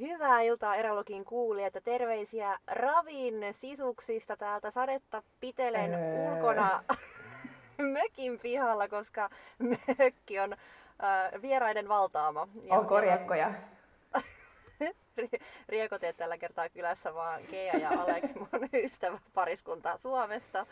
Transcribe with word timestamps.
Hyvää 0.00 0.40
iltaa 0.40 0.76
Eralokin 0.76 1.24
kuulijat 1.24 1.74
ja 1.74 1.80
terveisiä 1.80 2.58
Ravin 2.66 3.34
sisuksista 3.52 4.36
täältä 4.36 4.70
sadetta 4.70 5.22
pitelen 5.40 5.94
öö. 5.94 6.34
ulkona 6.34 6.84
mökin 7.94 8.38
pihalla, 8.38 8.88
koska 8.88 9.30
mökki 9.98 10.40
on 10.40 10.52
äh, 10.52 11.42
vieraiden 11.42 11.88
valtaama. 11.88 12.48
Ja 12.64 12.74
Onko 12.74 13.00
riekkoja? 13.00 13.54
Riekoteet 15.68 16.16
tällä 16.16 16.38
kertaa 16.38 16.68
kylässä 16.68 17.14
vaan 17.14 17.42
Kea 17.42 17.76
ja 17.76 17.90
Alex, 17.90 18.34
mun 18.34 18.68
ystävä 18.72 19.18
pariskunta 19.34 19.96
Suomesta. 19.96 20.66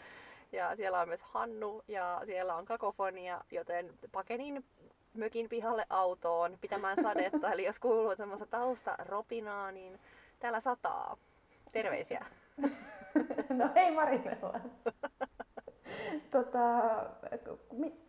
Ja 0.52 0.76
siellä 0.76 1.00
on 1.00 1.08
myös 1.08 1.22
Hannu 1.22 1.82
ja 1.88 2.22
siellä 2.24 2.54
on 2.54 2.64
kakofonia, 2.64 3.40
joten 3.50 3.90
pakenin 4.12 4.64
mökin 5.14 5.48
pihalle 5.48 5.86
autoon 5.90 6.58
pitämään 6.60 6.96
sadetta. 7.02 7.52
Eli 7.52 7.64
jos 7.64 7.78
kuuluu 7.78 8.16
semmoista 8.16 8.46
tausta 8.46 8.96
ropinaa, 8.98 9.72
niin 9.72 10.00
täällä 10.38 10.60
sataa. 10.60 11.16
Terveisiä. 11.72 12.24
no 13.58 13.70
hei 13.74 13.90
Marinella. 13.90 14.60
tota, 16.30 16.58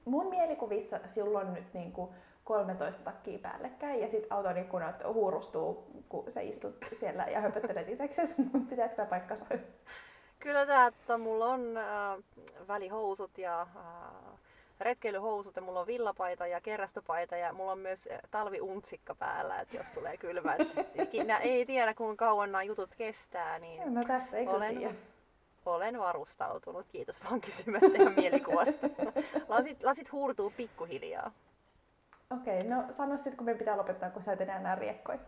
mun 0.05 0.30
mielikuvissa 0.30 1.00
silloin 1.08 1.54
nyt 1.54 1.74
niin 1.74 1.91
kuin 1.91 2.10
13 2.44 3.04
takkia 3.04 3.40
päällekkäin 3.40 4.02
ja 4.02 4.10
sitten 4.10 4.34
auton 4.34 4.58
ikkunat 4.58 4.96
huurustuu, 5.13 6.04
kun 6.10 6.32
sä 6.32 6.41
istut 6.41 6.76
siellä 6.99 7.24
ja 7.24 7.41
höpöttelet 7.41 7.90
itseksesi. 7.90 8.36
Pitääkö 8.70 8.96
tämä 8.96 9.05
paikkansa? 9.05 9.46
Kyllä 10.40 10.66
tämä, 10.66 10.88
että 10.88 11.18
mulla 11.18 11.46
on 11.46 11.77
äh, 11.77 12.18
välihousut 12.68 13.38
ja 13.38 13.62
äh, 13.62 14.40
retkeilyhousut 14.84 15.55
ja 15.55 15.62
mulla 15.62 15.80
on 15.80 15.88
villapaita 15.88 16.48
ja 16.48 16.62
kerrastopaita 16.62 17.35
ja 17.35 17.53
mulla 17.53 17.71
on 17.71 17.80
myös 17.80 18.09
äh, 18.12 18.20
talviuntsikka 18.31 19.16
päällä, 19.16 19.59
että 19.59 19.77
jos 19.77 19.91
tulee 19.91 20.17
kylmä. 20.17 20.55
Ikinä 20.94 21.38
ei 21.52 21.66
tiedä 21.66 21.94
kuinka 21.94 22.26
kauan 22.26 22.52
nämä 22.52 22.63
jutut 22.63 22.95
kestää, 22.95 23.60
niin 23.60 23.93
no 23.93 24.01
tästä 24.07 24.38
ei 24.38 24.48
olen, 24.48 24.77
tiedä. 24.77 24.93
olen 25.65 25.99
varustautunut. 25.99 26.85
Kiitos 26.88 27.23
vaan 27.23 27.41
kysymästä 27.41 27.98
ja 27.98 28.10
mielikuvasta. 28.10 28.88
Lasit, 29.48 29.84
lasit 29.84 30.12
huurtuu 30.12 30.54
pikkuhiljaa. 30.57 31.32
Okei, 32.32 32.57
okay, 32.57 32.70
no 32.70 32.93
sano 32.93 33.18
sitten 33.18 33.38
kun 33.38 33.45
me 33.45 33.54
pitää 33.54 33.77
lopettaa, 33.77 34.10
kun 34.10 34.21
sä 34.21 34.34
et 34.34 34.41
enää 34.41 34.60
näe 34.60 34.76
riekkoja. 34.76 35.20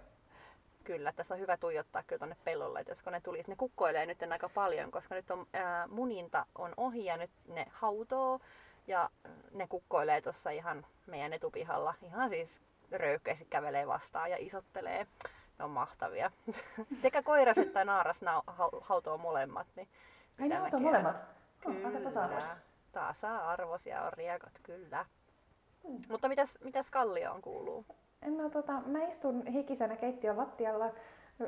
Kyllä, 0.84 1.12
tässä 1.12 1.34
on 1.34 1.40
hyvä 1.40 1.58
tuijottaa 1.58 2.04
kyllä 2.04 2.20
tonne 2.20 2.36
pellolle, 2.44 2.80
että 2.80 2.92
josko 2.92 3.10
ne 3.10 3.22
tulisi, 3.22 3.52
ne 3.52 3.56
kukkoilee 3.56 4.06
nyt 4.06 4.24
aika 4.32 4.50
paljon, 4.50 4.92
koska 4.92 5.16
nyt 5.16 5.32
on 5.32 5.48
ää, 5.54 5.88
muninta 5.88 6.46
on 6.58 6.74
ohi 6.78 7.06
ja 7.06 7.18
nyt 7.18 7.32
ne 7.48 7.66
hautoo 7.70 8.40
ja 8.88 9.10
ne 9.52 9.68
kukkoilee 9.68 10.22
tuossa 10.22 10.50
ihan 10.50 10.86
meidän 11.08 11.34
etupihalla, 11.34 11.94
ihan 12.02 12.30
siis 12.30 12.62
röyhkeästi 12.92 13.46
kävelee 13.46 13.88
vastaan 13.88 14.32
ja 14.32 14.38
isottelee. 14.40 15.08
Ne 15.60 15.66
on 15.66 15.72
mahtavia. 15.72 16.32
Sekä 17.02 17.24
koiras 17.24 17.58
että 17.58 17.86
naaras 17.86 18.22
hautoo 18.82 19.18
molemmat. 19.18 19.68
Niin 19.76 19.88
Ai 20.42 20.48
ne 20.48 20.56
hautoo 20.56 20.80
molemmat? 20.80 21.16
Kyllä. 21.62 21.88
Oh, 21.88 22.04
tasa-arvoisia. 22.04 22.58
Tasa-arvoisia 22.92 24.02
on 24.02 24.14
riekot, 24.14 24.60
kyllä. 24.64 25.06
Hmm. 25.88 26.00
Mutta 26.10 26.30
mitäs, 26.30 26.60
mitäs 26.64 26.92
Kallioon 26.92 27.42
kuuluu? 27.42 27.86
No, 28.26 28.50
tota, 28.50 28.82
mä 28.86 29.08
istun 29.08 29.48
hikisenä 29.48 29.96
keittiön 29.96 30.38
lattialla, 30.38 30.90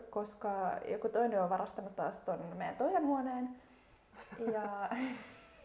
koska 0.09 0.49
joku 0.87 1.09
toinen 1.09 1.43
on 1.43 1.49
varastanut 1.49 1.95
taas 1.95 2.17
ton 2.17 2.39
meidän 2.55 2.75
toisen 2.75 3.05
huoneen. 3.05 3.61
Ja, 4.53 4.89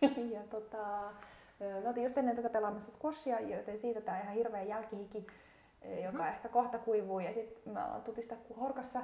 ja 0.35 0.41
tota, 0.51 1.13
me 1.61 1.89
oltiin 1.89 2.05
just 2.05 2.19
ennen 2.19 2.37
tätä 2.37 2.51
pelaamassa 2.51 2.91
squashia, 2.91 3.41
joten 3.41 3.79
siitä 3.79 4.01
tää 4.01 4.23
ihan 4.23 4.35
hirveä 4.35 4.63
jälkihiki, 4.63 5.27
joka 6.05 6.19
mm. 6.19 6.29
ehkä 6.29 6.49
kohta 6.49 6.79
kuivuu 6.79 7.21
ja 7.21 7.33
sitten 7.33 7.73
mä 7.73 7.85
alan 7.85 8.03
tutista 8.03 8.37
kuin 8.37 8.61
horkassa. 8.61 9.03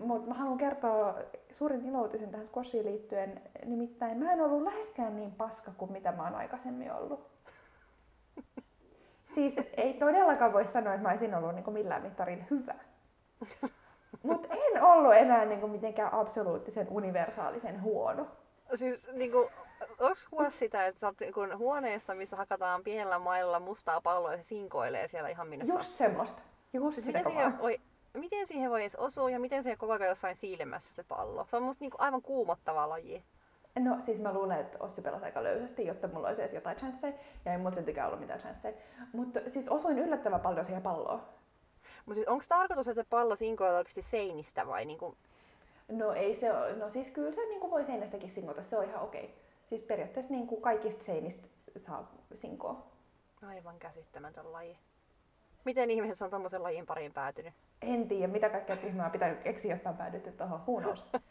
Mutta 0.00 0.28
mä 0.28 0.34
haluan 0.34 0.58
kertoa 0.58 1.18
suurin 1.52 1.88
iloutisen 1.88 2.30
tähän 2.30 2.46
squashiin 2.46 2.84
liittyen. 2.84 3.42
Nimittäin 3.64 4.18
mä 4.18 4.32
en 4.32 4.40
ollut 4.40 4.62
läheskään 4.62 5.16
niin 5.16 5.32
paska 5.32 5.72
kuin 5.78 5.92
mitä 5.92 6.12
mä 6.12 6.22
oon 6.22 6.34
aikaisemmin 6.34 6.92
ollut. 6.92 7.30
Siis 9.34 9.56
ei 9.76 9.94
todellakaan 9.94 10.52
voi 10.52 10.66
sanoa, 10.66 10.94
että 10.94 11.02
mä 11.02 11.10
olisin 11.10 11.34
ollut 11.34 11.54
niin 11.54 11.72
millään 11.72 12.02
mittarin 12.02 12.46
hyvä. 12.50 12.74
Mutta 14.22 14.48
en 14.50 14.82
ollut 14.82 15.14
enää 15.14 15.44
niin 15.44 15.70
mitenkään 15.70 16.12
absoluuttisen 16.14 16.86
universaalisen 16.90 17.82
huono. 17.82 18.26
Siis 18.74 19.12
niin 19.12 19.32
kuin, 19.32 19.48
onko 19.98 20.14
huono 20.30 20.50
sitä, 20.50 20.86
että 20.86 21.00
sä 21.00 21.06
oot 21.06 21.20
niin 21.20 21.58
huoneessa, 21.58 22.14
missä 22.14 22.36
hakataan 22.36 22.84
pienellä 22.84 23.18
mailla 23.18 23.60
mustaa 23.60 24.00
palloa 24.00 24.30
ja 24.30 24.36
se 24.36 24.42
sinkoilee 24.42 25.08
siellä 25.08 25.28
ihan 25.28 25.48
minne 25.48 25.64
Just 25.64 25.92
semmoista. 25.96 26.42
Just 26.72 26.94
siis 26.94 27.06
miten, 27.06 27.24
siihen 27.24 27.58
voi, 27.58 27.80
miten 28.14 28.46
siihen 28.46 28.70
voi 28.70 28.80
edes 28.80 28.96
osua 28.96 29.30
ja 29.30 29.40
miten 29.40 29.62
se 29.62 29.76
koko 29.76 29.92
ajan 29.92 30.08
jossain 30.08 30.36
siilemässä 30.36 30.94
se 30.94 31.04
pallo? 31.04 31.46
Se 31.50 31.56
on 31.56 31.62
musta 31.62 31.84
niin 31.84 31.90
kuin 31.90 32.00
aivan 32.00 32.22
kuumottava 32.22 32.88
laji. 32.88 33.24
No 33.78 34.00
siis 34.00 34.20
mä 34.20 34.32
luulen, 34.32 34.60
että 34.60 34.78
Ossi 34.80 35.02
pelasi 35.02 35.24
aika 35.24 35.42
löysästi, 35.42 35.86
jotta 35.86 36.08
mulla 36.08 36.28
olisi 36.28 36.42
edes 36.42 36.54
jotain 36.54 36.76
chanceja, 36.76 37.14
ja 37.44 37.52
ei 37.52 37.58
mulla 37.58 37.70
siltikään 37.70 38.06
ollut 38.06 38.20
mitään 38.20 38.40
chanceja. 38.40 38.76
Mutta 39.12 39.40
siis 39.48 39.68
osuin 39.68 39.98
yllättävän 39.98 40.40
paljon 40.40 40.64
siihen 40.64 40.82
palloon. 40.82 41.22
Mutta 42.06 42.14
siis 42.14 42.28
onko 42.28 42.44
tarkoitus, 42.48 42.88
että 42.88 43.02
se 43.02 43.08
pallo 43.10 43.36
sinkoilla 43.36 43.78
oikeasti 43.78 44.02
seinistä 44.02 44.66
vai 44.66 44.84
niinku... 44.84 45.16
No 45.88 46.12
ei 46.12 46.34
se. 46.34 46.48
No 46.76 46.90
siis 46.90 47.10
kyllä 47.10 47.32
se 47.32 47.40
niinku 47.40 47.70
voi 47.70 47.84
seinästäkin 47.84 48.30
sinkota, 48.30 48.62
se 48.62 48.76
on 48.76 48.84
ihan 48.84 49.02
okei. 49.02 49.24
Okay. 49.24 49.36
Siis 49.68 49.82
periaatteessa 49.82 50.32
niinku 50.32 50.60
kaikista 50.60 51.04
seinistä 51.04 51.48
saa 51.76 52.12
sinkoa. 52.34 52.86
Aivan 53.46 53.78
käsittämätön 53.78 54.52
laji. 54.52 54.78
Miten 55.64 55.90
ihmiset 55.90 56.22
on 56.22 56.30
tuommoisen 56.30 56.62
lajin 56.62 56.86
pariin 56.86 57.12
päätynyt? 57.12 57.54
En 57.82 58.08
tiedä, 58.08 58.32
mitä 58.32 58.48
kaikkea 58.50 58.76
tyhmää 58.76 59.10
pitää 59.10 59.34
keksiä, 59.34 59.74
jotta 59.74 59.90
on 59.90 59.96
päädytty 59.96 60.32
tuohon. 60.32 60.60
Who 60.60 60.94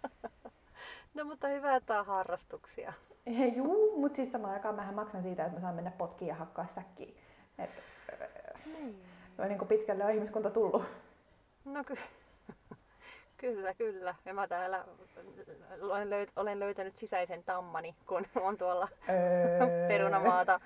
No 1.14 1.26
mutta 1.26 1.48
hyvä, 1.48 1.76
että 1.76 2.00
on 2.00 2.06
harrastuksia. 2.06 2.94
Juu, 3.56 4.00
mutta 4.00 4.16
siis 4.16 4.32
samaan 4.32 4.54
aikaan 4.54 4.76
mähän 4.76 4.96
maksan 4.96 5.24
siitä, 5.24 5.46
että 5.46 5.58
mä 5.58 5.62
saan 5.62 5.76
mennä 5.76 5.92
potkiin 5.92 6.30
ja 6.30 6.36
hakkaa 6.36 6.68
säkkiin. 6.68 7.18
Et, 7.58 7.70
niin. 8.66 9.04
No 9.38 9.46
niin 9.46 9.58
kuin 9.58 9.68
pitkälle 9.68 10.06
on 10.06 10.12
ihmiskunta 10.12 10.50
tullut. 10.50 10.84
No 11.66 11.84
ky- 11.84 11.96
kyllä, 13.44 13.74
kyllä. 13.74 14.16
Ja 14.26 14.34
mä 14.34 14.48
täällä 14.48 14.86
olen, 15.82 16.10
löyt- 16.10 16.32
olen 16.36 16.60
löytänyt 16.60 16.98
sisäisen 16.98 17.44
tammani, 17.44 17.96
kun 18.08 18.26
on 18.48 18.58
tuolla 18.58 18.88
öö. 19.10 19.88
perunamaata. 19.88 20.60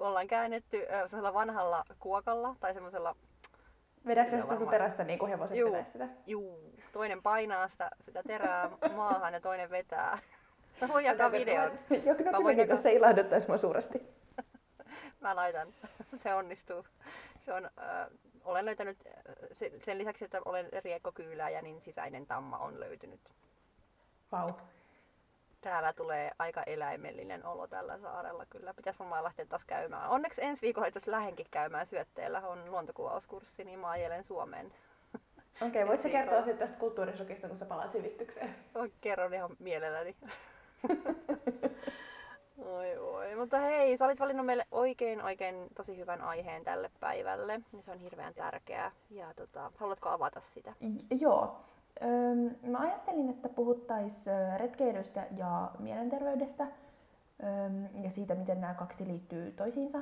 Ollaan 0.00 0.26
käännetty 0.26 0.86
sellaisella 0.90 1.34
vanhalla 1.34 1.84
kuokalla 1.98 2.56
tai 2.60 2.74
semmoisella 2.74 3.16
Vedätkö 4.06 4.40
sitä 4.40 4.56
sun 4.56 4.68
perässä 4.68 5.04
niin 5.04 5.18
kuin 5.18 5.30
hevoset 5.30 5.56
juu, 5.56 5.84
sitä? 5.92 6.08
Juu, 6.26 6.74
toinen 6.92 7.22
painaa 7.22 7.68
sitä, 7.68 7.90
sitä 8.00 8.22
terää 8.26 8.70
maahan 8.96 9.34
ja 9.34 9.40
toinen 9.40 9.70
vetää. 9.70 10.18
Mä 10.80 10.88
voin 10.88 11.04
jakaa 11.04 11.32
videon. 11.32 11.78
Joku 12.04 12.22
no 12.32 12.42
voin 12.42 12.58
jakaa... 12.58 12.76
se 12.76 12.92
ilahduttaisi 12.92 13.48
mua 13.48 13.58
suuresti. 13.58 14.02
Mä 15.20 15.36
laitan. 15.36 15.68
Se 16.16 16.34
onnistuu. 16.34 16.86
Se 17.44 17.52
on, 17.52 17.64
äh, 17.64 18.06
olen 18.44 18.64
löytänyt, 18.64 18.98
sen 19.52 19.98
lisäksi, 19.98 20.24
että 20.24 20.40
olen 20.44 20.68
riekkokyylääjä, 20.84 21.62
niin 21.62 21.80
sisäinen 21.80 22.26
tamma 22.26 22.58
on 22.58 22.80
löytynyt. 22.80 23.20
Vau. 24.32 24.46
Wow. 24.46 24.58
Täällä 25.60 25.92
tulee 25.92 26.30
aika 26.38 26.62
eläimellinen 26.62 27.46
olo 27.46 27.66
tällä 27.66 27.98
saarella 27.98 28.46
kyllä. 28.50 28.74
Pitäisi 28.74 28.98
varmaan 28.98 29.24
lähteä 29.24 29.46
taas 29.46 29.64
käymään. 29.64 30.10
Onneksi 30.10 30.44
ensi 30.44 30.62
viikolla 30.62 30.86
itse 30.86 31.10
lähenkin 31.10 31.46
käymään 31.50 31.86
syötteellä. 31.86 32.40
On 32.40 32.70
luontokuvauskurssi, 32.70 33.64
niin 33.64 33.78
mä 33.78 33.90
ajelen 33.90 34.24
Suomeen. 34.24 34.72
Okei, 35.54 35.68
okay, 35.68 35.86
voitko 35.86 36.08
kertoa 36.08 36.38
sitten 36.38 36.58
tästä 36.58 36.78
kulttuurisokista, 36.78 37.48
kun 37.48 37.56
sä 37.56 37.64
palaat 37.64 37.92
sivistykseen? 37.92 38.54
Kerron 39.00 39.34
ihan 39.34 39.56
mielelläni. 39.58 40.16
oi 42.64 42.96
oi. 42.96 43.36
Mutta 43.36 43.58
hei, 43.58 43.96
sä 43.96 44.04
olit 44.04 44.20
valinnut 44.20 44.46
meille 44.46 44.66
oikein 44.70 45.22
oikein 45.22 45.66
tosi 45.76 45.96
hyvän 45.96 46.22
aiheen 46.22 46.64
tälle 46.64 46.90
päivälle. 47.00 47.60
Ja 47.76 47.82
se 47.82 47.90
on 47.90 47.98
hirveän 47.98 48.34
tärkeää. 48.34 48.90
Ja 49.10 49.34
tota, 49.36 49.72
haluatko 49.76 50.08
avata 50.08 50.40
sitä? 50.40 50.72
J- 50.80 51.16
joo. 51.20 51.60
Öm, 52.02 52.70
mä 52.70 52.78
ajattelin, 52.78 53.30
että 53.30 53.48
puhuttaisiin 53.48 54.36
retkeilystä 54.56 55.26
ja 55.36 55.70
mielenterveydestä 55.78 56.64
öm, 56.64 58.04
ja 58.04 58.10
siitä, 58.10 58.34
miten 58.34 58.60
nämä 58.60 58.74
kaksi 58.74 59.06
liittyy 59.06 59.52
toisiinsa. 59.52 59.98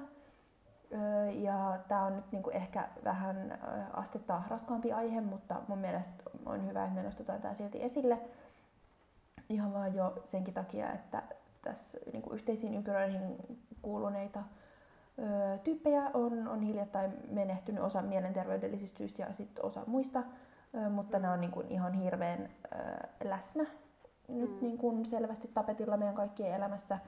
Öö, 0.92 1.30
ja 1.30 1.78
tämä 1.88 2.04
on 2.04 2.16
nyt 2.16 2.32
niinku 2.32 2.50
ehkä 2.50 2.88
vähän 3.04 3.58
astetta 3.92 4.42
raskaampi 4.48 4.92
aihe, 4.92 5.20
mutta 5.20 5.54
mun 5.68 5.78
mielestä 5.78 6.24
on 6.46 6.66
hyvä, 6.66 6.84
että 6.84 6.94
me 6.94 7.02
nostetaan 7.02 7.40
tämä 7.40 7.54
silti 7.54 7.82
esille. 7.82 8.18
Ihan 9.48 9.72
vaan 9.72 9.94
jo 9.94 10.12
senkin 10.24 10.54
takia, 10.54 10.92
että 10.92 11.21
tässä 11.62 11.98
niinku 12.12 12.32
yhteisiin 12.32 12.74
ympyröihin 12.74 13.36
kuuluneita 13.82 14.42
öö, 15.18 15.58
tyyppejä 15.58 16.10
on, 16.14 16.48
on 16.48 16.62
hiljattain 16.62 17.12
menehtynyt 17.30 17.82
osa 17.82 18.02
mielenterveydellisistä 18.02 18.98
syistä 18.98 19.22
ja 19.22 19.32
sitten 19.32 19.64
osa 19.64 19.82
muista 19.86 20.22
mutta 20.90 21.18
ne 21.18 21.30
on 21.30 21.40
niin 21.40 21.50
kuin 21.50 21.68
ihan 21.68 21.94
hirveän 21.94 22.48
läsnä 23.24 23.66
nyt 24.28 24.50
mm. 24.50 24.58
niin 24.60 24.78
kuin 24.78 25.06
selvästi 25.06 25.50
tapetilla 25.54 25.96
meidän 25.96 26.14
kaikkien 26.14 26.54
elämässä. 26.54 26.98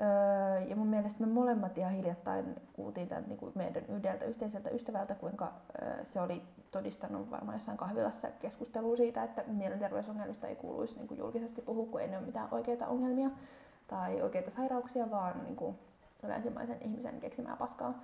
Öö, 0.00 0.58
ja 0.60 0.76
mun 0.76 0.86
mielestä 0.86 1.20
me 1.20 1.32
molemmat 1.32 1.78
ihan 1.78 1.92
hiljattain 1.92 2.56
kuultiin 2.72 3.08
tämän 3.08 3.24
niin 3.28 3.38
kuin 3.38 3.52
meidän 3.54 3.84
yhdeltä 3.88 4.24
yhteiseltä 4.24 4.70
ystävältä, 4.70 5.14
kuinka 5.14 5.52
öö, 5.82 6.04
se 6.04 6.20
oli 6.20 6.42
todistanut 6.70 7.30
varmaan 7.30 7.54
jossain 7.54 7.78
kahvilassa 7.78 8.28
keskustelua 8.40 8.96
siitä, 8.96 9.22
että 9.22 9.44
mielenterveysongelmista 9.46 10.46
ei 10.46 10.56
kuuluisi 10.56 10.96
niin 10.96 11.08
kuin 11.08 11.18
julkisesti 11.18 11.62
puhua, 11.62 11.86
kun 11.86 12.00
ei 12.00 12.08
ne 12.08 12.18
ole 12.18 12.26
mitään 12.26 12.48
oikeita 12.50 12.86
ongelmia 12.86 13.30
tai 13.88 14.22
oikeita 14.22 14.50
sairauksia, 14.50 15.10
vaan 15.10 15.44
niin 15.44 15.56
kuin 15.56 15.78
länsimaisen 16.22 16.82
ihmisen 16.82 17.20
keksimää 17.20 17.56
paskaa. 17.56 17.94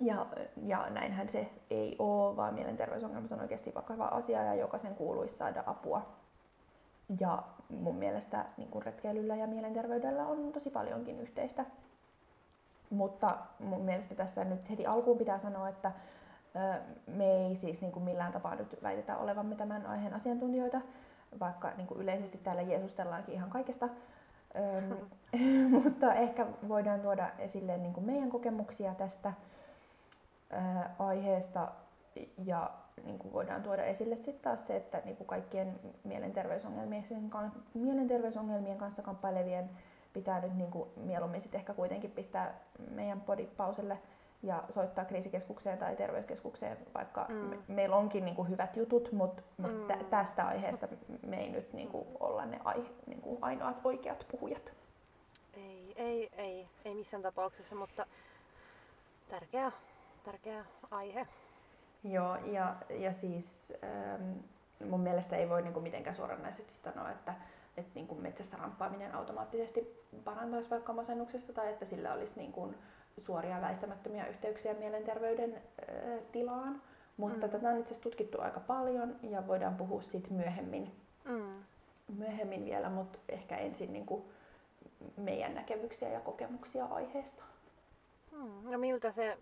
Ja, 0.00 0.26
ja 0.62 0.90
näinhän 0.90 1.28
se 1.28 1.50
ei 1.70 1.96
ole, 1.98 2.36
vaan 2.36 2.54
mielenterveysongelmat 2.54 3.32
on 3.32 3.40
oikeasti 3.40 3.74
vakava 3.74 4.04
asia 4.04 4.42
ja 4.42 4.54
jokaisen 4.54 4.94
kuuluisi 4.94 5.36
saada 5.36 5.62
apua. 5.66 6.21
Ja 7.20 7.42
mun 7.68 7.96
mielestä 7.96 8.44
niin 8.56 8.68
kuin 8.68 8.84
retkeilyllä 8.84 9.36
ja 9.36 9.46
mielenterveydellä 9.46 10.26
on 10.26 10.52
tosi 10.52 10.70
paljonkin 10.70 11.20
yhteistä. 11.20 11.64
Mutta 12.90 13.38
mun 13.58 13.80
mielestä 13.80 14.14
tässä 14.14 14.44
nyt 14.44 14.70
heti 14.70 14.86
alkuun 14.86 15.18
pitää 15.18 15.38
sanoa, 15.38 15.68
että 15.68 15.92
me 17.06 17.46
ei 17.46 17.56
siis 17.56 17.80
niin 17.80 17.92
kuin 17.92 18.04
millään 18.04 18.32
tapaa 18.32 18.54
nyt 18.54 18.82
väitetä 18.82 19.16
olevamme 19.16 19.54
tämän 19.54 19.86
aiheen 19.86 20.14
asiantuntijoita, 20.14 20.80
vaikka 21.40 21.72
niin 21.76 21.86
kuin 21.86 22.00
yleisesti 22.00 22.38
täällä 22.38 22.62
jeesustellaankin 22.62 23.34
ihan 23.34 23.50
kaikesta. 23.50 23.88
mutta 25.84 26.14
ehkä 26.14 26.46
voidaan 26.68 27.00
tuoda 27.00 27.30
esille 27.38 27.76
niin 27.78 27.92
kuin 27.92 28.06
meidän 28.06 28.30
kokemuksia 28.30 28.94
tästä 28.94 29.32
aiheesta 30.98 31.68
ja 32.44 32.70
niin 33.04 33.18
kuin 33.18 33.32
voidaan 33.32 33.62
tuoda 33.62 33.84
esille 33.84 34.16
sitten 34.16 34.42
taas 34.42 34.66
se, 34.66 34.76
että 34.76 35.02
niin 35.04 35.16
kuin 35.16 35.26
kaikkien 35.26 35.80
mielenterveysongelmien, 36.04 37.04
mielenterveysongelmien 37.74 38.78
kanssa 38.78 39.02
kamppailevien 39.02 39.70
pitää 40.12 40.40
nyt 40.40 40.56
niin 40.56 40.70
kuin 40.70 40.88
mieluummin 40.96 41.40
sit 41.40 41.54
ehkä 41.54 41.74
kuitenkin 41.74 42.10
pistää 42.10 42.54
meidän 42.90 43.20
podipauselle 43.20 43.98
ja 44.42 44.64
soittaa 44.68 45.04
kriisikeskukseen 45.04 45.78
tai 45.78 45.96
terveyskeskukseen, 45.96 46.78
vaikka 46.94 47.26
mm. 47.28 47.34
me, 47.34 47.58
meillä 47.68 47.96
onkin 47.96 48.24
niin 48.24 48.36
kuin 48.36 48.48
hyvät 48.48 48.76
jutut, 48.76 49.12
mutta 49.12 49.42
mut 49.56 49.78
mm. 49.80 49.86
tä, 49.86 49.98
tästä 50.10 50.46
aiheesta 50.46 50.88
me 51.26 51.40
ei 51.40 51.50
nyt 51.50 51.72
niin 51.72 51.88
kuin 51.88 52.06
olla 52.20 52.44
ne 52.46 52.60
aihe, 52.64 52.88
niin 53.06 53.20
kuin 53.20 53.38
ainoat 53.40 53.76
oikeat 53.84 54.26
puhujat. 54.30 54.72
Ei, 55.54 55.92
ei, 55.96 56.30
ei, 56.36 56.68
ei 56.84 56.94
missään 56.94 57.22
tapauksessa, 57.22 57.74
mutta 57.74 58.06
tärkeä, 59.28 59.72
tärkeä 60.24 60.64
aihe. 60.90 61.26
Joo, 62.04 62.36
ja, 62.36 62.76
ja 62.90 63.12
siis 63.12 63.72
ähm, 63.84 64.32
mun 64.88 65.00
mielestä 65.00 65.36
ei 65.36 65.48
voi 65.48 65.62
niin 65.62 65.72
kuin 65.72 65.82
mitenkään 65.82 66.16
suoranaisesti 66.16 66.74
sanoa, 66.74 67.10
että, 67.10 67.34
että 67.76 67.90
niin 67.94 68.06
kuin 68.06 68.22
metsässä 68.22 68.56
ramppaaminen 68.56 69.14
automaattisesti 69.14 70.02
parantaisi 70.24 70.70
vaikka 70.70 70.92
masennuksesta 70.92 71.52
tai 71.52 71.68
että 71.68 71.84
sillä 71.84 72.12
olisi 72.12 72.32
niin 72.36 72.52
kuin 72.52 72.74
suoria 73.18 73.60
väistämättömiä 73.60 74.26
yhteyksiä 74.26 74.74
mielenterveyden 74.74 75.54
äh, 75.54 76.20
tilaan. 76.32 76.82
Mutta 77.16 77.46
mm. 77.46 77.52
tätä 77.52 77.68
on 77.68 77.78
itse 77.78 77.88
asiassa 77.88 78.02
tutkittu 78.02 78.40
aika 78.40 78.60
paljon 78.60 79.16
ja 79.22 79.46
voidaan 79.46 79.76
puhua 79.76 80.02
siitä 80.02 80.28
myöhemmin, 80.30 80.92
mm. 81.24 81.64
myöhemmin 82.18 82.64
vielä, 82.64 82.90
mutta 82.90 83.18
ehkä 83.28 83.56
ensin 83.56 83.92
niin 83.92 84.06
kuin 84.06 84.24
meidän 85.16 85.54
näkemyksiä 85.54 86.08
ja 86.08 86.20
kokemuksia 86.20 86.84
aiheesta. 86.84 87.42
Mm. 88.32 88.70
No 88.70 88.78
miltä 88.78 89.12
se 89.12 89.38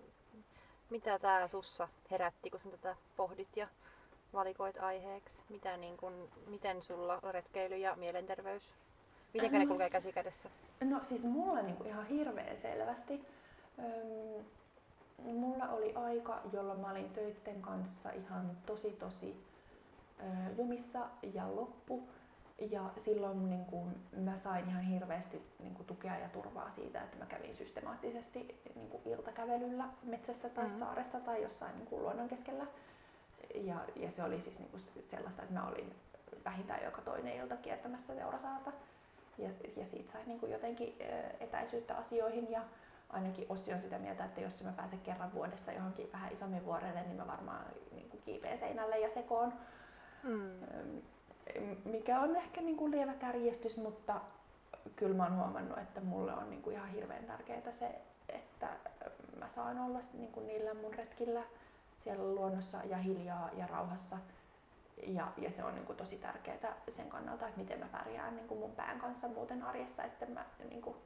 mitä 0.91 1.19
tämä 1.19 1.49
sussa 1.49 1.89
herätti, 2.11 2.51
kun 2.51 2.61
sä 2.61 2.71
tätä 2.71 2.97
pohdit 3.17 3.57
ja 3.57 3.69
valikoit 4.33 4.79
aiheeksi? 4.79 5.43
Mitä, 5.49 5.77
niin 5.77 5.97
kun, 5.97 6.29
miten 6.47 6.83
sulla 6.83 7.21
retkeily 7.31 7.77
ja 7.77 7.97
mielenterveys, 7.97 8.63
miten 9.35 9.53
ne 9.53 9.67
kulkee 9.67 9.91
käsi 9.91 10.13
kädessä? 10.13 10.51
No 10.81 11.01
siis 11.09 11.23
mulla 11.23 11.63
niinku 11.63 11.85
ihan 11.85 12.07
hirveän 12.07 12.57
selvästi. 12.63 13.27
Öm, 13.79 14.45
mulla 15.35 15.69
oli 15.69 15.95
aika, 15.95 16.41
jolloin 16.53 16.81
mä 16.81 16.91
olin 16.91 17.11
töitten 17.11 17.63
kanssa 17.63 18.11
ihan 18.11 18.57
tosi 18.67 18.91
tosi 18.91 19.45
ö, 20.21 20.25
jumissa 20.59 21.07
ja 21.35 21.57
loppu. 21.57 22.09
Ja 22.61 22.91
silloin 23.05 23.51
niin 23.51 23.65
kuin, 23.65 23.95
mä 24.17 24.39
sain 24.39 24.69
ihan 24.69 24.83
hirveästi 24.83 25.43
niin 25.59 25.75
kuin, 25.75 25.87
tukea 25.87 26.19
ja 26.19 26.29
turvaa 26.29 26.71
siitä, 26.71 27.03
että 27.03 27.17
mä 27.17 27.27
kävin 27.27 27.57
systemaattisesti 27.57 28.61
niin 28.75 28.89
kuin, 28.91 29.03
iltakävelyllä 29.07 29.85
metsässä 30.03 30.49
tai 30.49 30.65
mm-hmm. 30.65 30.79
saaressa 30.79 31.21
tai 31.21 31.43
jossain 31.43 31.77
niin 31.79 31.87
kuin, 31.87 32.03
luonnon 32.03 32.29
keskellä. 32.29 32.67
Ja, 33.55 33.77
ja 33.97 34.11
se 34.11 34.23
oli 34.23 34.41
siis 34.41 34.59
niin 34.59 34.71
kuin, 34.71 34.83
sellaista, 35.11 35.43
että 35.43 35.55
mä 35.55 35.69
olin 35.69 35.95
vähintään 36.45 36.85
joka 36.85 37.03
toinen 37.03 37.37
ilta 37.37 37.57
kiertämässä 37.57 38.15
seurasaata. 38.15 38.73
Ja, 39.39 39.51
ja 39.77 39.87
siitä 39.87 40.13
sai 40.13 40.23
niin 40.27 40.41
kuin, 40.41 40.53
jotenkin 40.53 40.97
etäisyyttä 41.41 41.97
asioihin 41.97 42.51
ja 42.51 42.63
ainakin 43.11 43.47
Ossi 43.49 43.73
on 43.73 43.81
sitä 43.81 43.99
mieltä, 43.99 44.25
että 44.25 44.41
jos 44.41 44.63
mä 44.63 44.73
pääsen 44.73 45.01
kerran 45.01 45.35
vuodessa 45.35 45.73
johonkin 45.73 46.13
vähän 46.13 46.33
isommin 46.33 46.65
vuorelle, 46.65 47.03
niin 47.03 47.17
mä 47.17 47.27
varmaan 47.27 47.65
niin 47.93 48.21
kiipeen 48.25 48.59
seinälle 48.59 48.99
ja 48.99 49.15
sekoon. 49.15 49.53
Mm 50.23 51.03
mikä 51.85 52.21
on 52.21 52.37
ehkä 52.37 52.61
niin 52.61 52.77
kuin 52.77 52.91
lievä 52.91 53.15
kärjestys, 53.15 53.77
mutta 53.77 54.21
kyllä 54.97 55.17
mä 55.17 55.23
oon 55.23 55.37
huomannut, 55.37 55.79
että 55.79 56.01
mulle 56.01 56.35
on 56.35 56.51
niin 56.51 56.63
kuin 56.63 56.77
ihan 56.77 56.89
hirveän 56.89 57.25
tärkeää 57.25 57.73
se, 57.79 57.91
että 58.29 58.69
mä 59.39 59.49
saan 59.55 59.79
olla 59.79 60.01
niin 60.13 60.33
kuin 60.33 60.47
niillä 60.47 60.75
mun 60.75 60.95
retkillä 60.95 61.43
siellä 62.05 62.35
luonnossa 62.35 62.79
ja 62.85 62.97
hiljaa 62.97 63.51
ja 63.57 63.67
rauhassa. 63.67 64.19
Ja, 65.07 65.33
ja 65.37 65.51
se 65.51 65.65
on 65.65 65.75
niin 65.75 65.87
kuin 65.87 65.97
tosi 65.97 66.17
tärkeää 66.17 66.77
sen 66.97 67.09
kannalta, 67.09 67.49
että 67.49 67.61
miten 67.61 67.79
mä 67.79 67.87
pärjään 67.93 68.37
niin 68.37 68.49
kuin 68.49 68.61
mun 68.61 68.73
pään 68.73 69.01
kanssa 69.01 69.29
muuten 69.29 69.63
arjessa, 69.63 70.05
että 70.05 70.27
mä 70.27 70.45
niin 70.69 70.83
kuin 70.83 70.97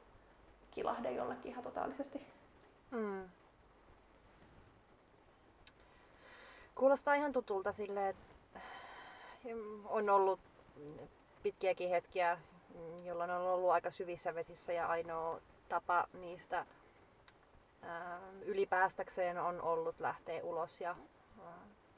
kilahden 0.70 1.16
jollekin 1.16 1.50
ihan 1.50 1.64
totaalisesti. 1.64 2.26
Mm. 2.90 3.28
Kuulostaa 6.74 7.14
ihan 7.14 7.32
tutulta 7.32 7.72
silleen, 7.72 8.10
että 8.10 8.33
on 9.84 10.10
ollut 10.10 10.40
pitkiäkin 11.42 11.90
hetkiä, 11.90 12.38
jolloin 13.04 13.30
on 13.30 13.40
ollut 13.40 13.70
aika 13.70 13.90
syvissä 13.90 14.34
vesissä 14.34 14.72
ja 14.72 14.86
ainoa 14.86 15.40
tapa 15.68 16.08
niistä 16.12 16.66
ylipäästäkseen 18.42 19.38
on 19.38 19.60
ollut 19.60 20.00
lähteä 20.00 20.42
ulos 20.42 20.80
ja 20.80 20.96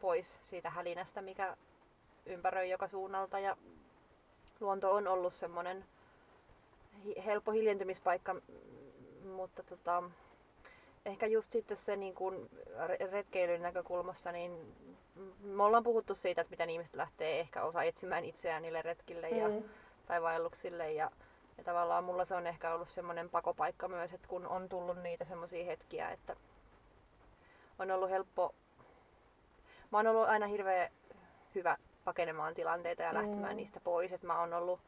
pois 0.00 0.38
siitä 0.42 0.70
hälinästä, 0.70 1.22
mikä 1.22 1.56
ympäröi 2.26 2.70
joka 2.70 2.88
suunnalta. 2.88 3.38
Ja 3.38 3.56
luonto 4.60 4.94
on 4.94 5.08
ollut 5.08 5.34
semmoinen 5.34 5.84
helppo 7.24 7.52
hiljentymispaikka, 7.52 8.36
mutta 9.36 9.62
tota, 9.62 10.02
ehkä 11.06 11.26
just 11.26 11.52
sitten 11.52 11.76
se 11.76 11.96
niin 11.96 12.14
kuin 12.14 12.50
retkeilyn 13.10 13.62
näkökulmasta, 13.62 14.32
niin 14.32 14.74
me 15.40 15.62
ollaan 15.62 15.82
puhuttu 15.82 16.14
siitä, 16.14 16.40
että 16.40 16.50
miten 16.50 16.70
ihmiset 16.70 16.94
lähtee 16.94 17.40
ehkä 17.40 17.62
osa 17.62 17.82
etsimään 17.82 18.24
itseään 18.24 18.62
niille 18.62 18.82
retkille 18.82 19.28
ja, 19.28 19.48
mm. 19.48 19.62
tai 20.06 20.22
vaelluksille. 20.22 20.92
Ja, 20.92 21.10
ja 21.58 21.64
tavallaan 21.64 22.04
mulla 22.04 22.24
se 22.24 22.34
on 22.34 22.46
ehkä 22.46 22.74
ollut 22.74 22.88
semmoinen 22.88 23.30
pakopaikka 23.30 23.88
myös, 23.88 24.14
että 24.14 24.28
kun 24.28 24.46
on 24.46 24.68
tullut 24.68 25.02
niitä 25.02 25.24
semmoisia 25.24 25.64
hetkiä, 25.64 26.10
että 26.10 26.36
on 27.78 27.90
ollut 27.90 28.10
helppo... 28.10 28.54
Mä 29.92 29.98
oon 29.98 30.06
ollut 30.06 30.28
aina 30.28 30.46
hirveän 30.46 30.90
hyvä 31.54 31.76
pakenemaan 32.04 32.54
tilanteita 32.54 33.02
ja 33.02 33.14
lähtemään 33.14 33.52
mm. 33.52 33.56
niistä 33.56 33.80
pois. 33.80 34.12
Että 34.12 34.26
mä 34.26 34.40
oon 34.40 34.54
ollut 34.54 34.80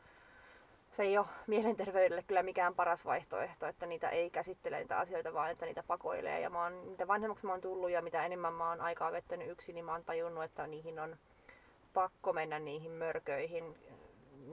se 0.98 1.02
ei 1.02 1.18
ole 1.18 1.26
mielenterveydelle 1.46 2.22
kyllä 2.22 2.42
mikään 2.42 2.74
paras 2.74 3.04
vaihtoehto, 3.04 3.66
että 3.66 3.86
niitä 3.86 4.08
ei 4.08 4.30
käsittele 4.30 4.78
niitä 4.78 4.98
asioita, 4.98 5.34
vaan 5.34 5.50
että 5.50 5.66
niitä 5.66 5.82
pakoilee. 5.82 6.40
Ja 6.40 6.50
mä 6.50 6.62
oon, 6.62 6.72
mitä 6.72 7.08
vanhemmaksi 7.08 7.46
mä 7.46 7.52
oon 7.52 7.60
tullut 7.60 7.90
ja 7.90 8.02
mitä 8.02 8.24
enemmän 8.24 8.52
mä 8.52 8.68
oon 8.68 8.80
aikaa 8.80 9.12
vettänyt 9.12 9.50
yksin, 9.50 9.74
niin 9.74 9.84
mä 9.84 9.92
oon 9.92 10.04
tajunnut, 10.04 10.44
että 10.44 10.66
niihin 10.66 10.98
on 10.98 11.16
pakko 11.94 12.32
mennä 12.32 12.58
niihin 12.58 12.90
mörköihin. 12.90 13.76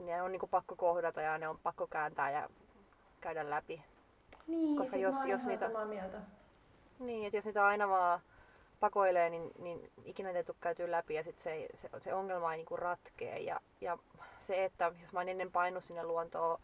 Ne 0.04 0.22
on 0.22 0.32
niinku 0.32 0.46
pakko 0.46 0.76
kohdata 0.76 1.20
ja 1.20 1.38
ne 1.38 1.48
on 1.48 1.58
pakko 1.62 1.86
kääntää 1.86 2.30
ja 2.30 2.50
käydä 3.20 3.50
läpi. 3.50 3.82
Niin, 4.46 4.76
Koska 4.78 4.96
siis 4.96 5.02
jos, 5.02 5.24
jos 5.24 5.46
niitä, 5.46 5.66
samaa 5.66 5.86
mieltä. 5.86 6.18
Niin, 6.98 7.26
että 7.26 7.36
jos 7.36 7.44
niitä 7.44 7.66
aina 7.66 7.88
vaan 7.88 8.20
pakoilee, 8.80 9.30
niin, 9.30 9.50
niin 9.58 9.90
ikinä 10.04 10.30
ei 10.30 10.44
tule 10.44 10.56
käytyä 10.60 10.90
läpi 10.90 11.14
ja 11.14 11.22
sit 11.22 11.38
se, 11.38 11.68
se, 11.74 11.90
se 12.00 12.14
ongelma 12.14 12.52
ei 12.52 12.56
niinku 12.56 12.76
ratkee. 12.76 13.38
Ja, 13.38 13.60
ja 13.80 13.98
se, 14.40 14.64
että 14.64 14.92
jos 15.02 15.12
mä 15.12 15.20
oon 15.20 15.28
ennen 15.28 15.52
painut 15.52 15.84
sinne 15.84 16.04
luontoon 16.04 16.60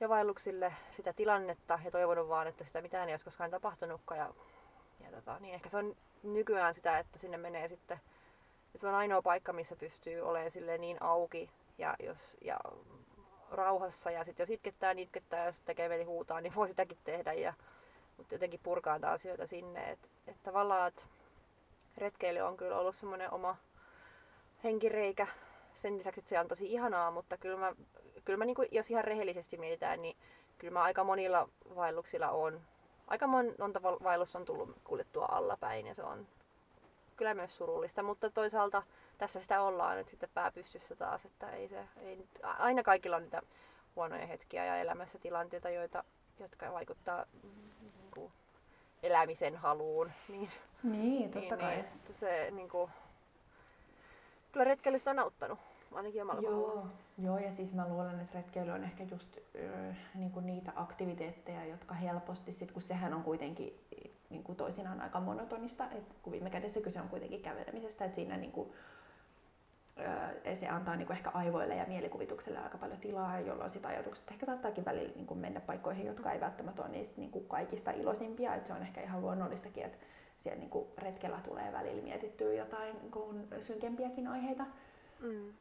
ja 0.00 0.08
vaelluksille 0.08 0.72
sitä 0.90 1.12
tilannetta 1.12 1.78
ja 1.84 1.90
toivonut 1.90 2.28
vaan, 2.28 2.46
että 2.46 2.64
sitä 2.64 2.82
mitään 2.82 3.08
ei 3.08 3.12
olisi 3.12 3.24
koskaan 3.24 3.50
tapahtunutkaan. 3.50 4.18
Ja, 4.18 4.34
ja 5.00 5.10
tota, 5.10 5.38
niin 5.40 5.54
ehkä 5.54 5.68
se 5.68 5.76
on 5.78 5.96
nykyään 6.22 6.74
sitä, 6.74 6.98
että 6.98 7.18
sinne 7.18 7.36
menee 7.36 7.68
sitten, 7.68 8.00
että 8.66 8.78
se 8.78 8.88
on 8.88 8.94
ainoa 8.94 9.22
paikka, 9.22 9.52
missä 9.52 9.76
pystyy 9.76 10.20
olemaan 10.20 10.50
sille 10.50 10.78
niin 10.78 11.02
auki 11.02 11.50
ja, 11.78 11.96
jos, 11.98 12.36
ja 12.40 12.58
rauhassa. 13.50 14.10
Ja 14.10 14.24
sitten 14.24 14.44
jos 14.44 14.50
itkettää, 14.50 14.94
niin 14.94 15.06
itkettää 15.06 15.46
ja 15.46 15.52
tekee 15.64 15.88
veli 15.88 16.04
huutaa, 16.04 16.40
niin 16.40 16.54
voi 16.54 16.68
sitäkin 16.68 16.98
tehdä. 17.04 17.32
Ja, 17.32 17.54
mutta 18.16 18.34
jotenkin 18.34 18.60
purkaa 18.62 18.98
asioita 19.02 19.46
sinne. 19.46 19.90
Että 19.90 20.08
et 20.26 20.42
tavallaan, 20.42 20.88
että 20.88 21.02
retkeily 21.98 22.40
on 22.40 22.56
kyllä 22.56 22.78
ollut 22.78 22.96
semmoinen 22.96 23.30
oma 23.30 23.56
henkireikä. 24.64 25.26
Sen 25.76 25.98
lisäksi, 25.98 26.20
että 26.20 26.28
se 26.28 26.40
on 26.40 26.48
tosi 26.48 26.72
ihanaa, 26.72 27.10
mutta 27.10 27.36
kyllä 27.36 27.56
mä, 27.56 27.72
kyllä 28.24 28.36
mä 28.36 28.44
niin 28.44 28.54
kuin, 28.56 28.68
jos 28.70 28.90
ihan 28.90 29.04
rehellisesti 29.04 29.58
mietitään, 29.58 30.02
niin 30.02 30.16
kyllä 30.58 30.72
mä 30.72 30.82
aika 30.82 31.04
monilla 31.04 31.48
vaelluksilla 31.76 32.30
on, 32.30 32.60
aika 33.08 33.26
monta 33.58 33.82
vaellusta 33.82 34.38
on 34.38 34.44
tullut 34.44 34.76
kuljettua 34.84 35.28
allapäin 35.30 35.86
ja 35.86 35.94
se 35.94 36.02
on 36.02 36.26
kyllä 37.16 37.34
myös 37.34 37.56
surullista, 37.56 38.02
mutta 38.02 38.30
toisaalta 38.30 38.82
tässä 39.18 39.42
sitä 39.42 39.62
ollaan 39.62 39.96
nyt 39.96 40.08
sitten 40.08 40.28
pääpystyssä 40.34 40.96
taas, 40.96 41.24
että 41.24 41.50
ei 41.50 41.68
se, 41.68 41.84
ei, 41.96 42.26
aina 42.42 42.82
kaikilla 42.82 43.16
on 43.16 43.22
niitä 43.22 43.42
huonoja 43.96 44.26
hetkiä 44.26 44.64
ja 44.64 44.76
elämässä 44.76 45.18
tilanteita, 45.18 45.70
joita, 45.70 46.04
jotka 46.40 46.72
vaikuttaa 46.72 47.24
niin 47.82 48.10
kuin, 48.14 48.32
elämisen 49.02 49.56
haluun. 49.56 50.12
Niin, 50.28 50.50
niin 50.82 51.30
totta 51.30 51.56
niin, 51.56 51.66
kai. 51.66 51.76
Niin, 51.76 51.90
se, 52.10 52.50
niin 52.50 52.68
kuin, 52.68 52.90
kyllä 54.56 54.64
retkeilystä 54.64 55.10
on 55.10 55.18
auttanut, 55.18 55.58
ainakin 55.92 56.22
omalla 56.22 56.40
Joo, 56.40 56.86
joo, 57.18 57.38
ja 57.38 57.52
siis 57.52 57.74
mä 57.74 57.88
luulen, 57.88 58.20
että 58.20 58.38
retkeily 58.38 58.70
on 58.70 58.84
ehkä 58.84 59.04
just 59.04 59.36
ö, 59.54 59.94
niin 60.14 60.30
kuin 60.30 60.46
niitä 60.46 60.72
aktiviteetteja, 60.76 61.64
jotka 61.64 61.94
helposti, 61.94 62.52
sit, 62.52 62.72
kun 62.72 62.82
sehän 62.82 63.14
on 63.14 63.22
kuitenkin 63.22 63.80
niin 64.30 64.42
kuin 64.42 64.56
toisinaan 64.56 65.00
aika 65.00 65.20
monotonista, 65.20 65.84
että 65.90 66.14
kun 66.22 66.32
viime 66.32 66.50
kädessä 66.50 66.80
kyse 66.80 67.00
on 67.00 67.08
kuitenkin 67.08 67.42
kävelemisestä, 67.42 68.04
että 68.04 68.14
siinä 68.14 68.36
niin 68.36 68.52
kuin, 68.52 68.72
se 70.60 70.68
antaa 70.68 70.96
niin 70.96 71.06
kuin 71.06 71.16
ehkä 71.16 71.30
aivoille 71.30 71.74
ja 71.76 71.86
mielikuvitukselle 71.88 72.58
aika 72.58 72.78
paljon 72.78 73.00
tilaa, 73.00 73.40
jolloin 73.40 73.70
sitä 73.70 73.88
ajatukset 73.88 74.30
ehkä 74.30 74.46
saattaakin 74.46 74.84
välillä 74.84 75.12
niin 75.14 75.26
kuin 75.26 75.40
mennä 75.40 75.60
paikkoihin, 75.60 76.06
jotka 76.06 76.32
ei 76.32 76.40
välttämättä 76.40 76.82
ole 76.82 76.90
niistä 76.90 77.20
niin 77.20 77.30
kuin 77.30 77.48
kaikista 77.48 77.90
iloisimpia. 77.90 78.54
Että 78.54 78.66
se 78.66 78.72
on 78.72 78.82
ehkä 78.82 79.00
ihan 79.00 79.20
luonnollistakin, 79.20 79.84
että 79.84 79.98
siellä 80.46 80.60
niin 80.60 80.70
kuin 80.70 80.86
retkellä 80.98 81.40
tulee 81.44 81.72
välillä 81.72 82.02
mietittyä 82.02 82.52
jotain 82.52 82.96
niin 83.02 83.10
kuin 83.10 83.48
synkempiäkin 83.62 84.28
aiheita. 84.28 84.66
Mm. 85.20 85.52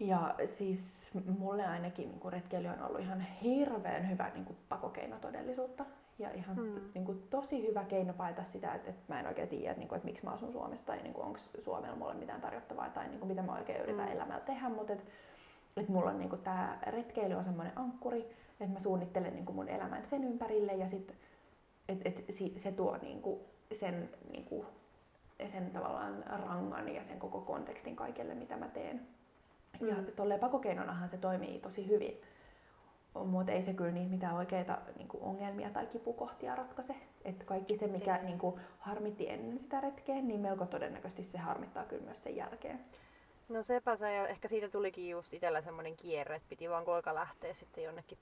Ja 0.00 0.34
siis 0.46 1.10
mulle 1.38 1.66
ainakin 1.66 2.08
niin 2.08 2.20
kuin 2.20 2.32
retkeily 2.32 2.68
on 2.68 2.82
ollut 2.82 3.00
ihan 3.00 3.20
hirveän 3.20 4.10
hyvä 4.10 4.30
niin 4.34 4.44
kuin 4.44 4.56
pakokeino 4.68 5.18
todellisuutta. 5.18 5.84
Ja 6.18 6.30
ihan 6.30 6.56
hmm. 6.56 6.80
niin 6.94 7.04
kuin, 7.04 7.22
tosi 7.30 7.66
hyvä 7.68 7.84
keino 7.84 8.12
paeta 8.12 8.44
sitä, 8.44 8.74
että, 8.74 8.90
että 8.90 9.02
mä 9.08 9.20
en 9.20 9.26
oikein 9.26 9.48
tiedä, 9.48 9.70
että, 9.70 9.78
niin 9.78 9.88
kuin, 9.88 9.96
että 9.96 10.06
miksi 10.06 10.24
mä 10.24 10.30
asun 10.30 10.52
Suomessa 10.52 10.86
tai 10.86 11.02
niin 11.02 11.16
onko 11.16 11.38
Suomella 11.58 11.96
mulle 11.96 12.14
mitään 12.14 12.40
tarjottavaa 12.40 12.88
tai 12.88 13.08
niin 13.08 13.18
kuin, 13.18 13.28
mitä 13.28 13.42
mä 13.42 13.52
oikein 13.52 13.82
yritän 13.82 14.06
hmm. 14.06 14.16
elämällä 14.16 14.44
tehdä. 14.44 14.68
Mutta 14.68 14.92
että, 14.92 15.04
että 15.76 15.92
mulla 15.92 16.10
on 16.10 16.18
niin 16.18 16.30
kuin, 16.30 16.42
tämä 16.42 16.78
retkeily 16.86 17.34
on 17.34 17.44
semmoinen 17.44 17.78
ankkuri, 17.78 18.20
että 18.60 18.74
mä 18.74 18.80
suunnittelen 18.80 19.34
niin 19.34 19.46
kuin, 19.46 19.56
mun 19.56 19.68
elämän 19.68 20.06
sen 20.10 20.24
ympärille 20.24 20.72
ja 20.72 20.88
sitten 20.88 21.16
että, 21.90 22.08
että 22.08 22.60
se 22.62 22.72
tuo 22.72 22.98
niin 23.02 23.22
kuin, 23.22 23.40
sen, 23.80 24.10
niin 24.32 24.44
kuin, 24.44 24.66
sen 25.52 25.70
tavallaan 25.70 26.24
rangan 26.26 26.94
ja 26.94 27.04
sen 27.04 27.18
koko 27.18 27.40
kontekstin 27.40 27.96
kaikelle, 27.96 28.34
mitä 28.34 28.56
mä 28.56 28.68
teen. 28.68 29.06
Mm. 29.80 29.88
Ja 29.88 29.96
tolleen 30.16 30.40
pakokeinonahan 30.40 31.08
se 31.08 31.18
toimii 31.18 31.60
tosi 31.60 31.88
hyvin 31.88 32.20
mutta 33.14 33.52
ei 33.52 33.62
se 33.62 33.74
kyllä 33.74 33.90
niitä 33.90 34.10
mitään 34.10 34.36
oikeita 34.36 34.78
niin 34.96 35.08
kuin 35.08 35.22
ongelmia 35.22 35.70
tai 35.70 35.86
kipukohtia 35.86 36.54
ratkaise. 36.54 36.94
Että 37.24 37.44
kaikki 37.44 37.76
se, 37.78 37.86
mikä 37.86 38.18
niin 38.22 38.38
kuin, 38.38 38.60
harmitti 38.78 39.28
ennen 39.28 39.58
sitä 39.58 39.80
retkeä, 39.80 40.14
niin 40.14 40.40
melko 40.40 40.66
todennäköisesti 40.66 41.22
se 41.22 41.38
harmittaa 41.38 41.84
kyllä 41.84 42.02
myös 42.02 42.22
sen 42.22 42.36
jälkeen. 42.36 42.84
No 43.48 43.62
sepä 43.62 43.96
se, 43.96 44.14
ja 44.14 44.28
ehkä 44.28 44.48
siitä 44.48 44.68
tulikin 44.68 45.10
just 45.10 45.34
itsellä 45.34 45.60
semmoinen 45.60 45.96
kierre, 45.96 46.36
että 46.36 46.48
piti 46.48 46.70
vaan 46.70 46.84
koika 46.84 47.14
lähteä 47.14 47.54
sitten 47.54 47.84
jonnekin 47.84 48.18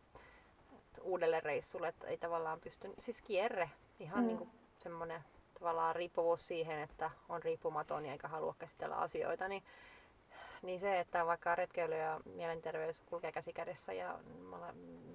uudelle 1.02 1.40
reissulle, 1.40 1.88
että 1.88 2.06
ei 2.06 2.18
tavallaan 2.18 2.60
pysty, 2.60 2.94
siis 2.98 3.22
kierre, 3.22 3.70
ihan 4.00 4.20
mm. 4.20 4.26
niin 4.26 4.38
kuin 4.38 4.50
semmoinen 4.78 5.20
tavallaan 5.58 5.96
riippuvuus 5.96 6.46
siihen, 6.46 6.78
että 6.78 7.10
on 7.28 7.42
riippumaton 7.42 8.06
ja 8.06 8.12
eikä 8.12 8.28
halua 8.28 8.54
käsitellä 8.58 8.96
asioita, 8.96 9.48
niin 9.48 9.62
niin 10.62 10.80
se, 10.80 11.00
että 11.00 11.26
vaikka 11.26 11.54
retkeily 11.54 11.94
ja 11.96 12.20
mielenterveys 12.24 13.02
kulkee 13.06 13.32
käsi 13.32 13.52
kädessä 13.52 13.92
ja 13.92 14.18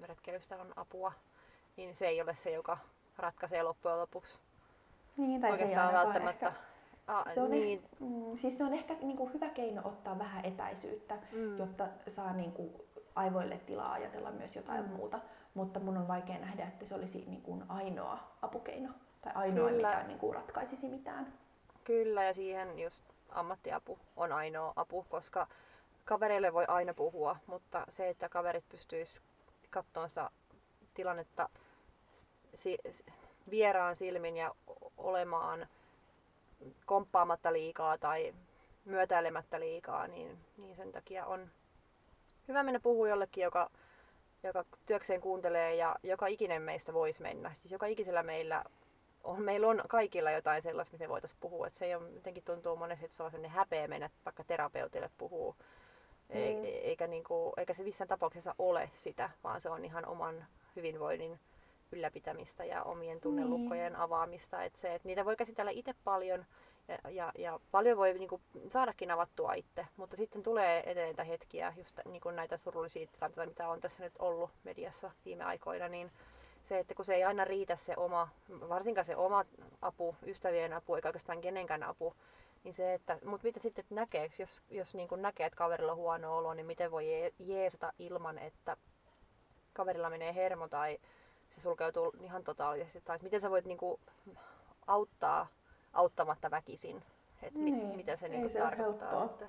retkeilystä 0.02 0.56
on 0.56 0.72
apua, 0.76 1.12
niin 1.76 1.94
se 1.94 2.06
ei 2.06 2.22
ole 2.22 2.34
se, 2.34 2.50
joka 2.50 2.78
ratkaisee 3.18 3.62
loppujen 3.62 3.98
lopuksi. 3.98 4.38
Niin, 5.16 5.40
tai 5.40 5.50
Oikeastaan 5.50 5.88
se 5.88 5.94
välttämättä. 5.94 6.46
Ehkä, 6.46 6.60
A, 7.06 7.34
se 7.34 7.40
on 7.40 7.50
niin. 7.50 7.78
eh, 7.78 7.98
mm, 8.00 8.38
siis 8.38 8.58
se 8.58 8.64
on 8.64 8.74
ehkä 8.74 8.94
niin 8.94 9.16
kuin 9.16 9.32
hyvä 9.32 9.48
keino 9.48 9.82
ottaa 9.84 10.18
vähän 10.18 10.44
etäisyyttä, 10.44 11.18
mm. 11.32 11.58
jotta 11.58 11.88
saa 12.08 12.32
niin 12.32 12.52
kuin 12.52 12.72
aivoille 13.14 13.58
tilaa 13.58 13.92
ajatella 13.92 14.30
myös 14.30 14.56
jotain 14.56 14.84
mm. 14.84 14.90
muuta. 14.90 15.20
Mutta 15.54 15.80
mun 15.80 15.96
on 15.96 16.08
vaikea 16.08 16.38
nähdä, 16.38 16.64
että 16.66 16.84
se 16.84 16.94
olisi 16.94 17.24
niin 17.26 17.42
kuin 17.42 17.64
ainoa 17.68 18.18
apukeino 18.42 18.90
tai 19.24 19.32
ainoa, 19.34 19.68
Kyllä. 19.68 19.88
mikä 19.88 20.02
niin 20.06 20.18
kuin 20.18 20.34
ratkaisisi 20.34 20.88
mitään. 20.88 21.32
Kyllä, 21.84 22.24
ja 22.24 22.34
siihen 22.34 22.78
just 22.78 23.04
ammattiapu 23.28 23.98
on 24.16 24.32
ainoa 24.32 24.72
apu, 24.76 25.06
koska 25.08 25.46
kavereille 26.04 26.52
voi 26.52 26.64
aina 26.68 26.94
puhua, 26.94 27.36
mutta 27.46 27.84
se, 27.88 28.08
että 28.08 28.28
kaverit 28.28 28.68
pystyis 28.68 29.22
katsomaan 29.70 30.08
sitä 30.08 30.30
tilannetta 30.94 31.48
si- 32.54 32.78
vieraan 33.50 33.96
silmin 33.96 34.36
ja 34.36 34.54
olemaan 34.98 35.66
komppaamatta 36.86 37.52
liikaa 37.52 37.98
tai 37.98 38.34
myötäilemättä 38.84 39.60
liikaa, 39.60 40.06
niin, 40.06 40.38
niin 40.56 40.76
sen 40.76 40.92
takia 40.92 41.26
on 41.26 41.50
hyvä 42.48 42.62
mennä 42.62 42.80
puhua 42.80 43.08
jollekin, 43.08 43.44
joka, 43.44 43.70
joka 44.42 44.64
työkseen 44.86 45.20
kuuntelee 45.20 45.74
ja 45.74 45.96
joka 46.02 46.26
ikinen 46.26 46.62
meistä 46.62 46.94
voisi 46.94 47.22
mennä. 47.22 47.52
Siis 47.54 47.72
joka 47.72 47.86
ikisellä 47.86 48.22
meillä 48.22 48.64
on, 49.24 49.42
meillä 49.42 49.68
on 49.68 49.82
kaikilla 49.88 50.30
jotain 50.30 50.62
sellaista, 50.62 50.94
mitä 50.94 51.04
me 51.04 51.08
voitaisiin 51.08 51.40
puhua. 51.40 51.66
Et 51.66 51.74
se 51.74 51.84
ei 51.84 51.94
ole, 51.94 52.10
jotenkin 52.10 52.44
tuntuu 52.44 52.76
monesti, 52.76 53.04
että 53.04 53.16
se 53.16 53.22
on 53.22 53.30
sellainen 53.30 53.56
häpeä 53.56 53.88
mennä 53.88 54.10
vaikka 54.24 54.44
terapeutille 54.44 55.10
puhuu. 55.18 55.56
Mm. 56.28 56.64
eikä, 56.64 57.06
niinku, 57.06 57.52
eikä 57.56 57.74
se 57.74 57.82
missään 57.82 58.08
tapauksessa 58.08 58.54
ole 58.58 58.90
sitä, 58.96 59.30
vaan 59.44 59.60
se 59.60 59.70
on 59.70 59.84
ihan 59.84 60.06
oman 60.06 60.46
hyvinvoinnin 60.76 61.40
ylläpitämistä 61.92 62.64
ja 62.64 62.82
omien 62.82 63.20
tunnelukkojen 63.20 63.92
mm. 63.92 64.00
avaamista. 64.00 64.62
Et 64.62 64.76
se, 64.76 64.94
et 64.94 65.04
niitä 65.04 65.24
voi 65.24 65.36
käsitellä 65.36 65.70
itse 65.70 65.94
paljon 66.04 66.44
ja, 66.88 67.10
ja, 67.10 67.32
ja 67.38 67.60
paljon 67.70 67.98
voi 67.98 68.14
niinku, 68.14 68.40
saadakin 68.68 69.10
avattua 69.10 69.52
itse, 69.52 69.86
mutta 69.96 70.16
sitten 70.16 70.42
tulee 70.42 70.90
eteen 70.90 71.26
hetkiä, 71.26 71.74
just 71.76 72.00
niinku 72.04 72.30
näitä 72.30 72.56
surullisia 72.56 73.06
tilanteita, 73.06 73.48
mitä 73.48 73.68
on 73.68 73.80
tässä 73.80 74.04
nyt 74.04 74.12
ollut 74.18 74.50
mediassa 74.64 75.10
viime 75.24 75.44
aikoina, 75.44 75.88
niin 75.88 76.10
se, 76.64 76.78
että 76.78 76.94
kun 76.94 77.04
se 77.04 77.14
ei 77.14 77.24
aina 77.24 77.44
riitä 77.44 77.76
se 77.76 77.94
oma, 77.96 78.28
varsinkaan 78.68 79.04
se 79.04 79.16
oma 79.16 79.44
apu, 79.82 80.16
ystävien 80.26 80.72
apu, 80.72 80.94
eikä 80.94 81.08
oikeastaan 81.08 81.40
kenenkään 81.40 81.82
apu, 81.82 82.14
niin 82.64 82.74
se, 82.74 82.94
että, 82.94 83.18
mutta 83.24 83.46
mitä 83.46 83.60
sitten 83.60 83.82
että 83.82 83.94
näkee, 83.94 84.30
jos, 84.38 84.62
jos 84.70 84.94
niin 84.94 85.08
kuin 85.08 85.22
näkee, 85.22 85.46
että 85.46 85.56
kaverilla 85.56 85.92
on 85.92 85.98
huono 85.98 86.36
olo, 86.36 86.54
niin 86.54 86.66
miten 86.66 86.90
voi 86.90 87.32
jeesata 87.38 87.92
ilman, 87.98 88.38
että 88.38 88.76
kaverilla 89.72 90.10
menee 90.10 90.34
hermo 90.34 90.68
tai 90.68 90.98
se 91.50 91.60
sulkeutuu 91.60 92.12
ihan 92.20 92.44
totaalisesti, 92.44 93.00
tai 93.00 93.18
miten 93.22 93.40
sä 93.40 93.50
voit 93.50 93.64
niin 93.64 93.78
kuin 93.78 94.00
auttaa 94.86 95.46
auttamatta 95.92 96.50
väkisin, 96.50 97.02
että 97.42 97.58
niin, 97.58 97.74
mit, 97.74 97.96
mitä 97.96 98.16
se, 98.16 98.28
niin 98.28 98.40
kuin 98.40 98.62
tarkoittaa 98.62 99.28
sitten. 99.28 99.48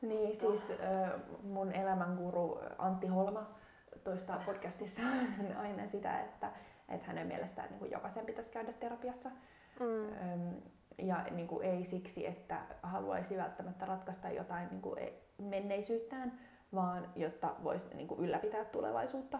Niin, 0.00 0.40
siis 0.40 0.62
äh, 0.70 1.20
mun 1.42 1.72
elämänguru 1.72 2.60
Antti 2.78 3.06
Holma 3.06 3.59
toistaa 4.04 4.42
podcastissa 4.46 5.02
aina 5.62 5.86
sitä, 5.86 6.20
että, 6.20 6.52
että 6.88 7.06
hänen 7.06 7.26
mielestään 7.26 7.68
niin 7.68 7.78
kuin 7.78 7.90
jokaisen 7.90 8.26
pitäisi 8.26 8.50
käydä 8.50 8.72
terapiassa. 8.72 9.30
Mm. 9.80 10.62
Ja 10.98 11.24
niin 11.30 11.48
kuin 11.48 11.66
ei 11.66 11.84
siksi, 11.84 12.26
että 12.26 12.60
haluaisi 12.82 13.36
välttämättä 13.36 13.86
ratkaista 13.86 14.30
jotain 14.30 14.68
niin 14.70 14.82
kuin 14.82 14.98
e, 14.98 15.12
menneisyyttään, 15.38 16.40
vaan 16.74 17.08
jotta 17.16 17.54
voisi 17.64 17.94
niin 17.94 18.08
kuin 18.08 18.20
ylläpitää 18.20 18.64
tulevaisuutta 18.64 19.38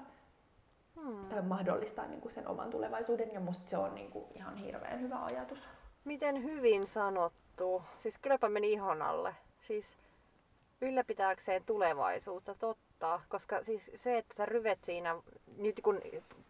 hmm. 0.95 1.29
tai 1.29 1.43
mahdollistaa 1.43 2.07
niin 2.07 2.21
kuin 2.21 2.35
sen 2.35 2.49
oman 2.49 2.71
tulevaisuuden. 2.71 3.33
Ja 3.33 3.41
musta 3.41 3.71
se 3.71 3.77
on 3.77 3.95
niin 3.95 4.11
kuin 4.11 4.25
ihan 4.35 4.57
hirveän 4.57 5.01
hyvä 5.01 5.25
ajatus. 5.25 5.69
Miten 6.05 6.43
hyvin 6.43 6.87
sanottu. 6.87 7.83
Siis 7.99 8.19
kylläpä 8.19 8.49
meni 8.49 8.73
ihon 8.73 9.03
alle. 9.03 9.35
Siis 9.59 9.99
ylläpitääkseen 10.81 11.65
tulevaisuutta, 11.65 12.55
totta. 12.55 12.90
Koska 13.29 13.63
siis 13.63 13.91
se, 13.95 14.19
että 14.19 14.35
sä 14.35 14.47
ryvet 14.47 14.85
siinä, 14.85 15.17
nyt 15.57 15.81
kun 15.85 16.01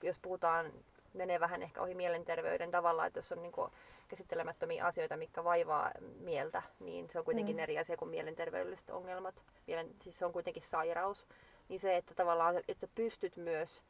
jos 0.02 0.18
puhutaan, 0.18 0.72
menee 1.14 1.40
vähän 1.40 1.62
ehkä 1.62 1.82
ohi 1.82 1.94
mielenterveyden 1.94 2.70
tavalla, 2.70 3.06
että 3.06 3.18
jos 3.18 3.32
on 3.32 3.42
niin 3.42 3.52
kuin 3.52 3.70
käsittelemättömiä 4.08 4.84
asioita, 4.84 5.16
mikä 5.16 5.44
vaivaa 5.44 5.90
mieltä, 6.20 6.62
niin 6.80 7.08
se 7.10 7.18
on 7.18 7.24
kuitenkin 7.24 7.56
mm. 7.56 7.60
eri 7.62 7.78
asia 7.78 7.96
kuin 7.96 8.10
mielenterveydelliset 8.10 8.90
ongelmat. 8.90 9.42
Mielen, 9.66 9.90
siis 10.00 10.18
se 10.18 10.26
on 10.26 10.32
kuitenkin 10.32 10.62
sairaus. 10.62 11.26
Niin 11.68 11.80
se, 11.80 11.96
että 11.96 12.14
tavallaan 12.14 12.56
että 12.68 12.88
pystyt 12.94 13.36
myös 13.36 13.82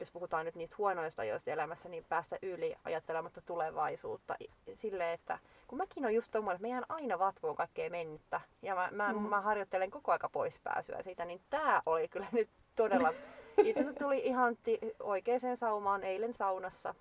jos 0.00 0.10
puhutaan 0.10 0.44
nyt 0.44 0.54
niistä 0.54 0.76
huonoista 0.78 1.22
ajoista 1.22 1.50
elämässä, 1.50 1.88
niin 1.88 2.04
päästä 2.08 2.38
yli 2.42 2.76
ajattelematta 2.84 3.40
tulevaisuutta 3.40 4.36
sille, 4.74 5.12
että 5.12 5.38
kun 5.68 5.78
mäkin 5.78 6.06
on 6.06 6.14
just 6.14 6.32
tommoinen, 6.32 6.56
että 6.56 6.62
meidän 6.62 6.84
aina 6.88 7.18
vatvoon 7.18 7.56
kaikkea 7.56 7.90
mennyttä 7.90 8.40
ja 8.62 8.74
mä, 8.74 8.88
mä, 8.92 9.12
mm. 9.12 9.18
mä 9.18 9.40
harjoittelen 9.40 9.90
koko 9.90 10.12
aika 10.12 10.28
pois 10.28 10.60
pääsyä 10.60 11.02
siitä, 11.02 11.24
niin 11.24 11.40
tää 11.50 11.82
oli 11.86 12.08
kyllä 12.08 12.26
nyt 12.32 12.50
todella, 12.76 13.12
itse 13.58 13.80
asiassa 13.80 13.98
tuli 13.98 14.18
ihan 14.18 14.56
ti- 14.62 14.80
oikeaan 15.00 15.56
saumaan 15.56 16.04
eilen 16.04 16.34
saunassa, 16.34 16.94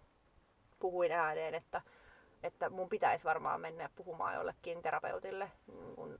puhuin 0.79 1.11
ääneen, 1.11 1.55
että, 1.55 1.81
että 2.43 2.69
mun 2.69 2.89
pitäisi 2.89 3.23
varmaan 3.23 3.61
mennä 3.61 3.89
puhumaan 3.95 4.35
jollekin 4.35 4.81
terapeutille, 4.81 5.51
kun 5.95 6.17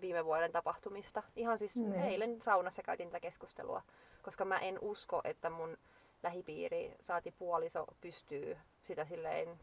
viime 0.00 0.24
vuoden 0.24 0.52
tapahtumista. 0.52 1.22
Ihan 1.36 1.58
siis 1.58 1.76
Niin. 1.76 1.94
eilen 1.94 2.42
saunassa 2.42 2.82
käytiin 2.82 3.08
tätä 3.08 3.20
keskustelua, 3.20 3.82
koska 4.22 4.44
mä 4.44 4.58
en 4.58 4.78
usko, 4.80 5.20
että 5.24 5.50
mun 5.50 5.78
lähipiiri 6.22 6.94
saati 7.00 7.34
puoliso 7.38 7.86
pystyy 8.00 8.58
sitä 8.84 9.04
silleen, 9.04 9.60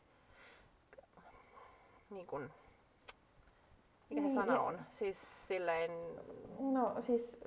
niin 2.14 2.28
kuin, 2.28 2.42
mikä 4.10 4.22
se 4.22 4.28
Niin, 4.28 4.34
sana 4.34 4.54
ja- 4.54 4.62
on? 4.62 4.80
Siis 4.90 5.48
silleen, 5.48 5.92
No 6.60 6.96
siis 7.02 7.38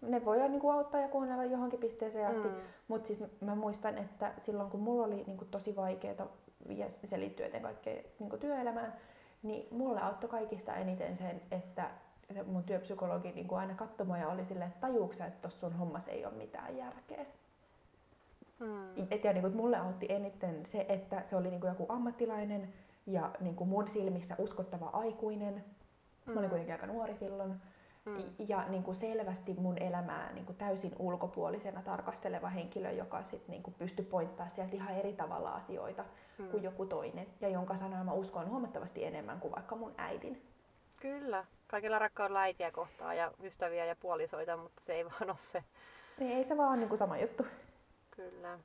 ne 0.00 0.24
voi 0.24 0.48
niinku 0.48 0.70
auttaa 0.70 1.00
ja 1.00 1.08
kuunnella 1.08 1.44
johonkin 1.44 1.80
pisteeseen 1.80 2.26
asti, 2.28 2.48
Mm. 2.48 2.54
mutta 2.88 3.06
siis 3.06 3.24
mä 3.40 3.54
muistan, 3.54 3.98
että 3.98 4.32
silloin 4.40 4.70
kun 4.70 4.80
mulla 4.80 5.06
oli 5.06 5.24
niinku 5.26 5.44
tosi 5.44 5.76
vaikeaa, 5.76 6.26
ja 6.68 6.86
se 7.04 7.20
liittyy 7.20 7.46
ennen 7.46 7.62
kaikkea 7.62 8.02
niinku 8.18 8.36
työelämään, 8.36 8.94
niin 9.42 9.68
mulle 9.70 10.00
auttoi 10.00 10.30
kaikista 10.30 10.74
eniten 10.76 11.16
sen, 11.16 11.40
että 11.50 11.90
se 12.34 12.42
mun 12.42 12.64
työpsykologi 12.64 13.32
niinku 13.32 13.54
aina 13.54 13.74
katsoi 13.74 14.06
mua 14.06 14.18
ja 14.18 14.28
oli 14.28 14.44
silleen, 14.44 14.68
että 14.70 14.80
tajuuksä, 14.86 15.26
että 15.26 15.40
tuossa 15.42 15.60
sun 15.60 15.78
hommassa 15.78 16.10
ei 16.10 16.24
ole 16.26 16.34
mitään 16.34 16.76
järkeä. 16.76 17.26
mm, 18.58 19.06
Et 19.10 19.24
ja 19.24 19.32
niinku, 19.32 19.46
että 19.46 19.56
mulle 19.56 19.76
autti 19.76 20.06
eniten 20.08 20.66
se, 20.66 20.86
että 20.88 21.22
se 21.26 21.36
oli 21.36 21.50
niinku 21.50 21.66
joku 21.66 21.86
ammattilainen 21.88 22.72
ja 23.06 23.30
niinku 23.40 23.64
mun 23.64 23.88
silmissä 23.88 24.34
uskottava 24.38 24.90
aikuinen. 24.92 25.64
Mä 26.26 26.32
olin 26.32 26.44
Mm. 26.44 26.48
kuitenkin 26.48 26.74
aika 26.74 26.86
nuori 26.86 27.14
silloin. 27.14 27.54
mm, 28.04 28.22
Ja 28.48 28.64
niin 28.68 28.82
kuin 28.82 28.96
selvästi 28.96 29.54
mun 29.54 29.78
elämää 29.78 30.32
niin 30.32 30.46
kuin 30.46 30.56
täysin 30.56 30.92
ulkopuolisena 30.98 31.82
tarkasteleva 31.82 32.48
henkilö, 32.48 32.90
joka 32.90 33.22
sit 33.22 33.48
niin 33.48 33.62
kuin 33.62 33.74
pystyi 33.78 34.04
pointtaa 34.04 34.48
sieltä 34.48 34.76
ihan 34.76 34.94
eri 34.96 35.12
tavalla 35.12 35.50
asioita 35.54 36.04
mm. 36.38 36.48
kuin 36.48 36.62
joku 36.62 36.86
toinen. 36.86 37.26
Ja 37.40 37.48
jonka 37.48 37.76
sanaa 37.76 38.04
mä 38.04 38.12
uskon 38.12 38.48
huomattavasti 38.50 39.04
enemmän 39.04 39.40
kuin 39.40 39.52
vaikka 39.52 39.76
mun 39.76 39.94
äidin. 39.96 40.42
Kyllä. 41.00 41.44
Kaikilla 41.66 41.98
rakkaudella 41.98 42.40
äitiä 42.40 42.70
kohtaa 42.70 43.14
ja 43.14 43.32
ystäviä 43.42 43.84
ja 43.84 43.96
puolisoita, 43.96 44.56
mutta 44.56 44.82
se 44.84 44.92
ei 44.92 45.04
vaan 45.04 45.30
ole 45.30 45.38
se. 45.38 45.64
Niin 46.18 46.36
ei 46.36 46.44
se 46.44 46.56
vaan 46.56 46.78
niin 46.80 46.88
kuin 46.88 46.98
sama 46.98 47.18
juttu. 47.18 47.46
Kyllä. 48.10 48.58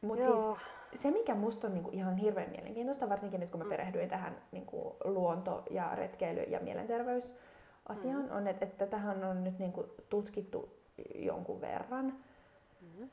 Mutta 0.00 0.24
Joo. 0.24 0.54
siis 0.56 0.68
se, 1.02 1.10
mikä 1.10 1.34
musta 1.34 1.66
on 1.66 1.74
niin 1.74 1.84
kuin 1.84 1.94
ihan 1.94 2.16
hirveän 2.16 2.50
mielenkiintoista, 2.50 3.08
varsinkin 3.08 3.40
nyt 3.40 3.50
kun 3.50 3.60
mä 3.60 3.64
Mm. 3.64 3.70
perehdyin 3.70 4.08
tähän 4.08 4.36
niin 4.52 4.66
kuin 4.66 4.94
luonto- 5.04 5.62
ja 5.70 5.94
retkeily- 5.94 6.50
ja 6.50 6.60
mielenterveysasiaan, 6.60 8.24
Mm. 8.26 8.30
on, 8.36 8.46
että, 8.48 8.64
että 8.64 8.86
tähän 8.86 9.24
on 9.24 9.44
nyt 9.44 9.58
niin 9.58 9.72
kuin 9.72 9.86
tutkittu 10.08 10.68
jonkun 11.14 11.60
verran. 11.60 12.14
Mm. 12.80 13.08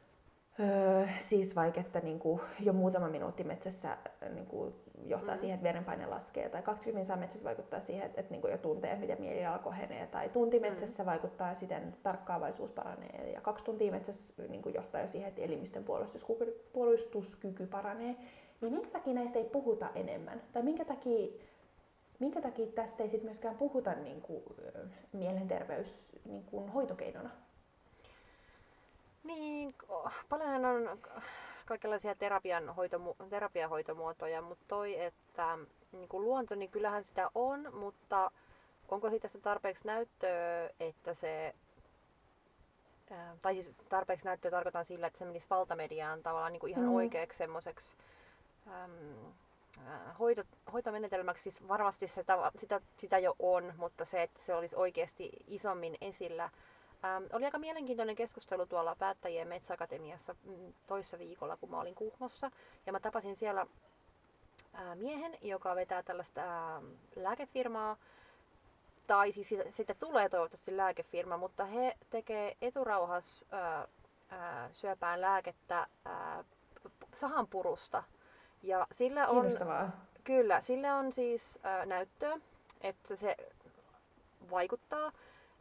Öö, 0.61 1.07
siis 1.21 1.55
vaikka, 1.55 1.79
että 1.79 1.99
niinku 1.99 2.41
jo 2.59 2.73
muutama 2.73 3.07
minuutti 3.09 3.43
metsässä 3.43 3.97
niinku 4.33 4.73
johtaa 5.05 5.35
Mm. 5.35 5.39
siihen, 5.39 5.55
että 5.55 5.63
verenpaine 5.67 6.05
laskee, 6.05 6.49
tai 6.49 6.61
20 6.61 6.95
minuuttia 6.97 7.15
metsässä 7.17 7.43
vaikuttaa 7.45 7.79
siihen, 7.79 8.05
että, 8.05 8.19
että 8.21 8.31
niinku 8.33 8.47
jo 8.47 8.57
tuntee, 8.57 8.95
miten 8.95 9.21
mieliala 9.21 9.59
kohenee, 9.59 10.07
tai 10.07 10.29
tunti 10.29 10.59
Mm. 10.59 10.61
metsässä 10.65 11.05
vaikuttaa 11.05 11.53
siten, 11.55 11.83
että 11.83 11.99
tarkkaavaisuus 12.03 12.71
paranee, 12.71 13.31
ja 13.33 13.41
kaksi 13.41 13.65
tuntia 13.65 13.91
metsässä 13.91 14.43
niinku 14.49 14.69
johtaa 14.69 15.01
jo 15.01 15.07
siihen, 15.07 15.29
että 15.29 15.41
elimistön 15.41 15.83
puolustuskyky, 15.83 16.63
puolustuskyky 16.73 17.67
paranee. 17.67 18.15
Niin 18.61 18.73
minkä 18.73 18.89
takia 18.89 19.13
näistä 19.13 19.39
ei 19.39 19.45
puhuta 19.45 19.89
enemmän? 19.95 20.41
Tai 20.53 20.63
minkä 20.63 20.85
takia, 20.85 21.27
minkä 22.19 22.41
takia 22.41 22.65
tästä 22.67 23.03
ei 23.03 23.09
sit 23.09 23.23
myöskään 23.23 23.55
puhuta 23.57 23.93
niinku, 23.93 24.43
ö, 24.75 24.85
mielenterveys 25.13 25.99
niinku, 26.25 26.67
hoitokeinona? 26.73 27.29
Niin, 29.23 29.75
paljonhan 30.29 30.65
on 30.65 30.99
kaikenlaisia 31.65 32.15
terapian 32.15 32.69
hoitomu- 32.69 33.29
terapiahoitomuotoja, 33.29 34.41
mutta 34.41 34.65
toi, 34.67 34.99
että 34.99 35.57
niin 35.91 36.09
kuin 36.09 36.23
luonto, 36.23 36.55
niin 36.55 36.71
kyllähän 36.71 37.03
sitä 37.03 37.29
on, 37.35 37.75
mutta 37.75 38.31
onko 38.89 39.09
siitä 39.09 39.27
sitä 39.27 39.41
tarpeeksi 39.43 39.87
näyttöä, 39.87 40.69
että 40.79 41.13
se 41.13 41.55
ää, 43.11 43.35
tai 43.41 43.53
siis 43.53 43.73
tarpeeksi 43.89 44.25
näyttöä 44.25 44.51
tarkoitan 44.51 44.85
sillä, 44.85 45.07
että 45.07 45.19
se 45.19 45.25
menisi 45.25 45.47
valtamediaan 45.49 46.23
tavallaan 46.23 46.51
niin 46.51 46.59
kuin 46.59 46.71
ihan 46.71 46.85
Mm. 46.85 46.95
oikeaksi 46.95 47.37
semmoiseksi 47.37 47.95
hoito, 50.19 50.43
hoitomenetelmäksi. 50.73 51.43
Siis 51.43 51.67
varmasti 51.67 52.07
se, 52.07 52.23
sitä, 52.57 52.81
sitä 52.97 53.19
jo 53.19 53.35
on, 53.39 53.73
mutta 53.77 54.05
se, 54.05 54.21
että 54.23 54.39
se 54.41 54.53
olisi 54.55 54.75
oikeasti 54.75 55.29
isommin 55.47 55.97
esillä. 56.01 56.49
Ähm, 57.05 57.23
oli 57.33 57.45
aika 57.45 57.59
mielenkiintoinen 57.59 58.15
keskustelu 58.15 58.65
tuolla 58.65 58.95
päättäjien 58.95 59.47
metsäakatemiassa 59.47 60.35
mm, 60.43 60.73
toissa 60.87 61.19
viikolla, 61.19 61.57
kun 61.57 61.69
mä 61.71 61.79
olin 61.81 61.95
Kuhmossa. 61.95 62.51
Ja 62.85 62.91
mä 62.91 62.99
tapasin 62.99 63.35
siellä 63.35 63.65
ää, 64.73 64.95
miehen, 64.95 65.37
joka 65.41 65.75
vetää 65.75 66.03
tällaista 66.03 66.41
ää, 66.41 66.81
lääkefirmaa, 67.15 67.97
tai 69.07 69.31
siis 69.31 69.49
siitä, 69.49 69.63
siitä 69.71 69.93
tulee 69.93 70.29
toivottavasti 70.29 70.77
lääkefirma, 70.77 71.37
mutta 71.37 71.65
he 71.65 71.97
tekee 72.09 72.57
eturauhas 72.61 73.45
ää, 73.51 73.87
ää, 74.29 74.69
syöpään 74.71 75.21
lääkettä 75.21 75.87
ää, 76.05 76.43
p- 76.83 77.13
sahanpurusta. 77.13 78.03
Ja 78.63 78.87
sillä 78.91 79.27
on. 79.27 79.45
Kyllä, 80.23 80.61
sille 80.61 80.93
on 80.93 81.11
siis 81.11 81.59
äh, 81.65 81.85
näyttöä, 81.85 82.37
että 82.81 83.15
se 83.15 83.37
vaikuttaa. 84.51 85.11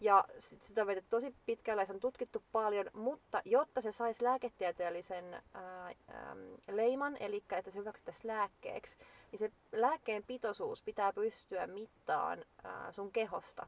Ja 0.00 0.24
sit 0.38 0.62
sitä 0.62 0.80
on 0.80 0.86
viety 0.86 1.04
tosi 1.10 1.34
pitkälle 1.46 1.82
ja 1.82 1.86
se 1.86 1.92
on 1.92 2.00
tutkittu 2.00 2.42
paljon, 2.52 2.90
mutta 2.94 3.42
jotta 3.44 3.80
se 3.80 3.92
saisi 3.92 4.24
lääketieteellisen 4.24 5.34
ää, 5.54 5.86
äm, 5.88 6.38
leiman, 6.70 7.16
eli 7.20 7.44
että 7.50 7.70
se 7.70 7.78
hyväksyttäisiin 7.78 8.26
lääkkeeksi, 8.28 8.96
niin 9.32 9.38
se 9.38 9.52
lääkkeen 9.72 10.22
pitoisuus 10.22 10.82
pitää 10.82 11.12
pystyä 11.12 11.66
mittaan 11.66 12.44
ää, 12.64 12.92
sun 12.92 13.12
kehosta. 13.12 13.66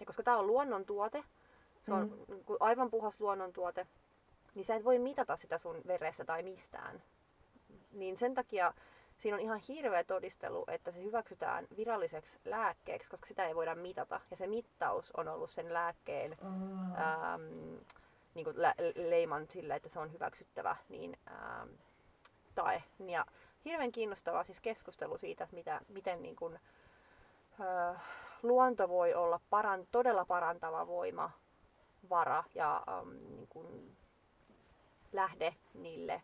Ja 0.00 0.06
koska 0.06 0.22
tämä 0.22 0.38
on 0.38 0.46
luonnontuote, 0.46 1.24
se 1.82 1.92
on 1.92 2.08
Mm. 2.10 2.34
niinku 2.34 2.56
aivan 2.60 2.90
puhas 2.90 3.20
luonnontuote, 3.20 3.86
niin 4.54 4.64
sä 4.64 4.74
et 4.74 4.84
voi 4.84 4.98
mitata 4.98 5.36
sitä 5.36 5.58
sun 5.58 5.80
veressä 5.86 6.24
tai 6.24 6.42
mistään. 6.42 7.02
Niin 7.92 8.16
sen 8.16 8.34
takia 8.34 8.74
siinä 9.18 9.36
on 9.36 9.42
ihan 9.42 9.58
hirveä 9.68 10.04
todistelu, 10.04 10.64
että 10.68 10.90
se 10.90 11.02
hyväksytään 11.02 11.66
viralliseksi 11.76 12.38
lääkkeeksi, 12.44 13.10
koska 13.10 13.26
sitä 13.26 13.46
ei 13.46 13.54
voida 13.54 13.74
mitata. 13.74 14.20
Ja 14.30 14.36
se 14.36 14.46
mittaus 14.46 15.12
on 15.16 15.28
ollut 15.28 15.50
sen 15.50 15.74
lääkkeen 15.74 16.36
Aa. 16.44 17.34
ähm, 17.34 17.76
niin 18.34 18.44
kuin 18.44 18.62
lä- 18.62 18.74
leiman 18.94 19.46
sillä, 19.50 19.76
että 19.76 19.88
se 19.88 19.98
on 19.98 20.12
hyväksyttävä 20.12 20.76
niin, 20.88 21.16
ähm, 21.30 21.68
tae. 22.54 22.82
Ja 23.06 23.26
hirveän 23.64 23.92
kiinnostavaa 23.92 24.44
siis 24.44 24.60
keskustelu 24.60 25.18
siitä, 25.18 25.44
että 25.44 25.56
mitä, 25.56 25.80
miten 25.88 26.22
niin 26.22 26.36
kuin, 26.36 26.58
äh, 27.60 28.02
luonto 28.42 28.88
voi 28.88 29.14
olla 29.14 29.40
paran, 29.50 29.86
todella 29.92 30.24
parantava 30.24 30.86
voima, 30.86 31.30
vara 32.10 32.44
ja 32.54 32.84
ähm, 32.88 33.08
niin 33.34 33.46
kuin 33.48 33.96
lähde 35.12 35.54
niille 35.74 36.22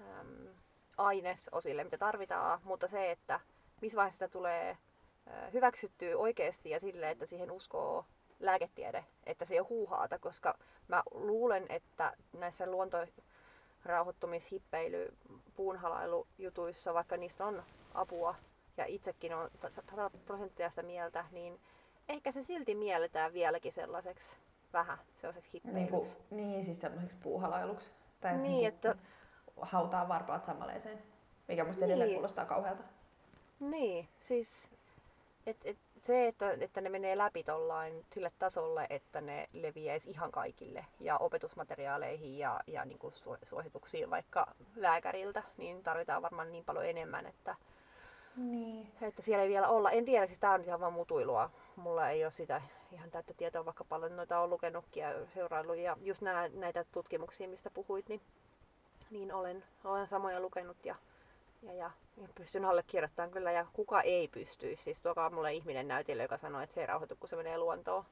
ähm, 0.00 0.46
ainesosille, 0.96 1.84
mitä 1.84 1.98
tarvitaan, 1.98 2.60
mutta 2.64 2.88
se, 2.88 3.10
että 3.10 3.40
missä 3.80 3.96
vaiheessa 3.96 4.16
sitä 4.16 4.28
tulee 4.28 4.76
hyväksyttyä 5.52 6.16
oikeasti 6.16 6.70
ja 6.70 6.80
sille, 6.80 7.10
että 7.10 7.26
siihen 7.26 7.50
uskoo 7.50 8.04
lääketiede, 8.40 9.04
että 9.26 9.44
se 9.44 9.54
ei 9.54 9.60
ole 9.60 9.66
huuhaata, 9.68 10.18
koska 10.18 10.58
mä 10.88 11.02
luulen, 11.10 11.66
että 11.68 12.12
näissä 12.32 12.66
luontorauhoittumishippeily, 12.70 15.16
puunhalailujutuissa, 15.56 16.94
vaikka 16.94 17.16
niistä 17.16 17.46
on 17.46 17.62
apua 17.94 18.34
ja 18.76 18.84
itsekin 18.86 19.34
on 19.34 19.50
100 19.70 20.10
prosenttia 20.26 20.70
sitä 20.70 20.82
mieltä, 20.82 21.24
niin 21.30 21.60
ehkä 22.08 22.32
se 22.32 22.42
silti 22.42 22.74
mielletään 22.74 23.32
vieläkin 23.32 23.72
sellaiseksi 23.72 24.36
vähän 24.72 24.98
sellaiseksi 25.20 25.60
Niin, 25.64 25.88
kuin, 25.88 26.04
hippeilyksi. 26.04 26.34
niin 26.34 26.64
siis 26.64 26.80
semmoiseksi 26.80 27.16
puuhalailuksi. 27.22 27.90
Tai 28.20 28.32
Niin, 28.32 28.42
niinku 28.42 28.66
että- 28.66 28.96
hautaa 29.60 30.08
varpaat 30.08 30.44
sammaleeseen. 30.44 31.02
Mikä 31.48 31.64
musta 31.64 31.84
edelleen 31.84 32.08
Niin. 32.08 32.16
kuulostaa 32.16 32.44
kauhealta. 32.44 32.82
Niin, 33.60 34.08
siis 34.20 34.70
et, 35.46 35.56
et, 35.64 35.76
se, 36.02 36.26
että, 36.28 36.52
että 36.60 36.80
ne 36.80 36.88
menee 36.88 37.18
läpi 37.18 37.42
tollain 37.44 38.04
sille 38.14 38.32
tasolle, 38.38 38.86
että 38.90 39.20
ne 39.20 39.48
leviäisi 39.52 40.10
ihan 40.10 40.32
kaikille 40.32 40.86
ja 41.00 41.18
opetusmateriaaleihin 41.18 42.38
ja, 42.38 42.60
ja 42.66 42.84
niin 42.84 42.98
kuin 42.98 43.14
su- 43.14 43.38
suosituksiin 43.46 44.10
vaikka 44.10 44.46
lääkäriltä, 44.76 45.42
niin 45.56 45.82
tarvitaan 45.82 46.22
varmaan 46.22 46.52
niin 46.52 46.64
paljon 46.64 46.86
enemmän, 46.86 47.26
että, 47.26 47.54
Niin. 48.36 48.92
että 49.00 49.22
siellä 49.22 49.42
ei 49.42 49.48
vielä 49.50 49.68
olla. 49.68 49.90
En 49.90 50.04
tiedä, 50.04 50.26
siis 50.26 50.38
tää 50.38 50.52
on 50.52 50.64
ihan 50.64 50.80
vaan 50.80 50.92
mutuilua. 50.92 51.50
Mulla 51.76 52.08
ei 52.10 52.24
ole 52.24 52.30
sitä 52.32 52.62
ihan 52.92 53.10
täyttä 53.10 53.34
tietoa, 53.36 53.64
vaikka 53.64 53.84
paljon 53.84 54.16
noita 54.16 54.38
on 54.40 54.50
lukenutkin 54.50 55.00
ja 55.00 55.26
seuraillut. 55.34 55.76
Ja 55.76 55.96
just 56.00 56.22
nää, 56.22 56.48
näitä 56.48 56.84
tutkimuksia, 56.92 57.48
mistä 57.48 57.70
puhuit, 57.70 58.08
niin, 58.08 58.20
niin 59.12 59.32
olen, 59.34 59.64
olen 59.84 60.06
samoja 60.06 60.40
lukenut 60.40 60.76
ja, 60.84 60.94
ja, 61.62 61.72
ja, 61.72 61.90
ja 62.16 62.28
pystyn 62.34 62.64
allekirjoittamaan 62.64 63.30
kyllä. 63.30 63.52
Ja 63.52 63.66
kuka 63.72 64.00
ei 64.02 64.28
pystyisi. 64.28 64.82
Siis 64.82 65.00
tuokaa 65.00 65.30
mulle 65.30 65.52
ihminen 65.52 65.88
näytille, 65.88 66.22
joka 66.22 66.38
sanoo, 66.38 66.60
että 66.60 66.74
se 66.74 66.80
ei 66.80 66.86
rauhoitu, 66.86 67.16
kun 67.20 67.28
se 67.28 67.36
menee 67.36 67.58
luontoon. 67.58 68.04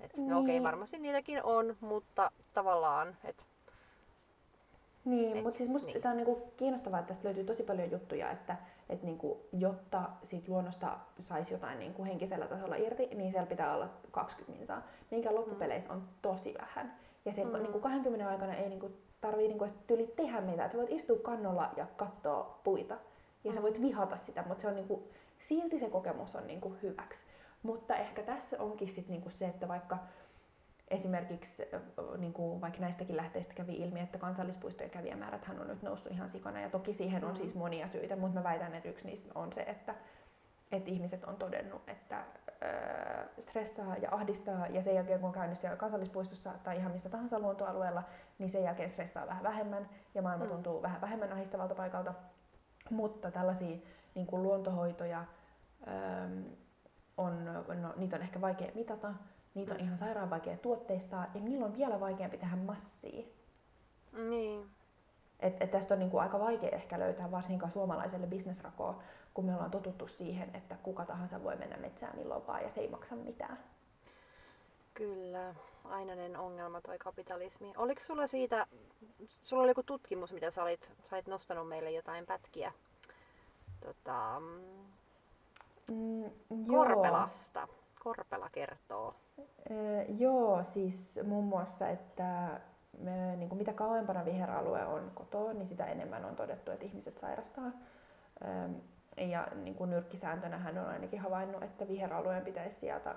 Et, 0.00 0.18
no 0.18 0.38
okei, 0.38 0.52
Niin. 0.54 0.62
varmasti 0.62 0.98
niitäkin 0.98 1.42
on, 1.42 1.76
mutta 1.80 2.30
tavallaan, 2.54 3.16
että 3.24 3.44
Niin, 5.04 5.36
Et- 5.36 5.42
mutta 5.42 5.56
siis 5.58 5.70
musta 5.70 5.86
niin. 5.86 5.94
niin. 5.94 6.02
tämä 6.02 6.10
on 6.12 6.16
niinku 6.16 6.52
kiinnostavaa, 6.56 7.00
että 7.00 7.08
tästä 7.14 7.28
löytyy 7.28 7.44
tosi 7.44 7.62
paljon 7.62 7.90
juttuja, 7.90 8.30
että 8.30 8.56
et 8.88 9.02
niinku, 9.02 9.40
jotta 9.52 10.02
siitä 10.24 10.52
luonnosta 10.52 10.98
saisi 11.28 11.52
jotain 11.52 11.78
niinku 11.78 12.04
henkisellä 12.04 12.46
tasolla 12.46 12.76
irti, 12.76 13.06
niin 13.06 13.30
siellä 13.30 13.46
pitää 13.46 13.74
olla 13.74 13.88
20 14.10 14.52
minsaa, 14.58 14.82
minkä 15.10 15.34
loppupeleissä 15.34 15.92
on 15.92 16.08
tosi 16.22 16.54
vähän. 16.60 16.96
Ja 17.24 17.32
se 17.32 17.44
Mm. 17.44 17.50
mm. 17.50 17.62
niinku 17.62 17.80
20 17.80 18.28
aikana 18.28 18.54
ei 18.54 18.68
niinku 18.68 18.92
tarvii 19.26 19.48
niinku 19.48 19.66
tyyli 19.86 20.12
tehdä 20.16 20.40
mitään. 20.40 20.70
Sä 20.70 20.78
voit 20.78 20.90
istua 20.92 21.16
kannolla 21.22 21.70
ja 21.76 21.86
katsoa 21.96 22.60
puita. 22.64 22.96
Ja 23.44 23.52
sä 23.52 23.58
Mm. 23.58 23.62
voit 23.62 23.80
vihata 23.82 24.16
sitä, 24.16 24.44
mutta 24.46 24.62
se 24.62 24.68
on 24.68 24.74
niinku, 24.74 25.08
silti 25.48 25.78
se 25.78 25.90
kokemus 25.90 26.36
on 26.36 26.46
niinku 26.46 26.76
hyväksi. 26.82 27.20
Mutta 27.62 27.96
ehkä 27.96 28.22
tässä 28.22 28.56
onkin 28.62 28.88
sit 28.94 29.08
niinku 29.08 29.30
se, 29.30 29.46
että 29.46 29.68
vaikka 29.68 29.98
esimerkiksi 30.88 31.62
äh, 31.74 31.80
niin 32.18 32.32
kuin 32.32 32.60
vaikka 32.60 32.80
näistäkin 32.80 33.16
lähteistä 33.16 33.54
kävi 33.54 33.74
ilmi, 33.74 34.00
että 34.00 34.18
kansallispuistojen 34.18 34.90
kävijämäärät 34.90 35.46
on 35.60 35.68
nyt 35.68 35.82
noussut 35.82 36.12
ihan 36.12 36.30
sikana 36.30 36.60
ja 36.60 36.70
toki 36.70 36.94
siihen 36.94 37.24
on 37.24 37.30
Mm. 37.30 37.36
siis 37.36 37.54
monia 37.54 37.88
syitä, 37.88 38.16
mutta 38.16 38.38
mä 38.40 38.44
väitän, 38.44 38.74
että 38.74 38.88
yksi 38.88 39.06
niistä 39.06 39.32
on 39.34 39.52
se, 39.52 39.60
että, 39.60 39.94
että 40.72 40.90
ihmiset 40.90 41.24
on 41.24 41.36
todennut, 41.36 41.82
että 41.88 42.24
stressaa 43.40 43.96
ja 43.96 44.08
ahdistaa 44.12 44.66
ja 44.66 44.82
sen 44.82 44.94
jälkeen 44.94 45.20
kun 45.20 45.26
on 45.28 45.34
käynyt 45.34 45.58
siellä 45.58 45.76
kansallispuistossa 45.76 46.52
tai 46.64 46.76
ihan 46.76 46.92
missä 46.92 47.08
tahansa 47.10 47.38
luontoalueella, 47.38 48.02
niin 48.38 48.50
sen 48.50 48.62
jälkeen 48.64 48.90
stressaa 48.90 49.26
vähän 49.26 49.42
vähemmän 49.42 49.88
ja 50.14 50.22
maailma 50.22 50.44
Mm. 50.44 50.50
tuntuu 50.50 50.82
vähän 50.82 51.00
vähemmän 51.00 51.32
ahdistavalta 51.32 51.74
paikalta. 51.74 52.14
Mutta 52.90 53.30
tällaisia 53.30 53.76
niin 54.14 54.26
kuin 54.26 54.42
luontohoitoja 54.42 55.24
ähm, 55.88 56.42
on, 57.16 57.44
no, 57.82 57.92
niitä 57.96 58.16
on 58.16 58.22
ehkä 58.22 58.40
vaikea 58.40 58.70
mitata, 58.74 59.14
niitä 59.54 59.74
on 59.74 59.80
Mm. 59.80 59.84
ihan 59.86 59.98
sairaan 59.98 60.30
vaikea 60.30 60.56
tuotteistaa 60.56 61.26
ja 61.34 61.40
niillä 61.40 61.66
on 61.66 61.76
vielä 61.76 62.00
vaikeampi 62.00 62.38
tehdä 62.38 62.56
massia. 62.56 63.24
Niin. 64.28 64.66
Et, 65.40 65.56
et 65.62 65.70
tästä 65.70 65.94
on 65.94 66.00
niinku 66.00 66.18
aika 66.18 66.40
vaikea 66.40 66.70
ehkä 66.70 66.98
löytää 66.98 67.30
varsinkaan 67.30 67.72
suomalaiselle 67.72 68.26
bisnesrakoa, 68.26 69.02
kun 69.34 69.44
me 69.44 69.52
ollaan 69.52 69.70
totuttu 69.70 70.08
siihen, 70.08 70.50
että 70.54 70.76
kuka 70.82 71.04
tahansa 71.04 71.42
voi 71.42 71.56
mennä 71.56 71.76
metsään 71.76 72.16
milloin 72.16 72.46
vaan 72.46 72.62
ja 72.62 72.70
se 72.70 72.80
ei 72.80 72.88
maksa 72.88 73.16
mitään. 73.16 73.58
Kyllä, 74.94 75.54
ainainen 75.84 76.36
ongelma 76.36 76.80
toi 76.80 76.98
kapitalismi. 76.98 77.72
Oliko 77.76 78.00
sulla 78.00 78.26
siitä, 78.26 78.66
sulla 79.26 79.62
oli 79.62 79.70
joku 79.70 79.82
tutkimus, 79.82 80.32
mitä 80.32 80.50
sä 80.50 80.62
olit, 80.62 80.92
sä 81.10 81.16
olit 81.16 81.26
nostanut 81.26 81.68
meille 81.68 81.90
jotain 81.90 82.26
pätkiä 82.26 82.72
tota, 83.80 84.40
mm, 85.90 86.30
Korpelasta. 86.66 87.68
Korpela 88.04 88.50
kertoo. 88.50 89.14
Joo, 89.70 90.04
joo, 90.18 90.62
siis 90.62 91.20
muun 91.24 91.44
muassa, 91.44 91.88
että 91.88 92.60
me, 92.98 93.36
niin 93.36 93.48
kuin 93.48 93.58
mitä 93.58 93.72
kauempana 93.72 94.24
viheralue 94.24 94.86
on 94.86 95.10
kotoa, 95.14 95.52
niin 95.52 95.66
sitä 95.66 95.86
enemmän 95.86 96.24
on 96.24 96.36
todettu, 96.36 96.70
että 96.70 96.84
ihmiset 96.84 97.18
sairastaa. 97.18 97.70
Ja 99.16 99.48
niin 99.54 99.74
kuin 99.74 99.90
nyrkkisääntönä 99.90 100.58
hän 100.58 100.78
on 100.78 100.86
ainakin 100.86 101.20
havainnut, 101.20 101.62
että 101.62 101.88
viheralueen 101.88 102.44
pitäisi 102.44 102.80
sieltä 102.80 103.14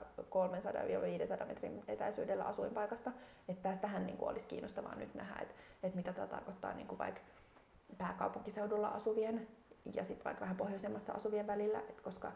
300-500 1.44 1.46
metrin 1.46 1.84
etäisyydellä 1.88 2.44
asuinpaikasta. 2.44 3.12
Että 3.48 3.70
tästähän 3.70 4.06
niin 4.06 4.18
kuin 4.18 4.30
olisi 4.30 4.48
kiinnostavaa 4.48 4.96
nyt 4.96 5.16
nähdä, 5.16 5.42
että, 5.42 5.54
että 5.84 5.98
mitä 5.98 6.14
tämä 6.14 6.28
tarkoittaa 6.28 6.74
niin 6.74 6.88
kuin 6.88 7.00
vaikka 7.00 7.22
pääkaupunkiseudulla 7.98 8.88
asuvien 8.88 9.48
ja 9.94 10.06
sitten 10.06 10.26
vaikka 10.26 10.42
vähän 10.42 10.58
pohjoisemmassa 10.58 11.14
asuvien 11.14 11.48
välillä, 11.48 11.80
että 11.80 12.02
koska 12.02 12.32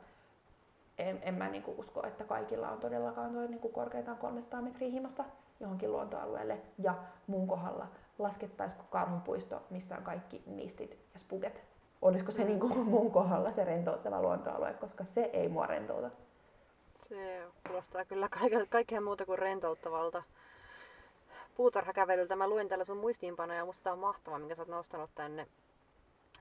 en, 0.97 1.19
en 1.21 1.33
mä 1.33 1.49
niinku 1.49 1.75
usko, 1.77 2.07
että 2.07 2.23
kaikilla 2.23 2.69
on 2.69 2.79
todellakaan 2.79 3.33
noin 3.33 3.51
niinku 3.51 3.69
korkeintaan 3.69 4.17
300 4.17 4.61
metriä 4.61 4.89
himasta 4.89 5.25
johonkin 5.59 5.91
luontoalueelle. 5.91 6.61
Ja 6.77 6.95
mun 7.27 7.47
kohdalla 7.47 7.87
laskettaisiko 8.19 8.83
karhunpuisto, 8.89 9.63
missä 9.69 9.97
on 9.97 10.03
kaikki 10.03 10.43
nistit 10.45 10.97
ja 11.13 11.19
spuget. 11.19 11.70
Olisiko 12.01 12.31
se 12.31 12.41
Mm. 12.41 12.47
niinku 12.47 12.67
mun 12.93 13.11
kohdalla 13.11 13.51
se 13.51 13.63
rentouttava 13.63 14.21
luontoalue, 14.21 14.73
koska 14.73 15.03
se 15.05 15.21
ei 15.33 15.49
mua 15.49 15.65
rentouta. 15.65 16.09
Se 17.09 17.41
kuulostaa 17.67 18.05
kyllä 18.05 18.29
kaikkea, 18.29 18.65
kaikkea 18.69 19.01
muuta 19.01 19.25
kuin 19.25 19.39
rentouttavalta 19.39 20.23
puutarhakävelyltä. 21.55 22.35
Mä 22.35 22.47
luen 22.47 22.67
täällä 22.67 22.85
sun 22.85 22.97
muistiinpanoja 22.97 23.59
ja 23.59 23.65
musta 23.65 23.83
tää 23.83 23.93
on 23.93 23.99
mahtavaa, 23.99 24.39
minkä 24.39 24.55
sä 24.55 24.61
oot 24.61 24.67
nostanut 24.67 25.09
tänne. 25.15 25.47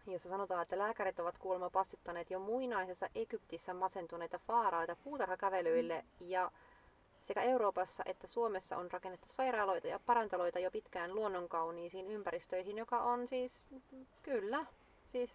Jossa 0.07 0.29
sanotaan, 0.29 0.63
että 0.63 0.79
lääkärit 0.79 1.21
ovat 1.21 1.39
kuulemma 1.39 1.71
passittaneet 1.71 2.31
jo 2.31 2.39
muinaisessa 2.39 3.09
Egyptissä 3.15 3.75
masentuneita 3.75 4.39
faaraoita 4.39 4.97
puutarhakävelyille 5.05 6.05
ja 6.21 6.51
sekä 7.29 7.43
Euroopassa 7.43 8.03
että 8.07 8.27
Suomessa 8.27 8.77
on 8.77 8.91
rakennettu 8.91 9.29
sairaaloita 9.29 9.87
ja 9.87 10.01
parantaloita 10.07 10.59
jo 10.59 10.71
pitkään 10.71 11.15
luonnonkauniisiin 11.15 12.07
ympäristöihin, 12.07 12.79
joka 12.79 13.03
on 13.03 13.29
siis, 13.29 13.69
kyllä, 14.23 14.67
siis, 15.13 15.31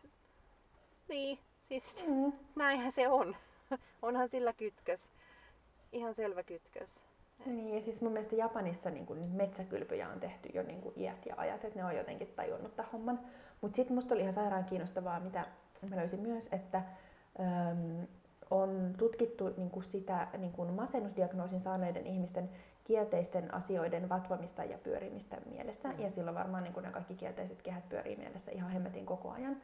niin, 1.09 1.39
siis 1.67 1.95
Mm. 2.07 2.33
näinhän 2.55 2.91
se 2.91 3.07
on. 3.09 3.35
Onhan 4.01 4.29
sillä 4.29 4.53
kytkös. 4.53 4.99
Ihan 5.91 6.15
selvä 6.15 6.43
kytkös. 6.43 6.89
Niin, 7.45 7.75
ja 7.75 7.81
siis 7.81 8.01
mun 8.01 8.11
mielestä 8.11 8.35
Japanissa 8.35 8.89
niin 8.89 9.05
kun, 9.05 9.17
metsäkylpyjä 9.17 10.09
on 10.09 10.19
tehty 10.19 10.49
jo 10.53 10.63
niin 10.63 10.81
kun, 10.81 10.93
iät 10.97 11.25
ja 11.25 11.33
ajat, 11.37 11.63
että 11.65 11.79
ne 11.79 11.85
on 11.85 11.95
jotenkin 11.95 12.27
tajunnut 12.35 12.75
tämän 12.75 12.91
homman. 12.91 13.19
Mutta 13.61 13.75
sitten 13.75 13.95
musta 13.95 14.13
oli 14.13 14.21
ihan 14.21 14.33
sairaan 14.33 14.65
kiinnostavaa, 14.65 15.19
mitä 15.19 15.45
mä 15.89 15.95
löysin 15.95 16.19
myös, 16.19 16.47
että 16.51 16.77
äm, 17.39 18.07
on 18.51 18.93
tutkittu 18.97 19.53
niin 19.57 19.69
kun 19.69 19.83
sitä 19.83 20.27
niin 20.37 20.51
kun 20.51 20.73
masennusdiagnoosin 20.73 21.59
saaneiden 21.59 22.07
ihmisten 22.07 22.49
kielteisten 22.85 23.53
asioiden 23.53 24.09
vatvomista 24.09 24.63
ja 24.63 24.77
pyörimistä 24.77 25.37
mielessä. 25.49 25.89
Mm. 25.89 25.99
Ja 25.99 26.11
silloin 26.11 26.35
varmaan 26.35 26.63
niin 26.63 26.73
kun 26.73 26.83
ne 26.83 26.91
kaikki 26.91 27.15
kielteiset 27.15 27.61
kehät 27.61 27.89
pyörii 27.89 28.15
mielessä 28.15 28.51
ihan 28.51 28.71
hemmetin 28.71 29.05
koko 29.05 29.31
ajan. 29.31 29.57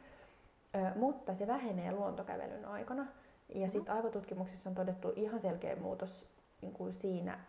Ö, 0.76 0.80
mutta 1.00 1.34
se 1.34 1.48
vähenee 1.48 1.92
luontokävelyn 1.92 2.66
aikana. 2.66 3.06
Ja 3.50 3.62
Mhm. 3.66 3.72
sitten 3.72 3.94
aivotutkimuksissa 3.96 4.70
on 4.70 4.76
todettu 4.76 5.14
ihan 5.16 5.40
selkeä 5.40 5.76
muutos 5.76 6.26
niin 6.62 6.74
kuin 6.74 6.94
siinä 6.94 7.40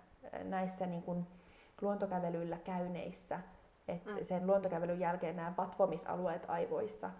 näissä 0.44 0.86
niin 0.86 1.02
kuin 1.02 1.26
luontokävelyillä 1.80 2.58
käyneissä, 2.64 3.40
että 3.88 4.10
Mm. 4.10 4.16
mm. 4.18 4.24
sen 4.24 4.46
luontokävelyn 4.46 5.00
jälkeen 5.00 5.36
nämä 5.36 5.52
vatvomisalueet 5.58 6.42
aivoissa 6.48 7.10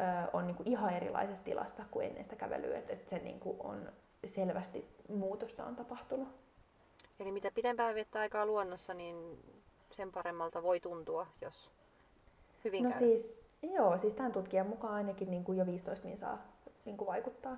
ö, 0.00 0.30
on 0.32 0.46
niin 0.46 0.56
kuin 0.56 0.68
ihan 0.68 0.92
erilaisessa 0.94 1.44
tilassa 1.44 1.82
kuin 1.90 2.06
ennen 2.06 2.24
sitä 2.24 2.36
kävelyä, 2.36 2.78
että 2.78 2.92
et 2.92 3.08
se 3.08 3.18
niin 3.18 3.40
kuin 3.40 3.56
on 3.60 3.92
selvästi 4.24 4.88
muutosta 5.08 5.64
on 5.64 5.76
tapahtunut. 5.76 6.28
Eli 7.20 7.32
mitä 7.32 7.50
pidempään 7.50 7.94
viettää 7.94 8.22
aikaa 8.22 8.46
luonnossa, 8.46 8.94
niin 8.94 9.38
sen 9.90 10.12
paremmalta 10.12 10.62
voi 10.62 10.80
tuntua, 10.80 11.26
jos 11.40 11.70
hyvin 12.64 12.84
No 12.84 12.90
käy. 12.90 12.98
siis, 12.98 13.40
joo, 13.62 13.98
siis 13.98 14.14
tämän 14.14 14.32
tutkijan 14.32 14.66
mukaan 14.66 14.94
ainakin 14.94 15.30
niin 15.30 15.44
kuin 15.44 15.58
jo 15.58 15.66
15 15.66 16.06
min 16.08 16.18
saa 16.18 16.38
niin 16.84 16.96
kuin 16.96 17.08
vaikuttaa. 17.08 17.56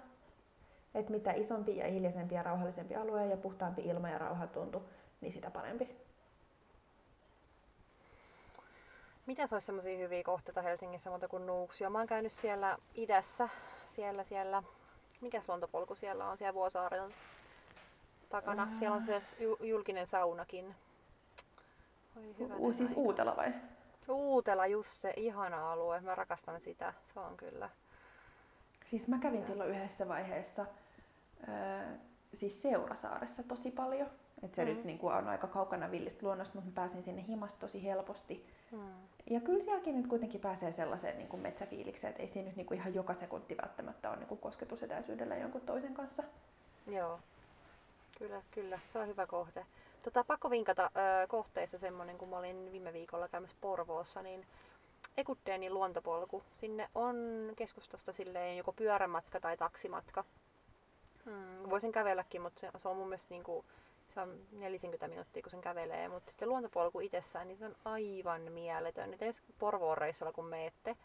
Et 0.94 1.08
mitä 1.08 1.32
isompi 1.32 1.76
ja 1.76 1.86
hiljaisempi 1.88 2.34
ja 2.34 2.42
rauhallisempi 2.42 2.96
alue 2.96 3.26
ja 3.26 3.36
puhtaampi 3.36 3.82
ilma 3.82 4.10
ja 4.10 4.18
rauha 4.18 4.46
tuntu, 4.46 4.82
niin 5.20 5.32
sitä 5.32 5.50
parempi. 5.50 5.96
Mitä 9.26 9.46
se 9.46 9.54
olisi 9.54 9.66
semmoisia 9.66 9.98
hyviä 9.98 10.22
kohteita 10.22 10.62
Helsingissä 10.62 11.10
muuta 11.10 11.28
kuin 11.28 11.46
Nuuksio? 11.46 11.90
Mä 11.90 11.98
oon 11.98 12.06
käynyt 12.06 12.32
siellä 12.32 12.78
idässä, 12.94 13.48
siellä, 13.90 14.24
siellä, 14.24 14.62
mikäs 15.20 15.48
luontopolku 15.48 15.94
siellä 15.94 16.28
on, 16.28 16.38
siellä 16.38 16.54
Vuosaaren 16.54 17.14
takana. 18.28 18.68
Siellä 18.78 18.96
on 18.96 19.02
se 19.02 19.22
ju- 19.40 19.58
julkinen 19.60 20.06
saunakin. 20.06 20.74
Oi 22.16 22.34
hyvänen 22.38 22.58
U- 22.58 22.72
siis 22.72 22.90
aika. 22.90 23.00
Uutela 23.00 23.36
vai? 23.36 23.52
Uutela, 24.08 24.66
just 24.66 24.90
se 24.90 25.12
ihana 25.16 25.72
alue. 25.72 26.00
Mä 26.00 26.14
rakastan 26.14 26.60
sitä. 26.60 26.94
Se 27.14 27.20
on 27.20 27.36
kyllä. 27.36 27.70
Siis 28.90 29.08
mä 29.08 29.18
kävin 29.18 29.46
silloin 29.46 29.70
yhdessä 29.70 30.08
vaiheessa 30.08 30.66
öö, 31.48 31.86
siis 32.34 32.62
Seurasaaressa 32.62 33.42
tosi 33.42 33.70
paljon. 33.70 34.06
Et 34.42 34.54
se 34.54 34.64
Mm. 34.64 34.70
mm. 34.70 34.74
nyt 34.76 34.84
niin 34.84 34.98
kuin 34.98 35.14
on 35.14 35.28
aika 35.28 35.46
kaukana 35.46 35.90
villistä 35.90 36.26
luonnosta, 36.26 36.54
mutta 36.54 36.70
mä 36.70 36.74
pääsin 36.74 37.02
sinne 37.02 37.24
himasta 37.28 37.58
tosi 37.60 37.84
helposti. 37.84 38.46
Hmm. 38.70 38.90
Ja 39.30 39.40
kyllä 39.40 39.64
sielläkin 39.64 39.96
nyt 39.96 40.06
kuitenkin 40.06 40.40
pääsee 40.40 40.72
sellaiseen 40.72 41.18
niin 41.18 41.28
kuin 41.28 41.42
metsäfiilikseen, 41.42 42.10
että 42.10 42.22
ei 42.22 42.28
siinä 42.28 42.46
nyt 42.48 42.56
niin 42.56 42.66
kuin 42.66 42.78
ihan 42.80 42.94
joka 42.94 43.14
sekunti 43.14 43.56
välttämättä 43.56 44.08
ole 44.10 44.16
niin 44.16 44.28
kuin 44.28 44.40
kosketusetäisyydellä 44.40 45.36
jonkun 45.36 45.60
toisen 45.60 45.94
kanssa. 45.94 46.22
Joo. 46.86 47.18
Kyllä, 48.18 48.42
kyllä. 48.50 48.80
Se 48.88 48.98
on 48.98 49.08
hyvä 49.08 49.26
kohde. 49.26 49.66
Tota, 50.02 50.24
pakko 50.24 50.50
vinkata 50.50 50.90
ö, 51.22 51.26
kohteessa 51.26 51.78
semmonen, 51.78 52.18
kun 52.18 52.28
mä 52.28 52.38
olin 52.38 52.72
viime 52.72 52.92
viikolla 52.92 53.28
käymässä 53.28 53.56
Porvoossa, 53.60 54.22
niin 54.22 54.46
Ekutteenin 55.16 55.74
luontopolku. 55.74 56.42
Sinne 56.50 56.88
on 56.94 57.16
keskustasta 57.56 58.12
silleen 58.12 58.56
joko 58.56 58.72
pyörämatka 58.72 59.40
tai 59.40 59.56
taksimatka. 59.56 60.24
Hmm, 61.24 61.70
voisin 61.70 61.92
kävelläkin, 61.92 62.42
mutta 62.42 62.60
se, 62.60 62.70
se 62.76 62.88
on 62.88 62.96
mun 62.96 63.08
mielestä 63.08 63.34
niinku, 63.34 63.64
se 64.14 64.20
on 64.20 64.40
40 64.52 65.08
minuuttia, 65.08 65.42
kun 65.42 65.50
sen 65.50 65.60
kävelee. 65.60 66.08
Mutta 66.08 66.30
sitten 66.30 66.48
luontopolku 66.48 67.00
itsessään, 67.00 67.48
niin 67.48 67.58
se 67.58 67.66
on 67.66 67.76
aivan 67.84 68.52
mieletön. 68.52 69.14
Et 69.14 69.22
ensi 69.22 69.42
Porvoon 69.58 69.98
reissulla, 69.98 70.32
kun 70.32 70.46
meette 70.46 70.96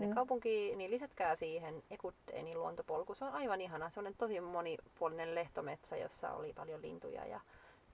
sinne 0.00 0.12
Mm. 0.12 0.14
kaupunkiin, 0.14 0.78
niin 0.78 0.90
lisätkää 0.90 1.36
siihen 1.36 1.82
Ekutteenin 1.90 2.58
luontopolku. 2.58 3.14
Se 3.14 3.24
on 3.24 3.32
aivan 3.32 3.60
ihana. 3.60 3.90
Se 3.90 4.00
on 4.00 4.14
tosi 4.18 4.40
monipuolinen 4.40 5.34
lehtometsä, 5.34 5.96
jossa 5.96 6.32
oli 6.32 6.52
paljon 6.52 6.82
lintuja 6.82 7.26
ja, 7.26 7.40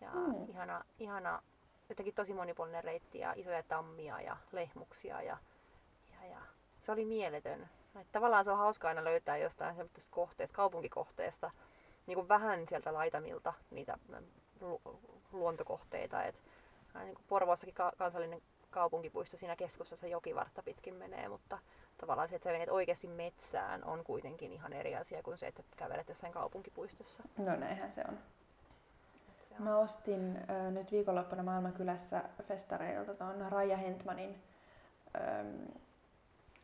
ja 0.00 0.10
Mm. 0.10 0.48
ihana, 0.48 0.84
ihana, 0.98 1.42
jotenkin 1.88 2.14
tosi 2.14 2.34
monipuolinen 2.34 2.84
reitti 2.84 3.18
ja 3.18 3.32
isoja 3.36 3.62
tammia 3.62 4.20
ja 4.20 4.36
lehmuksia 4.52 5.22
ja 5.22 5.36
se 6.80 6.92
oli 6.92 7.04
mieletön. 7.04 7.68
Että 8.00 8.12
tavallaan 8.12 8.44
se 8.44 8.50
on 8.50 8.58
hauska 8.58 8.88
aina 8.88 9.04
löytää 9.04 9.36
jostain 9.36 9.76
semmoisesta 9.76 10.14
kohteesta, 10.14 10.56
kaupunkikohteesta, 10.56 11.50
niin 12.06 12.14
kuin 12.16 12.28
vähän 12.28 12.66
sieltä 12.68 12.94
laitamilta 12.94 13.52
niitä 13.70 13.98
lu- 14.60 14.80
luontokohteita. 15.32 16.24
Et, 16.24 16.34
niin 17.04 17.14
kuin 17.14 17.24
Porvoossakin 17.28 17.74
ka- 17.74 17.92
kansallinen 17.98 18.42
kaupunkipuisto 18.70 19.36
siinä 19.36 19.56
keskustassa 19.56 20.06
jokivartta 20.06 20.62
pitkin 20.62 20.94
menee, 20.94 21.28
mutta 21.28 21.58
tavallaan 21.98 22.28
se, 22.28 22.36
että 22.36 22.44
sä 22.48 22.52
menet 22.52 22.68
oikeasti 22.68 23.06
metsään 23.08 23.84
on 23.84 24.04
kuitenkin 24.04 24.52
ihan 24.52 24.72
eri 24.72 24.96
asia 24.96 25.22
kuin 25.22 25.38
se, 25.38 25.46
että 25.46 25.62
kävelet 25.76 26.08
jossain 26.08 26.32
kaupunkipuistossa. 26.32 27.22
No 27.38 27.56
näinhän 27.56 27.92
se 27.92 28.04
on. 28.08 28.18
Se 29.48 29.54
on. 29.58 29.62
Mä 29.64 29.78
ostin 29.78 30.38
ö, 30.50 30.70
nyt 30.70 30.92
viikonloppuna 30.92 31.42
Maailmankylässä 31.42 32.22
festareilta 32.42 33.14
tuon 33.14 33.52
Raija 33.52 33.76
Hentmanin 33.76 34.42
ö, 35.14 35.20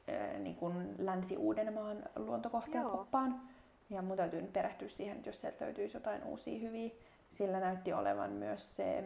ö, 0.08 0.38
niin 0.38 0.56
kuin 0.56 0.94
Länsi-Uudenmaan 0.98 2.02
luontokohteen 2.16 2.82
Joo. 2.82 2.90
koppaan. 2.90 3.40
Ja 3.90 4.02
mun 4.02 4.16
täytyy 4.16 4.42
nyt 4.42 4.52
perehtyä 4.52 4.88
siihen, 4.88 5.16
että 5.16 5.28
jos 5.28 5.40
sieltä 5.40 5.64
löytyisi 5.64 5.96
jotain 5.96 6.24
uusia 6.24 6.60
hyviä. 6.60 6.90
Sillä 7.38 7.60
näytti 7.60 7.92
olevan 7.92 8.30
myös 8.30 8.76
se 8.76 9.04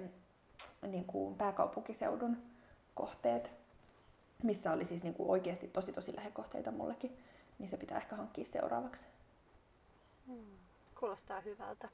niin 0.87 1.05
kuin 1.05 1.35
pääkaupunkiseudun 1.35 2.37
kohteet, 2.95 3.51
missä 4.43 4.73
oli 4.73 4.85
siis 4.85 5.03
niin 5.03 5.15
kuin 5.15 5.31
oikeasti 5.31 5.69
tosi 5.69 5.93
tosi 5.93 6.17
lähekohteita 6.17 6.71
mullekin. 6.71 7.19
Niin 7.59 7.71
se 7.71 7.77
pitää 7.77 7.99
ehkä 7.99 8.17
hankkia 8.17 8.45
seuraavaksi. 8.45 9.05
Hmm. 10.27 10.59
Kuulostaa 11.01 11.41
hyvältä. 11.41 11.89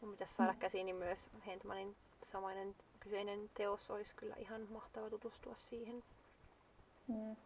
Mun 0.00 0.10
pitäisi 0.10 0.34
saada 0.34 0.54
käsiini 0.54 0.92
myös 0.92 1.28
Hentmanin 1.46 1.96
samainen 2.22 2.74
kyseinen 3.00 3.50
teos, 3.54 3.90
olisi 3.90 4.14
kyllä 4.16 4.34
ihan 4.38 4.60
mahtava 4.72 5.10
tutustua 5.10 5.54
siihen. 5.56 6.02
Mm. 7.08 7.36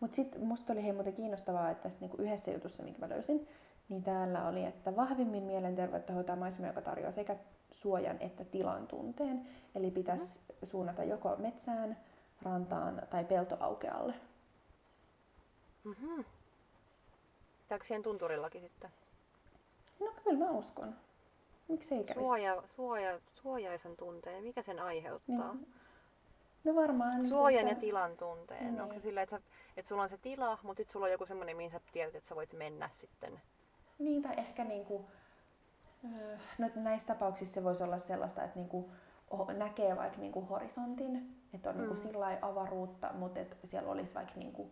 Mutta 0.00 0.16
sitten 0.16 0.44
musta 0.44 0.72
oli 0.72 0.82
hei 0.82 0.92
muuten 0.92 1.12
kiinnostavaa, 1.12 1.70
että 1.70 1.82
tässä 1.82 2.00
niinku 2.00 2.22
yhdessä 2.22 2.50
jutussa, 2.50 2.82
minkä 2.82 2.98
mä 2.98 3.08
löysin, 3.08 3.48
niin 3.88 4.02
täällä 4.02 4.48
oli, 4.48 4.64
että 4.64 4.96
vahvimmin 4.96 5.42
mielenterveyttä 5.42 6.12
hoitaa 6.12 6.36
maisema, 6.36 6.66
joka 6.66 6.82
tarjoaa 6.82 7.12
sekä 7.12 7.36
suojan 7.70 8.16
että 8.20 8.44
tilan 8.44 8.86
tunteen. 8.86 9.46
Eli 9.74 9.90
pitäisi 9.90 10.38
suunnata 10.62 11.04
joko 11.04 11.36
metsään, 11.36 11.96
rantaan 12.44 13.02
tai 13.10 13.24
peltoaukealle. 13.24 14.14
Mm-hmm. 15.84 16.24
Käykö 17.68 17.84
siihen 17.84 18.02
tunturillakin 18.02 18.62
sitten? 18.62 18.90
No 20.00 20.06
kyllä 20.24 20.44
mä 20.44 20.50
uskon. 20.50 20.94
Miksi 21.68 21.94
ei 21.94 22.04
kävisi? 22.04 22.20
Suoja, 22.20 22.62
suoja, 22.66 23.20
suojaisen 23.34 23.96
tunteen, 23.96 24.42
mikä 24.42 24.62
sen 24.62 24.78
aiheuttaa? 24.78 25.54
Niin, 25.54 25.74
no 26.64 26.74
varmaan... 26.74 27.26
Suojan 27.26 27.62
ja 27.62 27.68
tässä- 27.68 27.80
tilan 27.80 28.16
tunteen. 28.16 28.64
Niin. 28.66 28.80
Onko 28.80 28.94
se 28.94 29.00
sillä, 29.00 29.22
että, 29.22 29.36
sä, 29.36 29.42
että 29.76 29.88
sulla 29.88 30.02
on 30.02 30.08
se 30.08 30.18
tila, 30.18 30.58
mutta 30.62 30.80
sitten 30.80 30.92
sulla 30.92 31.06
on 31.06 31.12
joku 31.12 31.26
semmoinen, 31.26 31.56
mihin 31.56 31.70
sä 31.70 31.80
tiedät, 31.92 32.14
että 32.14 32.28
sä 32.28 32.36
voit 32.36 32.52
mennä 32.52 32.88
sitten. 32.92 33.40
Niin, 33.98 34.22
tai 34.22 34.34
ehkä 34.36 34.64
niinku, 34.64 35.04
no 36.58 36.70
näissä 36.74 37.06
tapauksissa 37.06 37.54
se 37.54 37.64
voisi 37.64 37.82
olla 37.82 37.98
sellaista, 37.98 38.44
että 38.44 38.58
niinku 38.58 38.90
näkee 39.56 39.96
vaikka 39.96 40.18
niinku 40.18 40.40
horisontin, 40.40 41.36
että 41.54 41.70
on 41.70 41.76
niinku 41.76 41.94
Mm. 41.94 42.00
sillä 42.00 42.20
lailla 42.20 42.46
avaruutta, 42.48 43.10
mutta 43.12 43.40
et 43.40 43.56
siellä 43.64 43.90
olisi 43.90 44.14
vaikka 44.14 44.34
niinku 44.36 44.70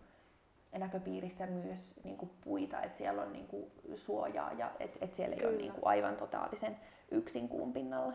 näköpiirissä 0.78 1.46
myös 1.46 1.94
niinku 2.04 2.30
puita, 2.44 2.82
että 2.82 2.98
siellä 2.98 3.22
on 3.22 3.32
niinku 3.32 3.70
suojaa 3.96 4.52
ja 4.52 4.70
että 4.80 4.98
et 5.00 5.14
siellä 5.14 5.36
ei 5.36 5.42
ole 5.44 5.50
Kyllä. 5.52 5.62
niinku 5.62 5.80
aivan 5.88 6.16
totaalisen 6.16 6.76
yksin 7.10 7.48
kuun 7.48 7.72
pinnalla. 7.72 8.12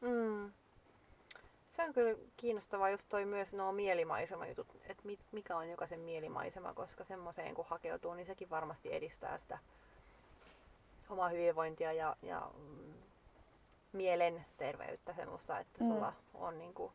Mm. 0.00 0.52
Se 1.72 1.82
on 1.84 1.92
kyllä 1.92 2.18
kiinnostavaa 2.36 2.90
just 2.90 3.06
toi 3.08 3.24
myös 3.24 3.52
nuo 3.54 3.72
mielimaisema-jutut, 3.72 4.66
että 4.88 5.02
mikä 5.32 5.56
on 5.56 5.68
jokaisen 5.70 6.00
mielimaisema, 6.00 6.74
koska 6.74 7.04
semmoiseen 7.04 7.54
kun 7.54 7.64
hakeutuu, 7.68 8.14
niin 8.14 8.26
sekin 8.26 8.50
varmasti 8.50 8.94
edistää 8.94 9.38
sitä 9.38 9.58
omaa 11.10 11.28
hyvinvointia 11.28 11.92
ja, 11.92 12.16
ja 12.22 12.50
mm, 13.92 13.96
mielen 13.96 14.44
terveyttä 14.56 15.12
semmoista, 15.14 15.58
että 15.58 15.84
Mm. 15.84 15.88
sulla 15.90 16.12
on 16.34 16.58
niinku 16.58 16.92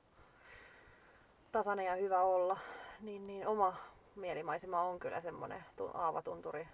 tasainen 1.52 1.86
ja 1.86 1.96
hyvä 1.96 2.22
olla, 2.22 2.58
niin, 3.02 3.28
niin 3.28 3.48
oma 3.48 3.76
mielimaisema 4.16 4.82
on 4.82 5.00
kyllä 5.00 5.22
semmoinen 5.22 5.66
tu- 5.76 5.92
aavatunturi 5.94 6.68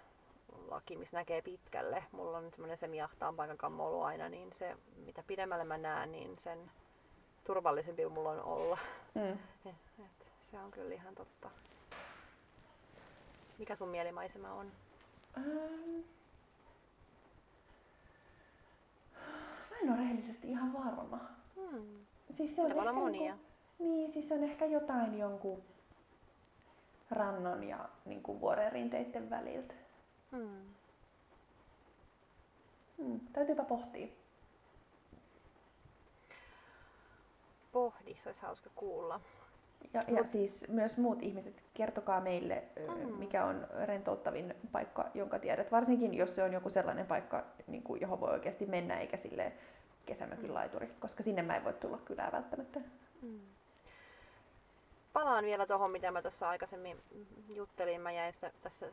laki, 0.68 0.96
missä 0.96 1.16
näkee 1.16 1.42
pitkälle. 1.42 2.04
Mulla 2.12 2.38
on 2.38 2.50
semmoinen 2.50 2.78
semiahtaan 2.78 3.36
paikan 3.36 3.58
kammoilu 3.58 4.02
aina, 4.02 4.28
niin 4.28 4.52
se 4.52 4.76
mitä 4.96 5.22
pidemmälle 5.26 5.64
mä 5.64 5.78
näen, 5.78 6.12
niin 6.12 6.38
sen 6.38 6.70
turvallisempi 7.44 8.06
mulla 8.06 8.30
on 8.30 8.42
olla. 8.42 8.78
Mm. 9.14 9.32
Et, 9.70 9.76
et, 9.98 10.26
se 10.50 10.58
on 10.58 10.70
kyllä 10.70 10.94
ihan 10.94 11.14
totta. 11.14 11.50
Mikä 13.58 13.76
sun 13.76 13.88
mielimaisema 13.88 14.52
on? 14.52 14.72
Ähm. 15.36 16.00
En 19.82 19.88
ole 19.90 19.98
rehellisesti 19.98 20.50
ihan 20.50 20.72
varma. 20.72 21.20
Hmm. 21.56 21.86
Siis 22.36 22.56
se 22.56 22.62
on 22.62 22.70
ehkä 22.70 22.92
monia. 22.92 23.32
Niinku, 23.34 23.44
niin, 23.78 24.12
siis 24.12 24.28
se 24.28 24.34
on 24.34 24.44
ehkä 24.44 24.64
jotain 24.66 25.18
jonkun 25.18 25.62
rannon 27.10 27.64
ja 27.64 27.88
niinku 28.04 28.40
vuoren 28.40 28.72
rinteiden 28.72 29.30
väliltä. 29.30 29.74
Hmm. 30.32 30.74
Hmm, 32.98 33.20
täytyypä 33.32 33.64
pohtia. 33.64 34.06
Pohdi, 37.72 38.14
se 38.14 38.28
olisi 38.28 38.42
hauska 38.42 38.70
kuulla. 38.74 39.20
Ja, 39.94 40.00
ja 40.08 40.22
Mut- 40.22 40.26
siis 40.26 40.64
myös 40.68 40.98
muut 40.98 41.22
ihmiset, 41.22 41.62
kertokaa 41.74 42.20
meille, 42.20 42.62
Mm. 42.96 43.14
mikä 43.18 43.44
on 43.44 43.66
rentouttavin 43.84 44.54
paikka, 44.72 45.10
jonka 45.14 45.38
tiedät. 45.38 45.72
Varsinkin 45.72 46.14
jos 46.14 46.34
se 46.34 46.42
on 46.42 46.52
joku 46.52 46.70
sellainen 46.70 47.06
paikka, 47.06 47.44
niin 47.66 47.82
kuin, 47.82 48.00
johon 48.00 48.20
voi 48.20 48.30
oikeasti 48.30 48.66
mennä, 48.66 49.00
eikä 49.00 49.16
sille 49.16 49.52
kesämökin 50.06 50.46
Mm. 50.48 50.54
laituri, 50.54 50.86
koska 51.00 51.22
sinne 51.22 51.42
mä 51.42 51.56
en 51.56 51.64
voi 51.64 51.72
tulla 51.72 51.98
kylään 51.98 52.32
välttämättä. 52.32 52.80
Hmm. 53.22 53.40
Palaan 55.12 55.44
vielä 55.44 55.66
tuohon, 55.66 55.90
mitä 55.90 56.10
mä 56.10 56.22
tuossa 56.22 56.48
aikaisemmin 56.48 57.02
juttelin. 57.48 58.00
Mä 58.00 58.12
jäin 58.12 58.32
sitä 58.32 58.50
tässä 58.62 58.86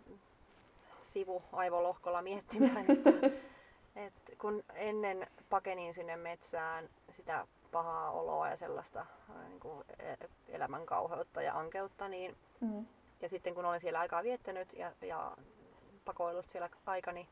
sivuaivolohkolla 1.01 2.21
miettimään, 2.21 2.85
että, 2.91 3.09
että 3.95 4.31
kun 4.41 4.63
ennen 4.73 5.27
pakenin 5.49 5.93
sinne 5.93 6.15
metsään 6.15 6.89
sitä 7.15 7.47
pahaa 7.71 8.11
oloa 8.11 8.49
ja 8.49 8.57
sellaista 8.57 9.05
niin 9.47 9.59
kuin 9.59 9.83
e- 9.99 10.27
elämän 10.49 10.85
kauheutta 10.85 11.41
ja 11.41 11.59
ankeutta, 11.59 12.07
niin 12.07 12.35
Mm. 12.61 12.85
ja 13.21 13.29
sitten 13.29 13.55
kun 13.55 13.65
olen 13.65 13.79
siellä 13.81 13.99
aikaa 13.99 14.23
viettänyt 14.23 14.73
ja, 14.73 14.91
ja 15.01 15.37
pakoillut 16.05 16.49
siellä 16.49 16.69
aikani, 16.85 17.27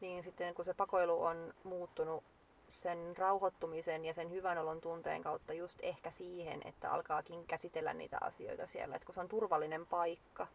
niin 0.00 0.22
sitten 0.24 0.54
kun 0.54 0.64
se 0.64 0.74
pakoilu 0.74 1.22
on 1.24 1.54
muuttunut 1.64 2.24
sen 2.72 3.16
rauhoittumisen 3.16 4.04
ja 4.04 4.14
sen 4.14 4.30
hyvän 4.30 4.58
olon 4.58 4.80
tunteen 4.80 5.22
kautta 5.22 5.52
just 5.52 5.78
ehkä 5.82 6.10
siihen, 6.10 6.62
että 6.64 6.92
alkaakin 6.92 7.46
käsitellä 7.46 7.94
niitä 7.94 8.18
asioita 8.20 8.66
siellä. 8.66 8.96
Et 8.96 9.04
kun 9.04 9.14
se 9.14 9.20
on 9.20 9.28
turvallinen 9.28 9.86
paikka, 9.86 10.46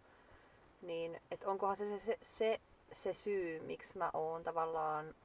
niin 0.81 1.21
et 1.31 1.43
onkohan 1.43 1.77
se 1.77 1.89
se, 1.89 1.99
se, 1.99 2.17
se 2.21 2.59
se 2.91 3.13
syy, 3.13 3.59
miksi 3.59 3.97
mä 3.97 4.09
oon 4.13 4.43
tavallaan 4.43 5.15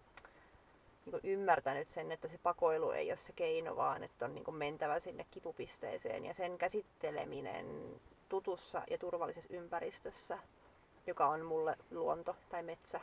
niin 1.07 1.20
ymmärtänyt 1.22 1.90
sen, 1.90 2.12
että 2.12 2.28
se 2.28 2.38
pakoilu 2.42 2.90
ei 2.90 3.11
ole 3.11 3.16
se 3.16 3.33
keino, 3.33 3.76
vaan 3.76 4.05
että 4.05 4.24
on 4.24 4.35
niin 4.35 4.55
mentävä 4.55 5.00
sinne 5.00 5.26
kipupisteeseen 5.31 6.24
ja 6.24 6.35
sen 6.35 6.59
käsitteleminen 6.59 8.00
tutussa 8.28 8.83
ja 8.90 8.98
turvallisessa 8.98 9.55
ympäristössä, 9.55 10.38
joka 11.07 11.28
on 11.28 11.44
mulle 11.44 11.76
luonto 11.90 12.37
tai 12.50 12.62
metsä, 12.62 13.00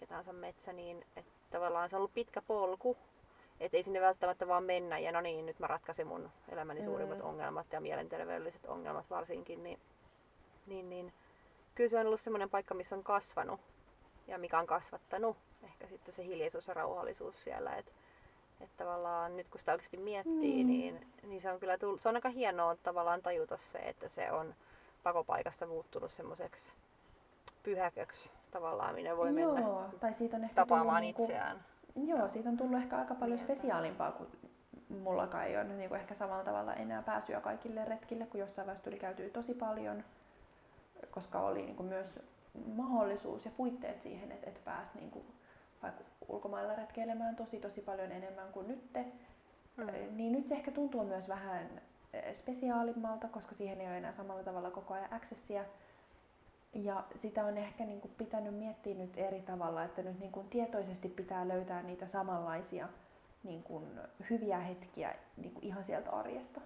mikä 0.00 0.32
metsä, 0.32 0.72
niin 0.72 1.06
että 1.16 1.37
tavallaan 1.50 1.88
se 1.90 1.96
on 1.96 2.00
ollut 2.00 2.14
pitkä 2.14 2.42
polku, 2.42 2.96
että 3.60 3.76
ei 3.76 3.82
sinne 3.82 4.00
välttämättä 4.00 4.48
vaan 4.48 4.64
mennä 4.64 4.98
ja 4.98 5.12
no 5.12 5.20
niin, 5.20 5.46
nyt 5.46 5.58
mä 5.58 5.66
ratkaisen 5.66 6.06
mun 6.06 6.30
elämäni 6.48 6.84
suurimmat 6.84 7.18
Mm. 7.18 7.24
ongelmat 7.24 7.66
ja 7.72 7.80
mielenterveydelliset 7.80 8.66
ongelmat 8.66 9.10
varsinkin, 9.10 9.62
niin, 9.62 9.80
niin, 10.66 10.90
niin 10.90 11.12
kyllä 11.74 11.90
se 11.90 11.98
on 11.98 12.06
ollut 12.06 12.20
semmoinen 12.20 12.50
paikka, 12.50 12.74
missä 12.74 12.96
on 12.96 13.04
kasvanut 13.04 13.60
ja 14.26 14.38
mikä 14.38 14.58
on 14.58 14.66
kasvattanut 14.66 15.36
ehkä 15.64 15.86
sitten 15.86 16.14
se 16.14 16.24
hiljaisuus 16.24 16.68
ja 16.68 16.74
rauhallisuus 16.74 17.42
siellä. 17.44 17.76
Että 17.76 17.92
et 18.60 18.70
tavallaan 18.76 19.36
nyt 19.36 19.48
kun 19.48 19.58
sitä 19.60 19.72
oikeasti 19.72 19.96
miettii, 19.96 20.64
Mm. 20.64 20.68
niin, 20.70 21.06
niin 21.22 21.40
se 21.40 21.52
on 21.52 21.60
kyllä 21.60 21.78
tullut, 21.78 22.02
se 22.02 22.08
on 22.08 22.14
aika 22.14 22.28
hienoa 22.28 22.76
tavallaan 22.76 23.22
tajuta 23.22 23.56
se, 23.56 23.78
että 23.78 24.08
se 24.08 24.32
on 24.32 24.54
pakopaikasta 25.02 25.66
muuttunut 25.66 26.12
semmoiseksi 26.12 26.72
pyhäköksi 27.62 28.30
tavallaan, 28.50 28.94
minne 28.94 29.16
voi 29.16 29.32
mennä 29.32 29.60
Joo, 29.60 29.84
tai 30.00 30.14
siitä 30.14 30.36
on 30.36 30.44
ehkä 30.44 30.54
tapaamaan 30.54 31.00
niinku- 31.00 31.22
itseään. 31.22 31.56
Joo, 31.96 32.28
siitä 32.28 32.48
on 32.48 32.56
tullut 32.56 32.78
ehkä 32.78 32.98
aika 32.98 33.14
paljon 33.14 33.38
Mieltä. 33.38 33.54
spesiaalimpaa, 33.54 34.12
kun 34.12 34.26
mullakaan 34.88 35.46
ei 35.46 35.56
ole 35.56 35.64
niin 35.64 35.88
kuin 35.88 36.00
ehkä 36.00 36.14
samalla 36.14 36.44
tavalla 36.44 36.74
enää 36.74 37.02
pääsyä 37.02 37.40
kaikille 37.40 37.84
retkille, 37.84 38.26
kun 38.26 38.40
jossain 38.40 38.66
vaiheessa 38.66 38.84
tuli 38.84 38.98
käytyä 38.98 39.28
tosi 39.28 39.54
paljon, 39.54 40.04
koska 41.10 41.40
oli 41.40 41.62
niin 41.62 41.76
kuin 41.76 41.88
myös 41.88 42.18
mahdollisuus 42.76 43.44
ja 43.44 43.50
puitteet 43.56 44.02
siihen, 44.02 44.32
että, 44.32 44.46
että 44.46 44.60
pääsi 44.64 44.98
niin 44.98 45.10
kuin 45.10 45.24
vaikka 45.82 46.04
ulkomailla 46.28 46.74
retkeilemään 46.74 47.36
tosi 47.36 47.60
tosi 47.60 47.80
paljon 47.80 48.12
enemmän 48.12 48.52
kuin 48.52 48.68
nytte. 48.68 49.04
Mm. 49.76 50.16
Niin 50.16 50.32
nyt 50.32 50.46
se 50.46 50.54
ehkä 50.54 50.70
tuntuu 50.70 51.04
myös 51.04 51.28
vähän 51.28 51.80
eh, 52.12 52.36
spesiaalimmalta, 52.36 53.28
koska 53.28 53.54
siihen 53.54 53.80
ei 53.80 53.86
ole 53.86 53.98
enää 53.98 54.12
samalla 54.12 54.42
tavalla 54.42 54.70
koko 54.70 54.94
ajan 54.94 55.12
accessia. 55.12 55.64
Ja 56.74 57.04
sitä 57.22 57.44
on 57.44 57.58
ehkä 57.58 57.84
niin 57.84 58.00
kuin 58.00 58.14
pitänyt 58.18 58.54
miettiä 58.54 58.94
nyt 58.94 59.12
eri 59.16 59.42
tavalla, 59.42 59.84
että 59.84 60.02
nyt 60.02 60.20
niin 60.20 60.32
kuin 60.32 60.48
tietoisesti 60.48 61.08
pitää 61.08 61.48
löytää 61.48 61.82
niitä 61.82 62.06
samanlaisia 62.06 62.88
niin 63.44 63.62
kuin 63.62 63.84
hyviä 64.30 64.58
hetkiä 64.58 65.14
niin 65.36 65.54
kuin 65.54 65.64
ihan 65.64 65.84
sieltä 65.84 66.10
arjesta. 66.10 66.60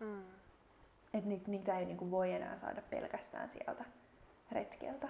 Mm. 0.00 0.22
Että 1.14 1.50
niitä 1.50 1.78
ei 1.78 1.84
niin 1.84 1.96
kuin 1.96 2.10
voi 2.10 2.32
enää 2.32 2.56
saada 2.56 2.82
pelkästään 2.90 3.50
sieltä 3.50 3.84
retkeltä. 4.52 5.08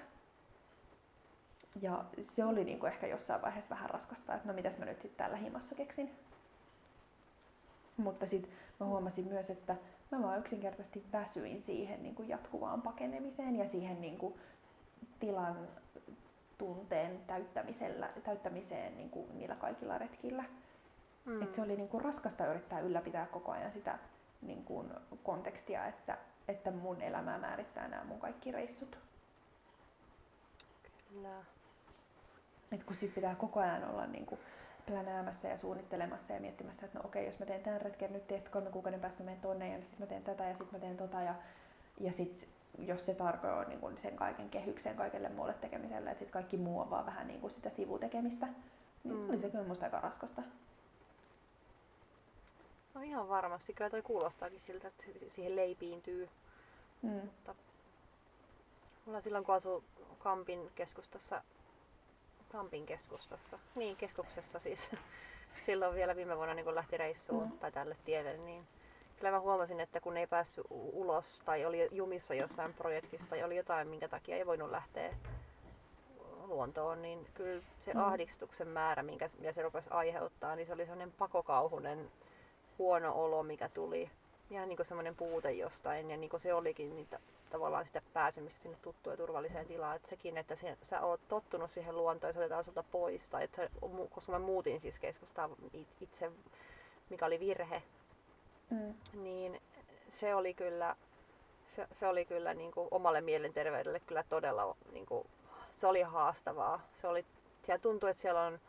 Ja 1.81 2.05
se 2.31 2.45
oli 2.45 2.65
niin 2.65 2.79
kuin 2.81 2.93
ehkä 2.93 3.07
jossain 3.07 3.43
vaiheessa 3.43 3.71
vähän 3.71 3.91
raskasta, 3.91 4.35
että 4.35 4.49
no 4.49 4.55
mitäs 4.55 4.79
mä 4.79 4.85
nyt 4.85 5.01
sitten 5.01 5.19
täällä 5.19 5.37
himassa 5.37 5.75
keksin. 5.75 6.11
Mutta 7.97 8.27
sitten 8.27 8.53
mä 8.81 8.87
huomasin 8.87 9.29
myös, 9.29 9.51
että 9.51 9.77
mä 10.13 10.23
vaan 10.23 10.39
yksinkertaisesti 10.39 11.05
väsyin 11.13 11.63
siihen 11.63 12.03
niin 12.03 12.15
kuin 12.15 12.29
jatkuvaan 12.29 12.83
pakenemiseen 12.83 13.57
ja 13.57 13.69
siihen 13.69 14.01
niin 14.01 14.19
kuin 14.19 14.35
tilan 15.21 15.69
tunteen 16.59 17.21
täyttämisellä, 17.27 18.11
täyttämiseen 18.25 18.97
niin 18.97 19.11
kuin 19.11 19.39
niillä 19.39 19.55
kaikilla 19.55 19.99
retkillä. 19.99 20.45
Mm. 21.25 21.43
Et 21.43 21.55
se 21.55 21.63
oli 21.63 21.77
niin 21.77 21.89
kuin 21.89 22.05
raskasta 22.05 22.47
yrittää 22.47 22.81
ylläpitää 22.81 23.27
koko 23.27 23.53
ajan 23.53 23.73
sitä 23.73 23.99
niin 24.43 24.65
kuin 24.65 24.91
kontekstia, 25.23 25.87
että, 25.87 26.19
että 26.49 26.71
mun 26.71 27.03
elämää 27.03 27.39
määrittää 27.39 27.89
nämä 27.89 28.05
mun 28.05 28.21
kaikki 28.21 28.53
reissut. 28.53 28.99
Kyllä. 31.09 31.45
Et 32.73 32.85
kun 32.85 32.97
sit 32.97 33.15
pitää 33.15 33.35
koko 33.35 33.61
ajan 33.61 33.85
olla 33.85 34.07
niin 34.07 34.27
kuin 34.27 34.41
plänäämässä 34.87 35.49
ja 35.49 35.57
suunnittelemassa 35.57 36.33
ja 36.33 36.41
miettimässä, 36.41 36.87
että 36.87 36.99
no 36.99 37.05
okei, 37.05 37.27
jos 37.27 37.39
mä 37.39 37.47
teen 37.47 37.63
tämän 37.63 37.81
retken 37.81 38.13
nyt 38.13 38.31
ja 38.31 38.37
sitten 38.37 38.53
kolmen 38.53 38.73
kuukauden 38.73 39.01
päästä 39.01 39.23
mä 39.23 39.25
menen 39.25 39.41
tonne 39.41 39.69
ja 39.69 39.81
sitten 39.81 40.01
mä 40.01 40.07
teen 40.07 40.23
tätä 40.23 40.45
ja 40.45 40.55
sitten 40.55 40.69
mä 40.73 40.79
teen 40.79 40.97
tota 40.97 41.23
ja, 41.23 41.35
ja 42.01 42.13
sitten 42.13 42.49
jos 42.79 43.07
se 43.07 43.15
tarko 43.15 43.49
on 43.49 43.69
niin 43.69 43.81
kuin 43.81 43.99
sen 44.03 44.17
kaiken 44.17 44.51
kehyksen 44.51 44.97
kaikelle 44.97 45.29
muulle 45.29 45.55
tekemiselle, 45.55 46.11
että 46.11 46.19
sitten 46.19 46.33
kaikki 46.33 46.57
muu 46.57 46.81
on 46.81 46.91
vaan 46.91 47.07
vähän 47.07 47.29
niin 47.29 47.41
kuin 47.41 47.51
sitä 47.51 47.71
sivutekemistä, 47.71 48.49
niin 49.05 49.17
mm. 49.17 49.31
oli 49.31 49.39
se 49.39 49.51
kyllä 49.51 49.65
musta 49.65 49.85
aika 49.85 50.01
raskasta. 50.01 50.43
No 52.95 53.01
ihan 53.01 53.29
varmasti. 53.29 53.75
Kyllä 53.75 53.91
toi 53.91 54.03
kuulostaakin 54.03 54.61
siltä, 54.61 54.89
että 54.89 55.05
siihen 55.29 55.57
leipiintyy. 55.57 56.29
Mm. 57.03 57.11
Mutta 57.11 57.55
mulla 59.07 59.21
silloin 59.21 59.45
kun 59.45 59.55
asui 59.55 59.83
Kampin 60.19 60.71
keskustassa 60.75 61.43
Tampin 62.53 62.87
keskustassa. 62.87 63.59
Niin, 63.75 63.97
keskuksessa 63.97 64.59
siis. 64.59 64.89
Silloin 65.67 65.95
vielä 65.95 66.17
viime 66.17 66.37
vuonna 66.37 66.55
niin 66.55 66.65
kun 66.65 66.75
lähti 66.75 66.97
reissuun 66.97 67.49
mm. 67.49 67.59
tai 67.59 67.73
tälle 67.73 67.97
tielle, 68.05 68.37
niin 68.37 68.67
kyllä 69.17 69.31
mä 69.31 69.41
huomasin, 69.41 69.81
että 69.81 70.01
kun 70.01 70.17
ei 70.17 70.27
päässyt 70.27 70.67
ulos 70.71 71.43
tai 71.45 71.65
oli 71.65 71.89
jumissa 71.91 72.35
jossain 72.35 72.75
projektissa 72.75 73.31
tai 73.31 73.43
oli 73.43 73.57
jotain, 73.57 73.89
minkä 73.89 74.09
takia 74.09 74.37
ei 74.37 74.47
voinut 74.47 74.71
lähteä 74.71 75.15
luontoon, 76.47 77.03
niin 77.03 77.27
kyllä 77.35 77.63
se 77.81 77.95
mm. 77.95 78.01
ahdistuksen 78.01 78.69
määrä, 78.69 79.03
minkä 79.03 79.29
mitä 79.39 79.53
se 79.53 79.63
rupesi 79.63 79.91
aiheuttaa, 79.91 80.57
niin 80.57 80.67
se 80.67 80.73
oli 80.73 80.87
sellainen 80.87 81.13
pakokauhunen 81.13 82.11
huono 82.79 83.25
olo, 83.25 83.43
mikä 83.43 83.69
tuli. 83.69 84.11
Ihan 84.51 84.69
niin 84.69 84.85
semmoinen 84.85 85.17
puute 85.17 85.53
jostain 85.53 86.11
ja 86.11 86.17
niin 86.17 86.31
kuin 86.31 86.41
se 86.41 86.55
olikin, 86.55 86.97
niin 86.97 87.09
tavallaan 87.53 87.85
sitä 87.85 88.03
pääsemistä 88.13 88.63
sinne 88.63 88.79
tuttuun 88.83 89.13
ja 89.13 89.17
turvalliseen 89.17 89.67
tilaan. 89.67 89.97
Että 89.97 90.09
sekin, 90.09 90.39
että 90.39 90.57
se, 90.57 90.77
sä 90.83 91.01
oot 91.01 91.21
tottunut 91.29 91.71
siihen 91.71 91.97
luontoon 91.97 92.29
ja 92.29 92.33
se 92.33 92.39
otetaan 92.39 92.65
sulta 92.65 92.85
pois. 92.93 93.29
Tai 93.29 93.45
että, 93.45 93.69
koska 94.11 94.33
mä 94.33 94.39
muutin 94.39 94.81
siis 94.81 94.99
keskustaan 94.99 95.51
itse, 96.01 96.33
mikä 97.11 97.27
oli 97.27 97.41
virhe, 97.41 97.83
mm. 98.71 98.95
niin 99.13 99.63
se 100.11 100.35
oli 100.35 100.55
kyllä, 100.55 100.97
se, 101.69 101.89
se 101.93 102.07
oli 102.07 102.25
kyllä 102.25 102.55
niin 102.55 102.73
kuin 102.73 102.89
omalle 102.91 103.21
mielenterveydelle 103.21 104.01
kyllä 104.01 104.25
todella, 104.29 104.77
niin 104.93 105.07
kuin, 105.07 105.27
se 105.77 105.87
oli 105.87 106.03
haastavaa. 106.03 106.81
Se 106.95 107.09
oli, 107.09 107.25
siellä 107.63 107.83
tuntui, 107.83 108.11
että 108.11 108.21
siellä 108.21 108.43
on 108.43 108.61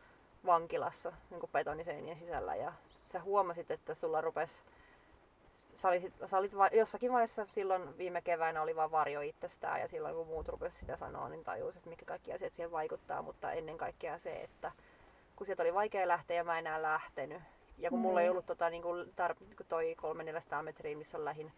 vankilassa 0.45 1.13
niin 1.29 1.39
kuin 1.39 1.51
betoniseinien 1.51 2.17
sisällä 2.17 2.55
ja 2.55 2.73
sä 2.87 3.21
huomasit, 3.21 3.71
että 3.71 3.93
sulla 3.93 4.21
rupesi 4.21 4.63
sä 5.75 5.87
olit, 5.87 6.13
sä 6.25 6.37
olit 6.37 6.57
va- 6.57 6.69
jossakin 6.73 7.11
vaiheessa 7.11 7.45
silloin 7.45 7.97
viime 7.97 8.21
keväänä 8.21 8.61
oli 8.61 8.75
vaan 8.75 8.91
varjo 8.91 9.21
itsestään 9.21 9.81
ja 9.81 9.87
silloin 9.87 10.15
kun 10.15 10.27
muut 10.27 10.47
rupesivat 10.47 10.79
sitä 10.79 10.97
sanoa, 10.97 11.29
niin 11.29 11.43
tajusin, 11.43 11.79
että 11.79 11.89
mikä 11.89 12.05
kaikki 12.05 12.33
asiat 12.33 12.53
siihen 12.53 12.71
vaikuttaa, 12.71 13.21
mutta 13.21 13.51
ennen 13.51 13.77
kaikkea 13.77 14.17
se, 14.17 14.35
että 14.35 14.71
kun 15.35 15.45
sieltä 15.45 15.63
oli 15.63 15.73
vaikea 15.73 16.07
lähteä 16.07 16.37
ja 16.37 16.43
mä 16.43 16.59
enää 16.59 16.81
lähtenyt. 16.81 17.41
Ja 17.77 17.89
kun 17.89 17.99
mm. 17.99 18.01
mulla 18.01 18.21
ei 18.21 18.25
niin. 18.25 18.31
ollut 18.31 18.45
tota, 18.45 18.69
niin 18.69 18.81
kuin 18.83 19.07
tar- 19.07 19.43
niin 19.45 19.67
toi 19.67 19.95
300 19.95 20.63
metriä, 20.63 20.97
missä 20.97 21.17
on 21.17 21.25
lähin 21.25 21.53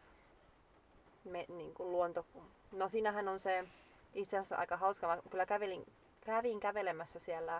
me, 1.24 1.46
niin 1.48 1.74
kuin 1.74 1.92
luonto. 1.92 2.26
No 2.72 2.90
siinähän 2.90 3.28
on 3.28 3.40
se 3.40 3.68
itse 4.14 4.38
asiassa 4.38 4.56
aika 4.56 4.78
hauska. 4.78 5.08
Mä 5.08 5.18
kyllä 5.30 5.46
kävelin, 5.46 5.86
kävin 6.22 6.60
kävelemässä 6.60 7.20
siellä 7.20 7.56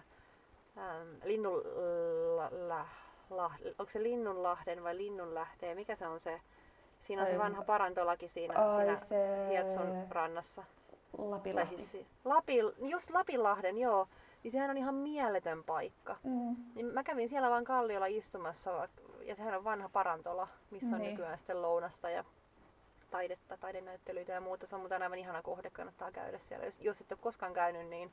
ähm, 0.78 1.10
linnulla 1.24 2.86
onko 3.80 3.92
se 3.92 4.04
Linnunlahden 4.04 4.84
vai 4.84 4.98
Linnunlähteen, 4.98 5.78
mikä 5.78 5.96
se 5.96 6.08
on 6.08 6.20
se? 6.20 6.42
Siinä 7.02 7.22
on 7.22 7.28
Ai, 7.28 7.34
se 7.34 7.40
vanha 7.40 7.64
parantolaki 7.64 8.28
siinä, 8.28 8.60
ai, 8.60 8.70
siinä 8.76 8.98
se... 8.98 9.48
Hietsun 9.50 10.08
rannassa. 10.10 10.64
Lapinlahti. 11.18 11.84
Siis, 11.84 12.08
Lapi, 12.26 12.58
just 12.78 13.10
Lapinlahden, 13.10 13.78
joo. 13.78 14.08
Niin 14.44 14.52
sehän 14.52 14.70
on 14.70 14.78
ihan 14.78 14.96
mieletön 14.96 15.64
paikka. 15.64 16.18
Mm. 16.24 16.56
Niin 16.76 16.86
mä 16.86 17.04
kävin 17.04 17.30
siellä 17.30 17.50
vaan 17.50 17.64
kalliolla 17.64 18.06
istumassa, 18.06 18.90
ja 19.22 19.36
sehän 19.36 19.56
on 19.56 19.64
vanha 19.64 19.90
parantola, 19.90 20.48
missä 20.72 20.96
on 20.96 21.02
niin. 21.02 21.12
nykyään 21.12 21.38
sitten 21.38 21.62
lounasta 21.62 22.10
ja 22.10 22.24
taidetta, 23.12 23.58
taidenäyttelyitä 23.58 24.34
ja 24.34 24.42
muuta. 24.42 24.68
Se 24.68 24.76
on 24.76 24.82
muuten 24.82 25.04
aivan 25.04 25.18
ihana 25.18 25.42
kohde, 25.42 25.70
kannattaa 25.70 26.12
käydä 26.12 26.40
siellä. 26.40 26.66
Jos, 26.66 26.80
jos 26.82 27.02
et 27.02 27.12
ole 27.12 27.20
koskaan 27.22 27.54
käynyt, 27.54 27.88
niin 27.88 28.12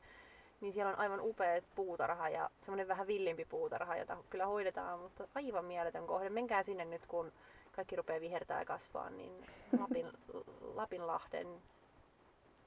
niin 0.63 0.73
siellä 0.73 0.93
on 0.93 0.99
aivan 0.99 1.21
upea 1.21 1.63
puutarha 1.75 2.29
ja 2.29 2.51
semmoinen 2.61 2.89
vähän 2.89 3.07
villimpi 3.07 3.45
puutarha, 3.45 3.97
jota 3.97 4.17
kyllä 4.31 4.47
hoidetaan, 4.47 4.99
mutta 4.99 5.29
aivan 5.35 5.65
mieletön 5.65 6.07
kohde. 6.07 6.31
Menkää 6.31 6.63
sinne 6.63 6.85
nyt, 6.85 7.07
kun 7.07 7.33
kaikki 7.73 7.97
rupeaa 7.97 8.21
vihertää 8.21 8.59
ja 8.59 8.65
kasvaa, 8.65 9.11
niin 9.11 9.47
Lapin, 9.81 10.07
Lapinlahden, 10.81 11.47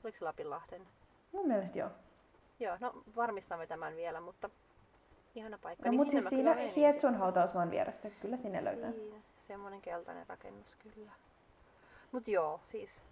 oliko 0.03 0.17
se 0.17 0.25
Lapinlahden? 0.25 0.87
Mun 1.31 1.47
mielestä 1.47 1.79
joo. 1.79 1.89
Joo, 2.59 2.77
no 2.79 3.03
varmistamme 3.15 3.67
tämän 3.67 3.95
vielä, 3.95 4.21
mutta 4.21 4.49
ihana 5.35 5.57
paikka. 5.57 5.85
No, 5.85 5.91
niin 5.91 5.99
mutta 5.99 6.11
siis 6.11 6.29
siinä 6.29 6.55
Hietsun 6.75 7.15
hautausmaan 7.15 7.71
vieressä, 7.71 8.09
kyllä 8.09 8.37
sinne 8.37 8.61
siinä, 8.61 8.71
löytää. 8.71 8.91
Semmoinen 9.39 9.81
keltainen 9.81 10.25
rakennus 10.29 10.75
kyllä. 10.75 11.11
Mutta 12.11 12.31
joo, 12.31 12.59
siis 12.63 13.05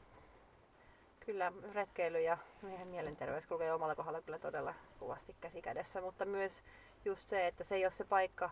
Kyllä 1.26 1.52
retkeily 1.74 2.22
ja 2.22 2.38
meidän 2.62 2.88
mielenterveys 2.88 3.48
kulkee 3.48 3.74
omalla 3.74 3.96
kohdalla 3.96 4.22
kyllä 4.22 4.40
todella 4.40 4.74
kovasti 5.00 5.36
käsi 5.42 5.62
kädessä, 5.62 6.02
mutta 6.02 6.26
myös 6.26 6.64
just 7.06 7.30
se, 7.30 7.48
että 7.48 7.64
se 7.64 7.76
ei 7.76 7.86
ole 7.86 7.92
se 7.92 8.04
paikka, 8.04 8.50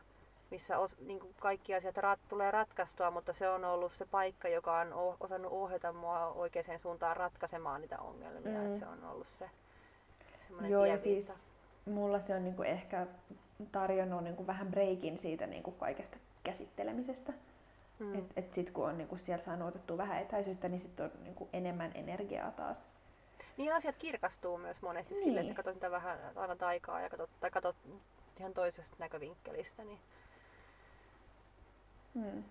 missä 0.51 0.77
os, 0.77 0.99
niin 0.99 1.19
kuin 1.19 1.35
kaikki 1.39 1.75
asiat 1.75 1.97
rat, 1.97 2.19
tulee 2.29 2.51
ratkaistua, 2.51 3.11
mutta 3.11 3.33
se 3.33 3.49
on 3.49 3.65
ollut 3.65 3.93
se 3.93 4.05
paikka, 4.05 4.47
joka 4.47 4.79
on 4.79 4.93
o, 4.93 5.17
osannut 5.19 5.51
ohjata 5.51 5.93
mua 5.93 6.27
oikeaan 6.27 6.79
suuntaan 6.79 7.17
ratkaisemaan 7.17 7.81
niitä 7.81 7.99
ongelmia. 7.99 8.61
Mm. 8.61 8.79
Se 8.79 8.85
on 8.87 9.03
ollut 9.03 9.27
se 9.27 9.49
semmoinen 10.47 10.71
Joo, 10.71 10.85
ja 10.85 10.97
siis 10.97 11.33
mulla 11.85 12.19
se 12.19 12.35
on 12.35 12.43
niinku 12.43 12.63
ehkä 12.63 13.07
tarjonnut 13.71 14.23
niinku 14.23 14.47
vähän 14.47 14.71
breikin 14.71 15.17
siitä 15.19 15.47
niinku 15.47 15.71
kaikesta 15.71 16.17
käsittelemisestä. 16.43 17.33
Mm. 18.01 18.15
Et, 18.15 18.25
et 18.35 18.53
sit 18.53 18.71
kun 18.71 18.89
on 18.89 18.97
niinku 18.97 19.17
siellä 19.17 19.43
saanut 19.43 19.67
otettua 19.67 19.97
vähän 19.97 20.21
etäisyyttä, 20.21 20.69
niin 20.69 20.81
sitten 20.81 21.05
on 21.05 21.11
niinku 21.23 21.49
enemmän 21.53 21.91
energiaa 21.95 22.51
taas. 22.51 22.87
Niin 23.57 23.73
asiat 23.73 23.95
kirkastuu 23.97 24.57
myös 24.57 24.81
monesti 24.81 25.13
niin. 25.13 25.23
silleen, 25.23 25.45
että 25.45 25.55
katsot 25.55 25.73
niitä 25.75 25.91
vähän 25.91 26.19
aina 26.35 26.55
aikaa 26.67 27.01
ja 27.01 27.09
katsot, 27.09 27.29
tai 27.39 27.51
katsot 27.51 27.75
ihan 28.39 28.53
toisesta 28.53 28.95
näkövinkkelistä. 28.99 29.83
Niin... 29.83 29.99
Mm. 32.13 32.43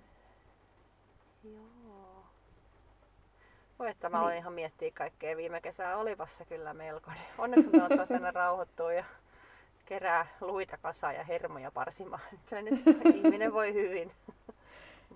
Joo. 1.45 2.25
Voi, 3.79 3.91
että 3.91 4.09
mä 4.09 4.27
niin. 4.27 4.39
ihan 4.39 4.53
miettiä 4.53 4.91
kaikkea 4.95 5.37
viime 5.37 5.61
kesää 5.61 5.97
olivassa 5.97 6.45
kyllä 6.45 6.75
melko. 6.75 7.11
Onneksi 7.39 7.71
mä 7.71 7.85
ottaa 7.85 8.07
tänne 8.07 8.31
rauhoittua 8.31 8.93
ja 8.93 9.05
kerää 9.87 10.27
luita 10.41 10.77
kasaan 10.77 11.15
ja 11.15 11.25
hermoja 11.25 11.71
parsimaan. 11.71 12.23
Kyllä 12.47 12.63
nyt 12.63 12.83
ihminen 13.15 13.53
voi 13.53 13.75
hyvin. 13.75 14.13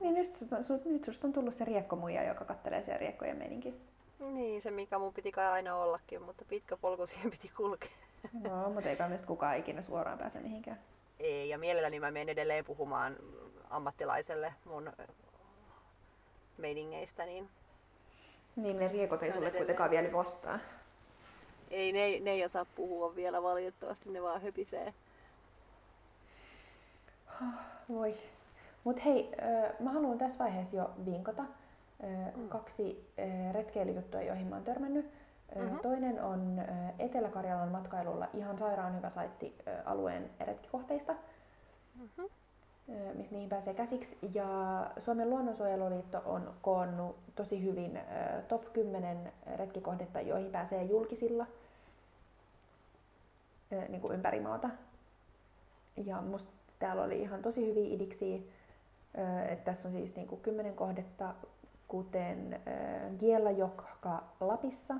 Niin 0.00 0.16
just, 0.16 0.34
sut, 0.62 0.84
nyt 0.84 1.04
susta 1.04 1.26
on 1.26 1.32
tullut 1.32 1.54
se 1.54 1.64
riekkomuija, 1.64 2.24
joka 2.24 2.44
kattelee 2.44 2.82
siellä 2.82 2.98
riekkojen 2.98 3.36
meininki. 3.36 3.74
Niin, 4.18 4.62
se 4.62 4.70
mikä 4.70 4.98
mun 4.98 5.14
piti 5.14 5.32
kai 5.32 5.46
aina 5.46 5.76
ollakin, 5.76 6.22
mutta 6.22 6.44
pitkä 6.48 6.76
polku 6.76 7.06
siihen 7.10 7.30
piti 7.30 7.50
kulkea. 7.56 7.90
No, 8.32 8.70
mutta 8.70 8.88
eikä 8.88 9.08
myös 9.08 9.22
kukaan 9.22 9.58
ikinä 9.58 9.82
suoraan 9.82 10.18
pääse 10.18 10.40
mihinkään. 10.40 10.78
Ei, 11.20 11.48
ja 11.48 11.58
mielelläni 11.58 12.00
mä 12.00 12.10
menen 12.10 12.28
edelleen 12.28 12.64
puhumaan 12.64 13.16
ammattilaiselle 13.70 14.54
mun 14.64 14.92
meiningeistä, 16.58 17.24
niin... 17.24 17.48
Niin, 18.56 18.78
ne 18.78 18.88
riekot 18.88 19.22
ei 19.22 19.32
sulle 19.32 19.50
kuitenkaan 19.50 19.90
vielä 19.90 20.12
vastaa. 20.12 20.58
Ei, 21.70 21.92
ne, 21.92 22.20
ne 22.20 22.30
ei 22.30 22.44
osaa 22.44 22.64
puhua 22.64 23.16
vielä 23.16 23.42
valitettavasti, 23.42 24.10
ne 24.10 24.22
vaan 24.22 24.42
höpisee. 24.42 24.94
Voi. 27.88 28.14
Mutta 28.84 29.02
hei, 29.02 29.32
mä 29.80 29.92
haluan 29.92 30.18
tässä 30.18 30.38
vaiheessa 30.38 30.76
jo 30.76 30.90
vinkata 31.04 31.42
mm. 32.36 32.48
kaksi 32.48 33.10
retkeilyjuttua, 33.52 34.22
joihin 34.22 34.46
mä 34.46 34.54
oon 34.54 34.64
törmännyt. 34.64 35.10
Mm-hmm. 35.56 35.78
Toinen 35.78 36.22
on 36.22 36.62
Etelä-Karjalan 36.98 37.68
matkailulla 37.68 38.28
ihan 38.34 38.58
sairaan 38.58 38.96
hyvä 38.96 39.10
saitti 39.10 39.54
alueen 39.84 40.30
retkikohteista, 40.40 41.14
mm-hmm. 41.94 42.28
missä 43.14 43.34
niihin 43.34 43.48
pääsee 43.48 43.74
käsiksi. 43.74 44.18
Ja 44.34 44.46
Suomen 44.98 45.30
luonnonsuojeluliitto 45.30 46.22
on 46.24 46.54
koonnut 46.62 47.16
tosi 47.34 47.64
hyvin 47.64 48.00
top 48.48 48.72
10 48.72 49.32
retkikohdetta, 49.56 50.20
joihin 50.20 50.52
pääsee 50.52 50.84
julkisilla 50.84 51.46
niin 53.88 54.00
kuin 54.00 54.14
ympäri 54.14 54.40
maata. 54.40 54.70
Ja 55.96 56.20
musta 56.20 56.50
täällä 56.78 57.02
oli 57.02 57.20
ihan 57.20 57.42
tosi 57.42 57.66
hyviä 57.66 57.94
idiksiä. 57.94 58.38
Että 59.48 59.64
tässä 59.64 59.88
on 59.88 59.92
siis 59.92 60.16
niin 60.16 60.28
kuin 60.28 60.40
10 60.40 60.74
kohdetta, 60.74 61.34
kuten 61.88 62.60
Giellajokka 63.18 64.22
Lapissa, 64.40 64.94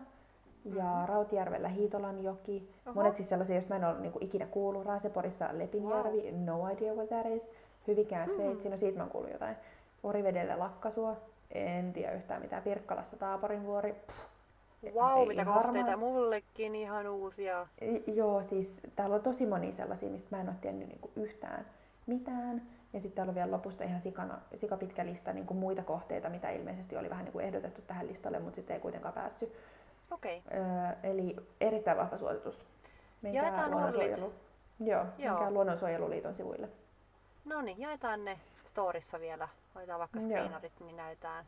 ja 0.65 0.85
mm-hmm. 0.85 1.07
Rautjärvellä 1.07 1.69
Hiitolanjoki. 1.69 2.71
Oho. 2.87 2.95
Monet 2.95 3.17
siis 3.17 3.29
sellaisia, 3.29 3.57
joista 3.57 3.75
mä 3.75 3.77
en 3.77 3.85
ole 3.95 4.01
niin 4.01 4.13
kuin, 4.13 4.25
ikinä 4.25 4.47
kuullut. 4.47 4.87
Raaseporissa 4.87 5.49
Lepinjärvi, 5.53 6.33
wow. 6.33 6.45
no 6.45 6.69
idea 6.69 6.95
what 6.95 7.09
that 7.09 7.27
is. 7.27 7.49
Hyvikään 7.87 8.29
mm-hmm. 8.29 8.45
Sveitsi, 8.45 8.69
no 8.69 8.77
siitä 8.77 8.99
mä 8.99 9.03
oon 9.03 9.11
kuullut 9.11 9.33
jotain. 9.33 9.57
Orivedellä 10.03 10.59
Lakkasua, 10.59 11.17
en 11.51 11.93
tiedä 11.93 12.13
yhtään 12.13 12.43
mitään. 12.43 12.63
Pirkkalassa 12.63 13.17
Taaporin 13.17 13.65
vuori. 13.65 13.93
Pff, 14.07 14.25
wow, 14.95 15.29
mitä 15.29 15.45
kohteita 15.45 15.91
harma... 15.91 15.97
mullekin 15.97 16.75
ihan 16.75 17.09
uusia. 17.09 17.67
Joo, 18.07 18.43
siis 18.43 18.81
täällä 18.97 19.17
on 19.17 19.23
tosi 19.23 19.47
moni 19.47 19.73
sellaisia, 19.73 20.11
mistä 20.11 20.37
mä 20.37 20.41
en 20.41 20.49
ole 20.49 20.57
tiennyt 20.61 20.89
niin 20.89 21.01
yhtään 21.17 21.67
mitään. 22.07 22.63
Ja 22.95 23.01
sitten 23.01 23.17
täällä 23.17 23.31
on 23.31 23.35
vielä 23.35 23.51
lopussa 23.51 23.85
ihan 23.85 24.01
sikana, 24.01 24.39
sikapitkä 24.55 25.07
lista 25.07 25.33
niin 25.33 25.47
kuin 25.47 25.59
muita 25.59 25.83
kohteita, 25.83 26.29
mitä 26.29 26.51
ilmeisesti 26.51 26.97
oli 26.97 27.11
vähän 27.11 27.25
niin 27.25 27.33
kuin 27.33 27.45
ehdotettu 27.45 27.83
tähän 27.83 28.07
listalle, 28.07 28.39
mutta 28.39 28.57
sitten 28.57 28.75
ei 28.75 28.81
kuitenkaan 28.81 29.15
päässyt. 29.15 29.53
Okei. 30.11 30.43
Öö, 30.55 30.63
eli 31.11 31.37
erittäin 31.61 31.97
vahva 31.99 32.17
suositus. 32.17 32.65
Menkää 33.23 33.43
jaetaan 33.43 33.71
luonnonsuojelu... 33.71 34.33
Joo, 34.81 35.05
Joo. 35.19 35.35
menkää 35.35 35.51
Luonnonsuojeluliiton 35.51 36.35
sivuille. 36.35 36.69
No 37.45 37.61
niin, 37.61 37.81
jaetaan 37.81 38.25
ne 38.25 38.39
storissa 38.65 39.21
vielä. 39.21 39.49
Laitetaan 39.75 40.01
vaikka 40.01 40.21
screenarit, 40.21 40.81
niin 40.81 40.97
näytetään, 40.97 41.45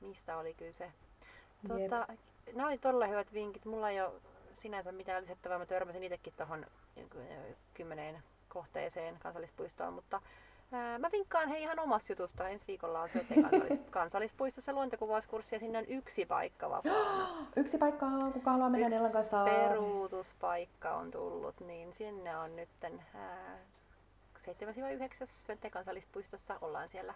mistä 0.00 0.36
oli 0.36 0.54
kyse. 0.54 0.92
Tuota, 1.68 2.08
nämä 2.54 2.68
oli 2.68 2.78
todella 2.78 3.06
hyvät 3.06 3.32
vinkit. 3.32 3.64
Mulla 3.64 3.90
ei 3.90 4.00
ole 4.00 4.12
sinänsä 4.56 4.92
mitään 4.92 5.22
lisättävää. 5.22 5.58
Mä 5.58 5.66
törmäsin 5.66 6.02
itsekin 6.02 6.32
tuohon 6.36 6.66
kymmeneen 7.74 8.22
kohteeseen 8.48 9.16
kansallispuistoon, 9.18 9.92
mutta 9.92 10.20
Ää, 10.72 10.98
mä 10.98 11.08
vinkkaan 11.12 11.48
hei 11.48 11.62
ihan 11.62 11.78
omasta 11.78 12.12
jutusta. 12.12 12.48
Ensi 12.48 12.66
viikolla 12.66 13.02
on 13.02 13.08
Syötteen 13.08 13.44
kansallis- 13.44 13.90
kansallispuistossa 13.90 14.72
luontokuvauskurssi 14.72 15.54
ja 15.54 15.58
sinne 15.58 15.78
on 15.78 15.84
yksi 15.88 16.26
paikka 16.26 16.70
vapaana. 16.70 17.46
yksi 17.56 17.78
paikka, 17.78 18.06
kuka 18.32 18.50
haluaa 18.50 18.70
mennä 18.70 18.88
Nellan 18.88 19.12
kanssa. 19.12 19.44
peruutuspaikka 19.44 20.96
on 20.96 21.10
tullut, 21.10 21.60
niin 21.60 21.92
sinne 21.92 22.36
on 22.36 22.56
nyt 22.56 22.68
7-9 22.82 22.86
Syötteen 25.26 25.70
kansallispuistossa. 25.70 26.58
Ollaan 26.60 26.88
siellä 26.88 27.14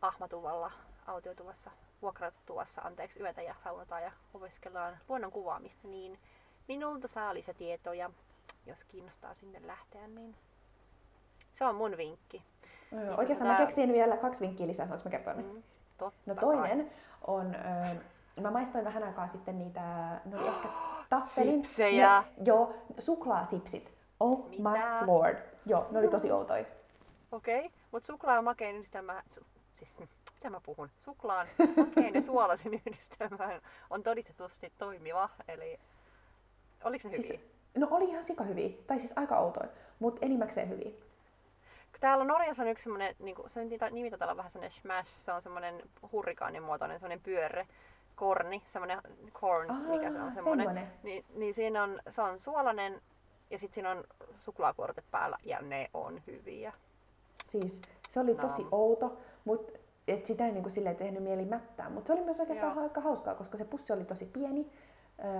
ahmatuvalla, 0.00 0.70
autiotuvassa, 1.06 1.70
vuokratuvassa, 2.02 2.82
anteeksi, 2.82 3.20
yötä 3.20 3.42
ja 3.42 3.54
saunotaan 3.64 4.02
ja 4.02 4.12
opiskellaan 4.34 4.98
luonnon 5.08 5.32
kuvaamista, 5.32 5.88
niin 5.88 6.18
minulta 6.68 7.08
saa 7.08 7.34
lisätietoja, 7.34 8.10
jos 8.66 8.84
kiinnostaa 8.84 9.34
sinne 9.34 9.66
lähteä, 9.66 10.08
niin 10.08 10.36
se 11.58 11.64
on 11.64 11.74
mun 11.74 11.96
vinkki. 11.96 12.42
Joo, 12.92 13.02
oikeastaan 13.02 13.28
sitä... 13.36 13.44
mä 13.44 13.66
keksin 13.66 13.92
vielä 13.92 14.16
kaksi 14.16 14.40
vinkkiä 14.40 14.66
lisää, 14.66 14.86
saanko 14.86 15.04
mä 15.04 15.10
kertoa 15.10 15.34
ne? 15.34 15.42
Mm, 15.42 15.62
totta 15.98 16.20
no 16.26 16.34
toinen 16.34 16.78
kai. 16.78 16.96
on, 17.26 17.54
ö, 17.54 18.40
mä 18.40 18.50
maistoin 18.50 18.84
vähän 18.84 19.02
aikaa 19.02 19.28
sitten 19.28 19.58
niitä, 19.58 19.82
no 20.24 20.46
ehkä 20.46 20.68
taffelin. 21.10 21.54
Sipsejä. 21.54 22.24
Joo, 22.44 22.74
suklaasipsit. 22.98 23.94
Oh 24.20 24.48
Mitä? 24.50 24.62
my 24.62 25.06
lord. 25.06 25.38
Joo, 25.66 25.86
ne 25.90 25.98
oli 25.98 26.08
tosi 26.08 26.32
outoja. 26.36 26.64
Okei, 27.32 27.58
okay. 27.58 27.70
mutta 27.92 28.06
suklaa 28.06 28.34
ja 28.34 28.42
makeen 28.42 28.76
yhdistelmä, 28.76 29.22
siis 29.74 29.96
mitä 30.34 30.50
mä 30.50 30.60
puhun, 30.60 30.90
suklaan, 30.98 31.46
makeen 31.86 32.14
ja 32.14 32.22
suolaisen 32.22 32.74
yhdistelmä 32.74 33.60
on 33.90 34.02
todistetusti 34.02 34.72
toimiva, 34.78 35.28
eli 35.48 35.78
oliko 36.84 37.08
ne 37.08 37.16
siis, 37.16 37.28
hyviä? 37.28 37.40
No 37.76 37.88
oli 37.90 38.04
ihan 38.04 38.24
sika 38.24 38.44
hyviä, 38.44 38.70
tai 38.86 38.98
siis 38.98 39.12
aika 39.16 39.38
outoja, 39.38 39.68
mutta 39.98 40.26
enimmäkseen 40.26 40.68
hyviä. 40.68 41.05
Täällä 42.00 42.24
Norjassa 42.24 42.62
on 42.62 42.68
yksi 42.68 42.82
semmoinen, 42.82 43.14
niin 43.18 43.36
se 43.46 43.64
nimi 43.90 44.10
taitaa 44.10 44.26
olla 44.26 44.36
vähän 44.36 44.50
semmoinen 44.50 44.70
smash, 44.70 45.10
se 45.10 45.32
on 45.32 45.42
semmoinen 45.42 45.82
hurrikaanin 46.12 46.62
muotoinen, 46.62 46.98
semmoinen 46.98 47.20
pyörre, 47.20 47.66
korni, 48.14 48.62
semmoinen 48.66 49.00
corn, 49.32 49.70
Aa, 49.70 49.78
mikä 49.78 50.12
se 50.12 50.20
on 50.20 50.32
semmoinen. 50.32 50.88
Niin, 51.02 51.24
niin 51.34 51.54
siinä 51.54 51.82
on, 51.82 52.00
se 52.08 52.22
on 52.22 52.40
suolainen 52.40 53.02
ja 53.50 53.58
sitten 53.58 53.74
siinä 53.74 53.90
on 53.90 54.04
suklaakuorte 54.34 55.02
päällä 55.10 55.38
ja 55.44 55.60
ne 55.60 55.90
on 55.94 56.22
hyviä. 56.26 56.72
Siis 57.48 57.80
se 58.12 58.20
oli 58.20 58.34
tosi 58.34 58.62
no. 58.62 58.68
outo, 58.72 59.18
mutta 59.44 59.72
et 60.08 60.26
sitä 60.26 60.46
ei 60.46 60.52
niinku 60.52 60.70
silleen 60.70 60.96
tehnyt 60.96 61.22
mieli 61.22 61.44
mättää, 61.44 61.88
mutta 61.88 62.06
se 62.06 62.12
oli 62.12 62.22
myös 62.22 62.40
oikeastaan 62.40 62.74
Joo. 62.74 62.82
aika 62.82 63.00
hauskaa, 63.00 63.34
koska 63.34 63.58
se 63.58 63.64
pussi 63.64 63.92
oli 63.92 64.04
tosi 64.04 64.24
pieni, 64.24 64.72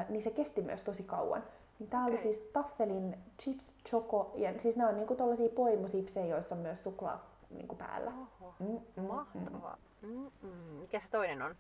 niin 0.09 0.23
se 0.23 0.31
kesti 0.31 0.63
myös 0.63 0.83
tosi 0.83 1.03
kauan. 1.03 1.45
Niin 1.79 1.91
tää 1.91 2.01
okay. 2.01 2.13
oli 2.13 2.23
siis 2.23 2.39
Taffelin 2.53 3.17
chips 3.43 3.75
choco, 3.91 4.33
ja 4.35 4.59
siis 4.59 4.77
nämä 4.77 4.91
on 4.91 4.97
niinku 4.97 5.15
tollasia 5.15 5.49
poimusipsejä, 5.49 6.27
joissa 6.27 6.55
on 6.55 6.61
myös 6.61 6.83
suklaa 6.85 7.27
niinku 7.51 7.75
päällä. 7.75 8.13
Oho, 8.41 8.55
mm, 8.59 8.81
mm, 8.97 9.03
mahtavaa. 9.03 9.77
Mm. 10.03 10.31
Mm, 10.43 10.49
Mikä 10.81 11.01
se 11.01 11.11
toinen 11.11 11.43
on? 11.43 11.55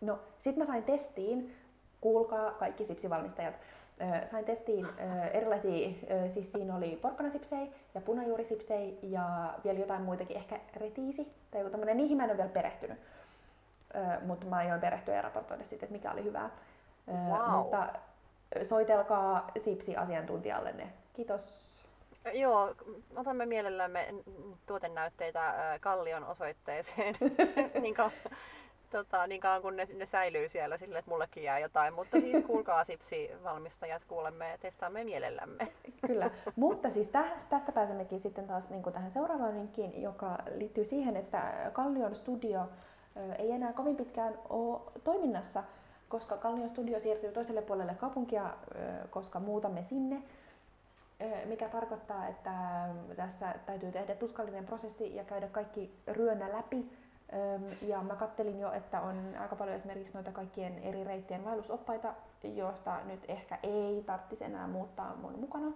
No, 0.00 0.18
sit 0.38 0.56
mä 0.56 0.66
sain 0.66 0.82
testiin, 0.82 1.54
kuulkaa 2.00 2.50
kaikki 2.50 2.84
sipsivalmistajat, 2.84 3.54
sain 4.30 4.44
testiin 4.44 4.88
erilaisia, 5.32 5.88
siis 6.34 6.52
siinä 6.52 6.76
oli 6.76 6.98
porkkanasipsejä 7.02 7.66
ja 7.94 8.00
punajuurisipsejä 8.00 8.92
ja 9.02 9.54
vielä 9.64 9.78
jotain 9.78 10.02
muitakin, 10.02 10.36
ehkä 10.36 10.60
retiisi 10.76 11.32
tai 11.50 11.60
joku 11.60 11.70
tämmönen, 11.70 11.96
niihin 11.96 12.16
mä 12.16 12.24
en 12.24 12.30
ole 12.30 12.36
vielä 12.36 12.50
perehtynyt. 12.50 12.98
Mutta 14.26 14.46
mä 14.46 14.56
aion 14.56 14.80
perehtyä 14.80 15.14
ja 15.14 15.22
raportoida 15.22 15.64
sitten, 15.64 15.86
että 15.86 15.92
mikä 15.92 16.12
oli 16.12 16.24
hyvää. 16.24 16.50
Wow. 17.08 17.50
Mutta 17.50 17.88
soitelkaa 18.62 19.50
Sipsi-asiantuntijallenne. 19.64 20.92
Kiitos. 21.12 21.72
Joo, 22.34 22.74
otamme 23.16 23.46
mielellämme 23.46 24.14
tuotennäytteitä 24.66 25.54
Kallion 25.80 26.24
osoitteeseen 26.24 27.14
niin, 27.82 27.94
kauan, 27.94 28.12
tota, 28.90 29.26
niin 29.26 29.40
kauan 29.40 29.62
kun 29.62 29.76
ne, 29.76 29.88
ne 29.94 30.06
säilyy 30.06 30.48
siellä 30.48 30.76
sille, 30.78 30.98
että 30.98 31.10
mullekin 31.10 31.42
jää 31.42 31.58
jotain. 31.58 31.94
Mutta 31.94 32.20
siis 32.20 32.44
kuulkaa 32.50 32.84
Sipsi-valmistajat, 32.84 34.04
kuulemme 34.08 34.48
ja 34.48 34.58
testaamme 34.58 35.04
mielellämme. 35.04 35.68
Kyllä, 36.06 36.30
mutta 36.56 36.90
siis 36.90 37.10
tästä 37.48 37.72
pääsemmekin 37.72 38.20
sitten 38.20 38.46
taas 38.46 38.70
niin 38.70 38.82
kuin 38.82 38.92
tähän 38.92 39.10
seuraavaan 39.10 39.54
vinkkiin, 39.54 40.02
joka 40.02 40.38
liittyy 40.54 40.84
siihen, 40.84 41.16
että 41.16 41.70
Kallion 41.72 42.14
studio 42.14 42.68
ei 43.38 43.50
enää 43.50 43.72
kovin 43.72 43.96
pitkään 43.96 44.38
ole 44.48 44.80
toiminnassa 45.04 45.64
koska 46.12 46.36
Kallion 46.36 46.68
studio 46.68 47.00
siirtyy 47.00 47.32
toiselle 47.32 47.62
puolelle 47.62 47.94
kaupunkia, 47.94 48.54
koska 49.10 49.40
muutamme 49.40 49.82
sinne, 49.82 50.22
mikä 51.44 51.68
tarkoittaa, 51.68 52.28
että 52.28 52.52
tässä 53.16 53.54
täytyy 53.66 53.92
tehdä 53.92 54.14
tuskallinen 54.14 54.66
prosessi 54.66 55.16
ja 55.16 55.24
käydä 55.24 55.48
kaikki 55.48 55.94
ryönä 56.06 56.52
läpi. 56.52 56.92
Ja 57.82 58.02
mä 58.02 58.16
kattelin 58.16 58.60
jo, 58.60 58.72
että 58.72 59.00
on 59.00 59.34
aika 59.40 59.56
paljon 59.56 59.76
esimerkiksi 59.76 60.14
noita 60.14 60.32
kaikkien 60.32 60.78
eri 60.78 61.04
reittien 61.04 61.44
vaellusoppaita, 61.44 62.14
joista 62.42 62.98
nyt 63.04 63.24
ehkä 63.28 63.58
ei 63.62 64.02
tarvitsisi 64.06 64.44
enää 64.44 64.66
muuttaa 64.66 65.16
mun 65.16 65.38
mukana. 65.40 65.72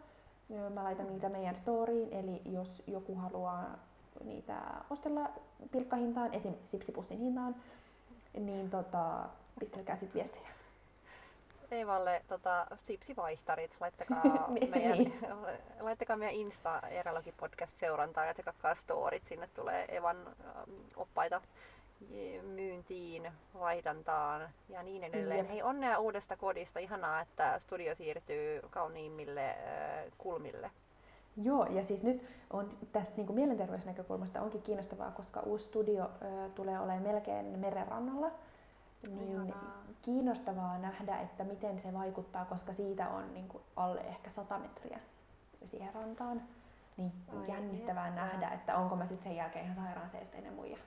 Mä 0.74 0.84
laitan 0.84 1.08
niitä 1.08 1.28
meidän 1.28 1.56
storyin, 1.56 2.12
eli 2.12 2.42
jos 2.44 2.82
joku 2.86 3.14
haluaa 3.14 3.78
niitä 4.24 4.56
ostella 4.90 5.30
pilkkahintaan, 5.70 6.34
esim. 6.34 6.54
sipsipussin 6.64 7.18
hintaan, 7.18 7.56
niin 8.34 8.70
tota, 8.70 9.28
pistelkää 9.60 9.96
sitten 9.96 10.14
viestejä. 10.14 10.48
Eivalle 11.70 12.22
tota, 12.28 12.66
sipsivaihtarit, 12.82 13.76
laittakaa, 13.80 14.46
niin. 14.50 14.70
meidän, 14.70 15.12
laittakaa 15.80 16.16
meidän 16.16 16.34
Insta 16.34 16.80
Eralogi 16.80 17.32
podcast 17.32 17.76
seurantaa 17.76 18.24
ja 18.24 18.34
tsekakkaa 18.34 18.74
storit, 18.74 19.26
sinne 19.26 19.48
tulee 19.54 19.96
Evan 19.96 20.16
ähm, 20.26 20.70
oppaita 20.96 21.40
myyntiin, 22.42 23.32
vaihdantaan 23.58 24.48
ja 24.68 24.82
niin 24.82 25.04
edelleen. 25.04 25.38
Jep. 25.38 25.48
Hei, 25.48 25.62
onnea 25.62 25.98
uudesta 25.98 26.36
kodista. 26.36 26.78
Ihanaa, 26.78 27.20
että 27.20 27.58
studio 27.58 27.94
siirtyy 27.94 28.60
kauniimmille 28.70 29.50
äh, 29.50 29.56
kulmille. 30.18 30.70
Joo, 31.42 31.66
ja 31.66 31.84
siis 31.84 32.02
nyt 32.02 32.22
on 32.50 32.78
tästä 32.92 33.16
niin 33.16 33.26
kuin 33.26 33.34
mielenterveysnäkökulmasta 33.34 34.40
onkin 34.40 34.62
kiinnostavaa, 34.62 35.10
koska 35.10 35.40
uusi 35.40 35.64
studio 35.64 36.02
äh, 36.04 36.50
tulee 36.54 36.80
olemaan 36.80 37.02
melkein 37.02 37.58
merenrannalla 37.58 38.30
niin 39.02 39.32
Ihanaa. 39.32 39.82
kiinnostavaa 40.02 40.78
nähdä, 40.78 41.20
että 41.20 41.44
miten 41.44 41.80
se 41.80 41.92
vaikuttaa, 41.92 42.44
koska 42.44 42.72
siitä 42.74 43.08
on 43.08 43.34
niin 43.34 43.48
kuin 43.48 43.64
alle 43.76 44.00
ehkä 44.00 44.30
100 44.30 44.58
metriä 44.58 45.00
siihen 45.64 45.94
rantaan. 45.94 46.42
Niin 46.96 47.12
Ai 47.28 47.48
jännittävää 47.48 48.08
että. 48.08 48.20
nähdä, 48.20 48.48
että 48.48 48.76
onko 48.76 48.96
mä 48.96 49.06
sitten 49.06 49.24
sen 49.24 49.36
jälkeen 49.36 49.64
ihan 49.64 49.76
sairaan 49.76 50.10
seesteinen 50.10 50.52
muija. 50.52 50.78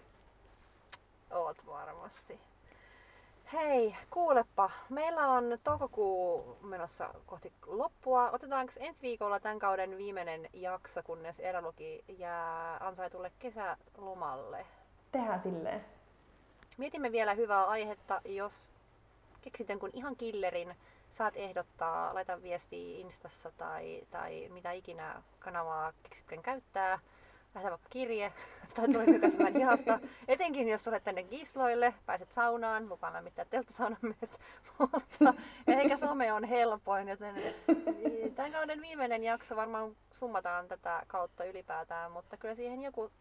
Oot 1.31 1.65
varmasti. 1.67 2.39
Hei, 3.53 3.95
kuulepa. 4.09 4.69
Meillä 4.89 5.27
on 5.27 5.57
toukokuu 5.63 6.57
menossa 6.61 7.13
kohti 7.25 7.53
loppua. 7.65 8.31
Otetaanko 8.31 8.73
ensi 8.79 9.01
viikolla 9.01 9.39
tämän 9.39 9.59
kauden 9.59 9.97
viimeinen 9.97 10.49
jakso, 10.53 11.03
kunnes 11.03 11.39
Eraluki 11.39 12.03
jää 12.17 12.77
ansaitulle 12.77 13.31
kesälomalle? 13.39 14.65
Tehdään 15.11 15.41
silleen. 15.41 15.85
Mietimme 16.79 17.11
vielä 17.11 17.33
hyvää 17.33 17.65
aihetta, 17.65 18.21
jos 18.25 18.71
keksit 19.41 19.67
kun 19.79 19.89
ihan 19.93 20.15
killerin, 20.15 20.75
saat 21.09 21.33
ehdottaa, 21.37 22.13
laita 22.15 22.43
viestiä 22.43 22.97
Instassa 22.97 23.51
tai, 23.51 24.01
tai 24.11 24.49
mitä 24.53 24.71
ikinä 24.71 25.23
kanavaa 25.39 25.93
keksitkään 26.03 26.41
käyttää 26.41 26.99
lähde 27.55 27.69
vaikka 27.69 27.89
kirje 27.89 28.33
tai 28.75 28.87
tule 28.87 29.05
nykäisemään 29.05 29.53
hihasta. 29.53 29.99
Etenkin 30.27 30.69
jos 30.69 30.87
olet 30.87 31.03
tänne 31.03 31.23
Gisloille, 31.23 31.93
pääset 32.05 32.31
saunaan, 32.31 32.87
mukaan 32.87 33.13
lämmittää 33.13 33.45
telttasaunan 33.45 33.99
myös. 34.01 34.37
Mutta 34.79 35.33
ehkä 35.67 35.97
some 35.97 36.33
on 36.33 36.43
helpoin, 36.43 37.07
joten 37.07 37.35
tämän 38.35 38.51
kauden 38.51 38.81
viimeinen 38.81 39.23
jakso 39.23 39.55
varmaan 39.55 39.95
summataan 40.11 40.67
tätä 40.67 41.03
kautta 41.07 41.45
ylipäätään, 41.45 42.11
mutta 42.11 42.37
kyllä 42.37 42.55
siihen 42.55 42.81
joku, 42.81 43.11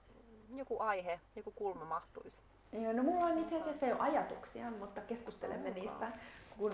joku 0.54 0.78
aihe, 0.80 1.20
joku 1.36 1.50
kulma 1.50 1.84
mahtuisi. 1.84 2.40
Joo, 2.72 2.92
no 2.92 3.02
mulla 3.02 3.26
on 3.26 3.38
itse 3.38 3.56
asiassa 3.56 3.86
jo 3.86 3.96
ajatuksia, 3.98 4.70
mutta 4.70 5.00
keskustelemme 5.00 5.70
niistä, 5.70 6.12
kun 6.58 6.72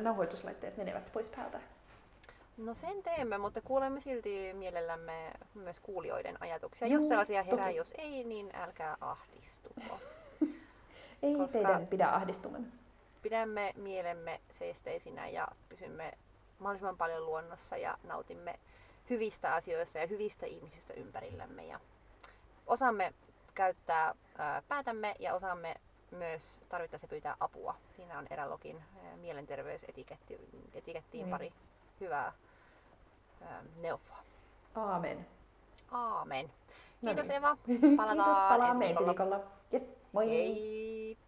nauhoituslaitteet 0.00 0.76
menevät 0.76 1.12
pois 1.12 1.28
päältä. 1.28 1.60
No 2.56 2.74
sen 2.74 3.02
teemme, 3.02 3.38
mutta 3.38 3.60
kuulemme 3.60 4.00
silti 4.00 4.52
mielellämme 4.52 5.32
myös 5.54 5.80
kuulijoiden 5.80 6.42
ajatuksia. 6.42 6.88
Jos 6.88 7.08
sellaisia 7.08 7.42
herää, 7.42 7.66
toki. 7.66 7.76
jos 7.76 7.94
ei, 7.98 8.24
niin 8.24 8.50
älkää 8.54 8.96
ahdistuko. 9.00 10.00
ei 11.22 11.34
Koska 11.34 11.52
teidän 11.52 11.86
pidä 11.86 12.08
ahdistuman. 12.08 12.66
Pidämme 13.22 13.72
mielemme 13.76 14.40
seesteisinä 14.58 15.28
ja 15.28 15.48
pysymme 15.68 16.12
mahdollisimman 16.58 16.96
paljon 16.96 17.26
luonnossa 17.26 17.76
ja 17.76 17.98
nautimme 18.04 18.58
hyvistä 19.10 19.54
asioista 19.54 19.98
ja 19.98 20.06
hyvistä 20.06 20.46
ihmisistä 20.46 20.94
ympärillämme. 20.94 21.66
Ja 21.66 21.80
osaamme 22.66 23.14
käyttää 23.56 24.14
ää, 24.38 24.62
päätämme 24.68 25.14
ja 25.18 25.34
osaamme 25.34 25.74
myös 26.10 26.60
tarvittaessa 26.68 27.08
pyytää 27.08 27.36
apua. 27.40 27.74
Siinä 27.96 28.18
on 28.18 28.26
Erälogin 28.30 28.82
mielenterveysetikettiin 29.16 30.40
niin. 31.12 31.30
pari 31.30 31.52
hyvää 32.00 32.32
Ähm, 33.42 33.66
neuvoa. 33.80 34.18
Aamen. 34.74 35.26
Aamen. 35.90 36.50
Kiitos 37.00 37.28
no 37.28 37.32
niin. 37.32 37.36
Eva. 37.36 37.56
Palataan 37.96 38.28
Kiitos, 38.28 38.48
palaamme 38.48 38.90
ensi 38.90 39.06
viikolla. 39.06 39.40
Yes. 39.72 39.82
Moi. 40.12 40.28
Hei. 40.28 41.18